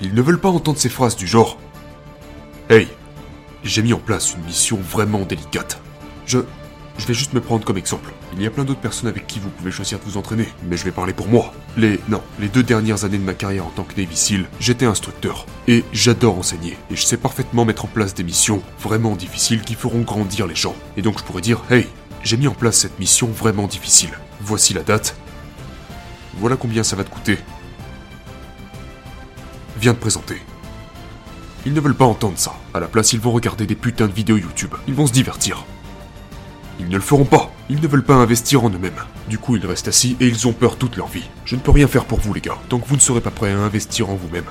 Ils 0.00 0.14
ne 0.14 0.22
veulent 0.22 0.40
pas 0.40 0.48
entendre 0.48 0.78
ces 0.78 0.88
phrases 0.88 1.16
du 1.16 1.26
genre... 1.26 1.58
Hey, 2.70 2.88
j'ai 3.64 3.82
mis 3.82 3.92
en 3.92 3.98
place 3.98 4.34
une 4.34 4.44
mission 4.44 4.78
vraiment 4.78 5.24
délicate. 5.24 5.80
Je... 6.26 6.38
Je 6.98 7.06
vais 7.06 7.14
juste 7.14 7.32
me 7.32 7.40
prendre 7.40 7.64
comme 7.64 7.78
exemple. 7.78 8.10
Il 8.34 8.42
y 8.42 8.46
a 8.46 8.50
plein 8.50 8.64
d'autres 8.64 8.80
personnes 8.80 9.08
avec 9.08 9.28
qui 9.28 9.38
vous 9.38 9.50
pouvez 9.50 9.70
choisir 9.70 10.00
de 10.00 10.04
vous 10.04 10.16
entraîner, 10.16 10.48
mais 10.64 10.76
je 10.76 10.82
vais 10.84 10.90
parler 10.90 11.12
pour 11.12 11.28
moi. 11.28 11.52
Les... 11.76 12.00
Non, 12.08 12.20
les 12.40 12.48
deux 12.48 12.64
dernières 12.64 13.04
années 13.04 13.18
de 13.18 13.22
ma 13.22 13.34
carrière 13.34 13.66
en 13.66 13.70
tant 13.70 13.84
que 13.84 13.98
Navy 14.00 14.16
SEAL, 14.16 14.48
j'étais 14.58 14.84
instructeur. 14.84 15.46
Et 15.68 15.84
j'adore 15.92 16.36
enseigner. 16.36 16.76
Et 16.90 16.96
je 16.96 17.02
sais 17.02 17.16
parfaitement 17.16 17.64
mettre 17.64 17.84
en 17.84 17.88
place 17.88 18.14
des 18.14 18.24
missions 18.24 18.62
vraiment 18.80 19.14
difficiles 19.14 19.62
qui 19.62 19.74
feront 19.74 20.00
grandir 20.00 20.48
les 20.48 20.56
gens. 20.56 20.74
Et 20.96 21.02
donc 21.02 21.20
je 21.20 21.24
pourrais 21.24 21.40
dire, 21.40 21.62
hey, 21.70 21.86
j'ai 22.24 22.36
mis 22.36 22.48
en 22.48 22.54
place 22.54 22.78
cette 22.78 22.98
mission 22.98 23.28
vraiment 23.28 23.68
difficile. 23.68 24.10
Voici 24.40 24.74
la 24.74 24.82
date. 24.82 25.14
Voilà 26.38 26.56
combien 26.56 26.82
ça 26.82 26.96
va 26.96 27.04
te 27.04 27.10
coûter. 27.10 27.38
Viens 29.80 29.94
te 29.94 30.00
présenter. 30.00 30.42
Ils 31.64 31.72
ne 31.72 31.80
veulent 31.80 31.94
pas 31.94 32.04
entendre 32.04 32.36
ça. 32.36 32.54
À 32.74 32.80
la 32.80 32.88
place, 32.88 33.12
ils 33.12 33.20
vont 33.20 33.30
regarder 33.30 33.64
des 33.64 33.76
putains 33.76 34.08
de 34.08 34.12
vidéos 34.12 34.36
YouTube. 34.36 34.74
Ils 34.88 34.94
vont 34.94 35.06
se 35.06 35.12
divertir. 35.12 35.64
Ils 36.80 36.88
ne 36.88 36.96
le 36.96 37.00
feront 37.00 37.24
pas. 37.24 37.52
Ils 37.68 37.80
ne 37.80 37.86
veulent 37.86 38.04
pas 38.04 38.16
investir 38.16 38.64
en 38.64 38.70
eux-mêmes. 38.70 39.04
Du 39.28 39.38
coup, 39.38 39.54
ils 39.54 39.64
restent 39.64 39.86
assis 39.86 40.16
et 40.18 40.26
ils 40.26 40.48
ont 40.48 40.52
peur 40.52 40.78
toute 40.78 40.96
leur 40.96 41.06
vie. 41.06 41.28
Je 41.44 41.54
ne 41.54 41.60
peux 41.60 41.70
rien 41.70 41.86
faire 41.86 42.06
pour 42.06 42.18
vous, 42.18 42.34
les 42.34 42.40
gars, 42.40 42.58
tant 42.68 42.80
que 42.80 42.88
vous 42.88 42.96
ne 42.96 43.00
serez 43.00 43.20
pas 43.20 43.30
prêts 43.30 43.52
à 43.52 43.58
investir 43.58 44.10
en 44.10 44.16
vous-même. 44.16 44.46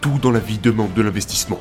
Tout 0.00 0.18
dans 0.20 0.32
la 0.32 0.40
vie 0.40 0.58
demande 0.58 0.94
de 0.94 1.02
l'investissement. 1.02 1.60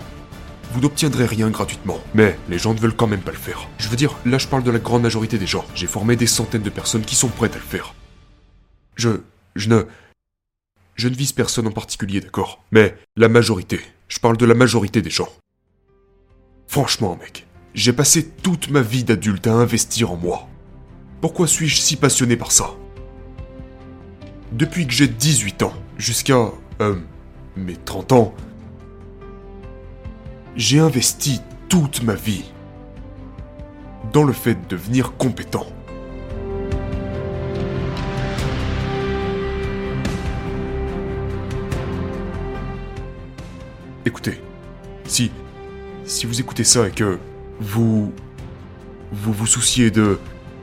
Vous 0.71 0.81
n'obtiendrez 0.81 1.27
rien 1.27 1.51
gratuitement, 1.51 1.99
mais 2.15 2.39
les 2.49 2.57
gens 2.57 2.73
ne 2.73 2.79
veulent 2.79 2.95
quand 2.95 3.05
même 3.05 3.21
pas 3.21 3.31
le 3.31 3.37
faire. 3.37 3.67
Je 3.77 3.87
veux 3.87 3.95
dire, 3.95 4.15
là 4.25 4.39
je 4.39 4.47
parle 4.47 4.63
de 4.63 4.71
la 4.71 4.79
grande 4.79 5.03
majorité 5.03 5.37
des 5.37 5.45
gens. 5.45 5.65
J'ai 5.75 5.85
formé 5.85 6.15
des 6.15 6.25
centaines 6.25 6.63
de 6.63 6.69
personnes 6.71 7.03
qui 7.03 7.15
sont 7.15 7.27
prêtes 7.27 7.53
à 7.53 7.59
le 7.59 7.63
faire. 7.63 7.93
Je... 8.95 9.21
je 9.55 9.69
ne... 9.69 9.83
Je 10.95 11.07
ne 11.07 11.15
vise 11.15 11.31
personne 11.31 11.67
en 11.67 11.71
particulier, 11.71 12.21
d'accord? 12.21 12.63
Mais 12.71 12.95
la 13.15 13.29
majorité. 13.29 13.79
Je 14.07 14.19
parle 14.19 14.37
de 14.37 14.45
la 14.45 14.53
majorité 14.53 15.01
des 15.01 15.09
gens. 15.09 15.29
Franchement, 16.67 17.17
mec, 17.19 17.47
j'ai 17.73 17.93
passé 17.93 18.27
toute 18.27 18.69
ma 18.69 18.81
vie 18.81 19.03
d'adulte 19.03 19.47
à 19.47 19.53
investir 19.53 20.11
en 20.11 20.17
moi. 20.17 20.47
Pourquoi 21.21 21.47
suis-je 21.47 21.77
si 21.77 21.95
passionné 21.95 22.37
par 22.37 22.51
ça? 22.51 22.71
Depuis 24.51 24.85
que 24.85 24.93
j'ai 24.93 25.07
18 25.07 25.63
ans, 25.63 25.73
jusqu'à... 25.97 26.51
Euh, 26.81 26.95
mes 27.55 27.75
30 27.75 28.11
ans, 28.13 28.33
j'ai 30.55 30.79
investi 30.79 31.41
toute 31.69 32.03
ma 32.03 32.15
vie 32.15 32.45
dans 34.11 34.23
le 34.23 34.33
fait 34.33 34.55
de 34.55 34.67
devenir 34.69 35.15
compétent. 35.17 35.65
Écoutez, 44.05 44.41
si 45.05 45.31
si 46.05 46.25
vous 46.25 46.41
écoutez 46.41 46.65
ça 46.65 46.87
et 46.87 46.91
que 46.91 47.17
vous 47.61 48.11
vous 49.13 49.47
souciez 49.47 49.91
de 49.91 50.19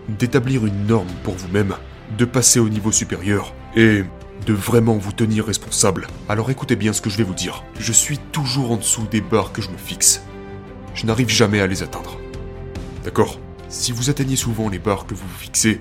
d'établir 0.09 0.67
une 0.67 0.87
norme 0.87 1.09
pour 1.23 1.35
vous-même, 1.35 1.75
de 2.19 2.25
passer 2.25 2.61
au 2.61 2.69
niveau 2.69 2.93
supérieur 2.93 3.55
et 3.77 4.03
de 4.45 4.53
vraiment 4.53 4.97
vous 4.97 5.13
tenir 5.13 5.47
responsable, 5.47 6.09
alors 6.29 6.51
écoutez 6.51 6.77
bien 6.77 6.93
ce 6.93 7.01
que 7.01 7.09
je 7.09 7.17
vais 7.17 7.25
vous 7.25 7.35
dire. 7.35 7.65
Je 7.79 7.93
suis 7.93 8.19
toujours 8.19 8.73
en 8.73 8.77
dessous 8.77 9.07
des 9.11 9.21
barres 9.21 9.53
que 9.53 9.63
je 9.63 9.71
me 9.71 9.77
fixe. 9.79 10.23
Je 10.95 11.07
n'arrive 11.07 11.29
jamais 11.29 11.61
à 11.61 11.67
les 11.67 11.83
atteindre. 11.83 12.19
D'accord? 13.05 13.39
Si 13.69 13.93
vous 13.93 14.11
atteignez 14.11 14.37
souvent 14.37 14.69
les 14.69 14.81
barres 14.81 15.07
que 15.07 15.15
vous 15.15 15.27
vous 15.27 15.39
fixez, 15.39 15.81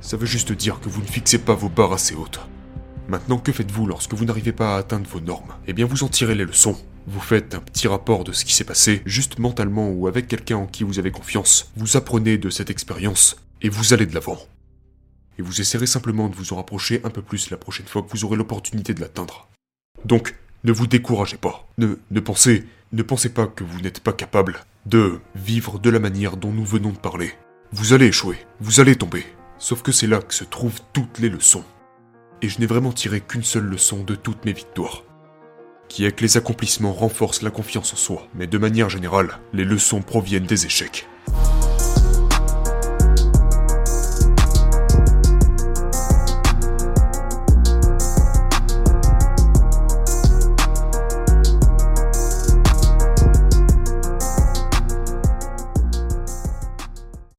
ça 0.00 0.16
veut 0.16 0.26
juste 0.26 0.52
dire 0.52 0.80
que 0.80 0.88
vous 0.88 1.02
ne 1.02 1.06
fixez 1.06 1.38
pas 1.38 1.54
vos 1.54 1.68
barres 1.68 1.92
assez 1.92 2.14
hautes. 2.14 2.40
Maintenant, 3.08 3.38
que 3.38 3.52
faites-vous 3.52 3.86
lorsque 3.86 4.14
vous 4.14 4.24
n'arrivez 4.24 4.52
pas 4.52 4.76
à 4.76 4.78
atteindre 4.78 5.08
vos 5.08 5.20
normes? 5.20 5.54
Eh 5.66 5.74
bien, 5.74 5.84
vous 5.84 6.04
en 6.04 6.08
tirez 6.08 6.34
les 6.34 6.46
leçons. 6.46 6.76
Vous 7.06 7.20
faites 7.20 7.54
un 7.54 7.60
petit 7.60 7.86
rapport 7.86 8.24
de 8.24 8.32
ce 8.32 8.46
qui 8.46 8.54
s'est 8.54 8.64
passé, 8.64 9.02
juste 9.04 9.38
mentalement 9.38 9.90
ou 9.90 10.06
avec 10.06 10.26
quelqu'un 10.26 10.56
en 10.56 10.66
qui 10.66 10.84
vous 10.84 10.98
avez 10.98 11.10
confiance. 11.10 11.70
Vous 11.76 11.98
apprenez 11.98 12.38
de 12.38 12.48
cette 12.48 12.70
expérience 12.70 13.36
et 13.60 13.68
vous 13.68 13.92
allez 13.92 14.06
de 14.06 14.14
l'avant. 14.14 14.38
Et 15.38 15.42
vous 15.42 15.60
essaierez 15.60 15.86
simplement 15.86 16.28
de 16.28 16.34
vous 16.34 16.54
en 16.54 16.56
rapprocher 16.56 17.02
un 17.04 17.10
peu 17.10 17.20
plus 17.20 17.50
la 17.50 17.58
prochaine 17.58 17.86
fois 17.86 18.02
que 18.02 18.10
vous 18.10 18.24
aurez 18.24 18.36
l'opportunité 18.36 18.94
de 18.94 19.00
l'atteindre. 19.02 19.48
Donc, 20.06 20.34
ne 20.64 20.72
vous 20.72 20.86
découragez 20.86 21.36
pas. 21.36 21.68
Ne, 21.76 21.98
ne 22.10 22.20
pensez, 22.20 22.64
ne 22.92 23.02
pensez 23.02 23.28
pas 23.28 23.46
que 23.46 23.64
vous 23.64 23.82
n'êtes 23.82 24.00
pas 24.00 24.14
capable 24.14 24.60
de 24.86 25.20
vivre 25.34 25.78
de 25.78 25.90
la 25.90 25.98
manière 25.98 26.38
dont 26.38 26.52
nous 26.52 26.64
venons 26.64 26.92
de 26.92 26.98
parler. 26.98 27.32
Vous 27.72 27.92
allez 27.92 28.06
échouer, 28.06 28.38
vous 28.60 28.80
allez 28.80 28.96
tomber. 28.96 29.26
Sauf 29.58 29.82
que 29.82 29.92
c'est 29.92 30.06
là 30.06 30.20
que 30.20 30.34
se 30.34 30.44
trouvent 30.44 30.80
toutes 30.94 31.18
les 31.18 31.28
leçons. 31.28 31.64
Et 32.44 32.48
je 32.50 32.60
n'ai 32.60 32.66
vraiment 32.66 32.92
tiré 32.92 33.22
qu'une 33.22 33.42
seule 33.42 33.64
leçon 33.64 34.04
de 34.04 34.14
toutes 34.14 34.44
mes 34.44 34.52
victoires. 34.52 35.02
qui 35.88 36.04
est 36.04 36.12
que 36.12 36.20
les 36.20 36.36
accomplissements 36.36 36.92
renforcent 36.92 37.40
la 37.40 37.50
confiance 37.50 37.94
en 37.94 37.96
soi, 37.96 38.26
mais 38.34 38.46
de 38.46 38.58
manière 38.58 38.90
générale, 38.90 39.38
les 39.54 39.64
leçons 39.64 40.02
proviennent 40.02 40.44
des 40.44 40.66
échecs. 40.66 41.06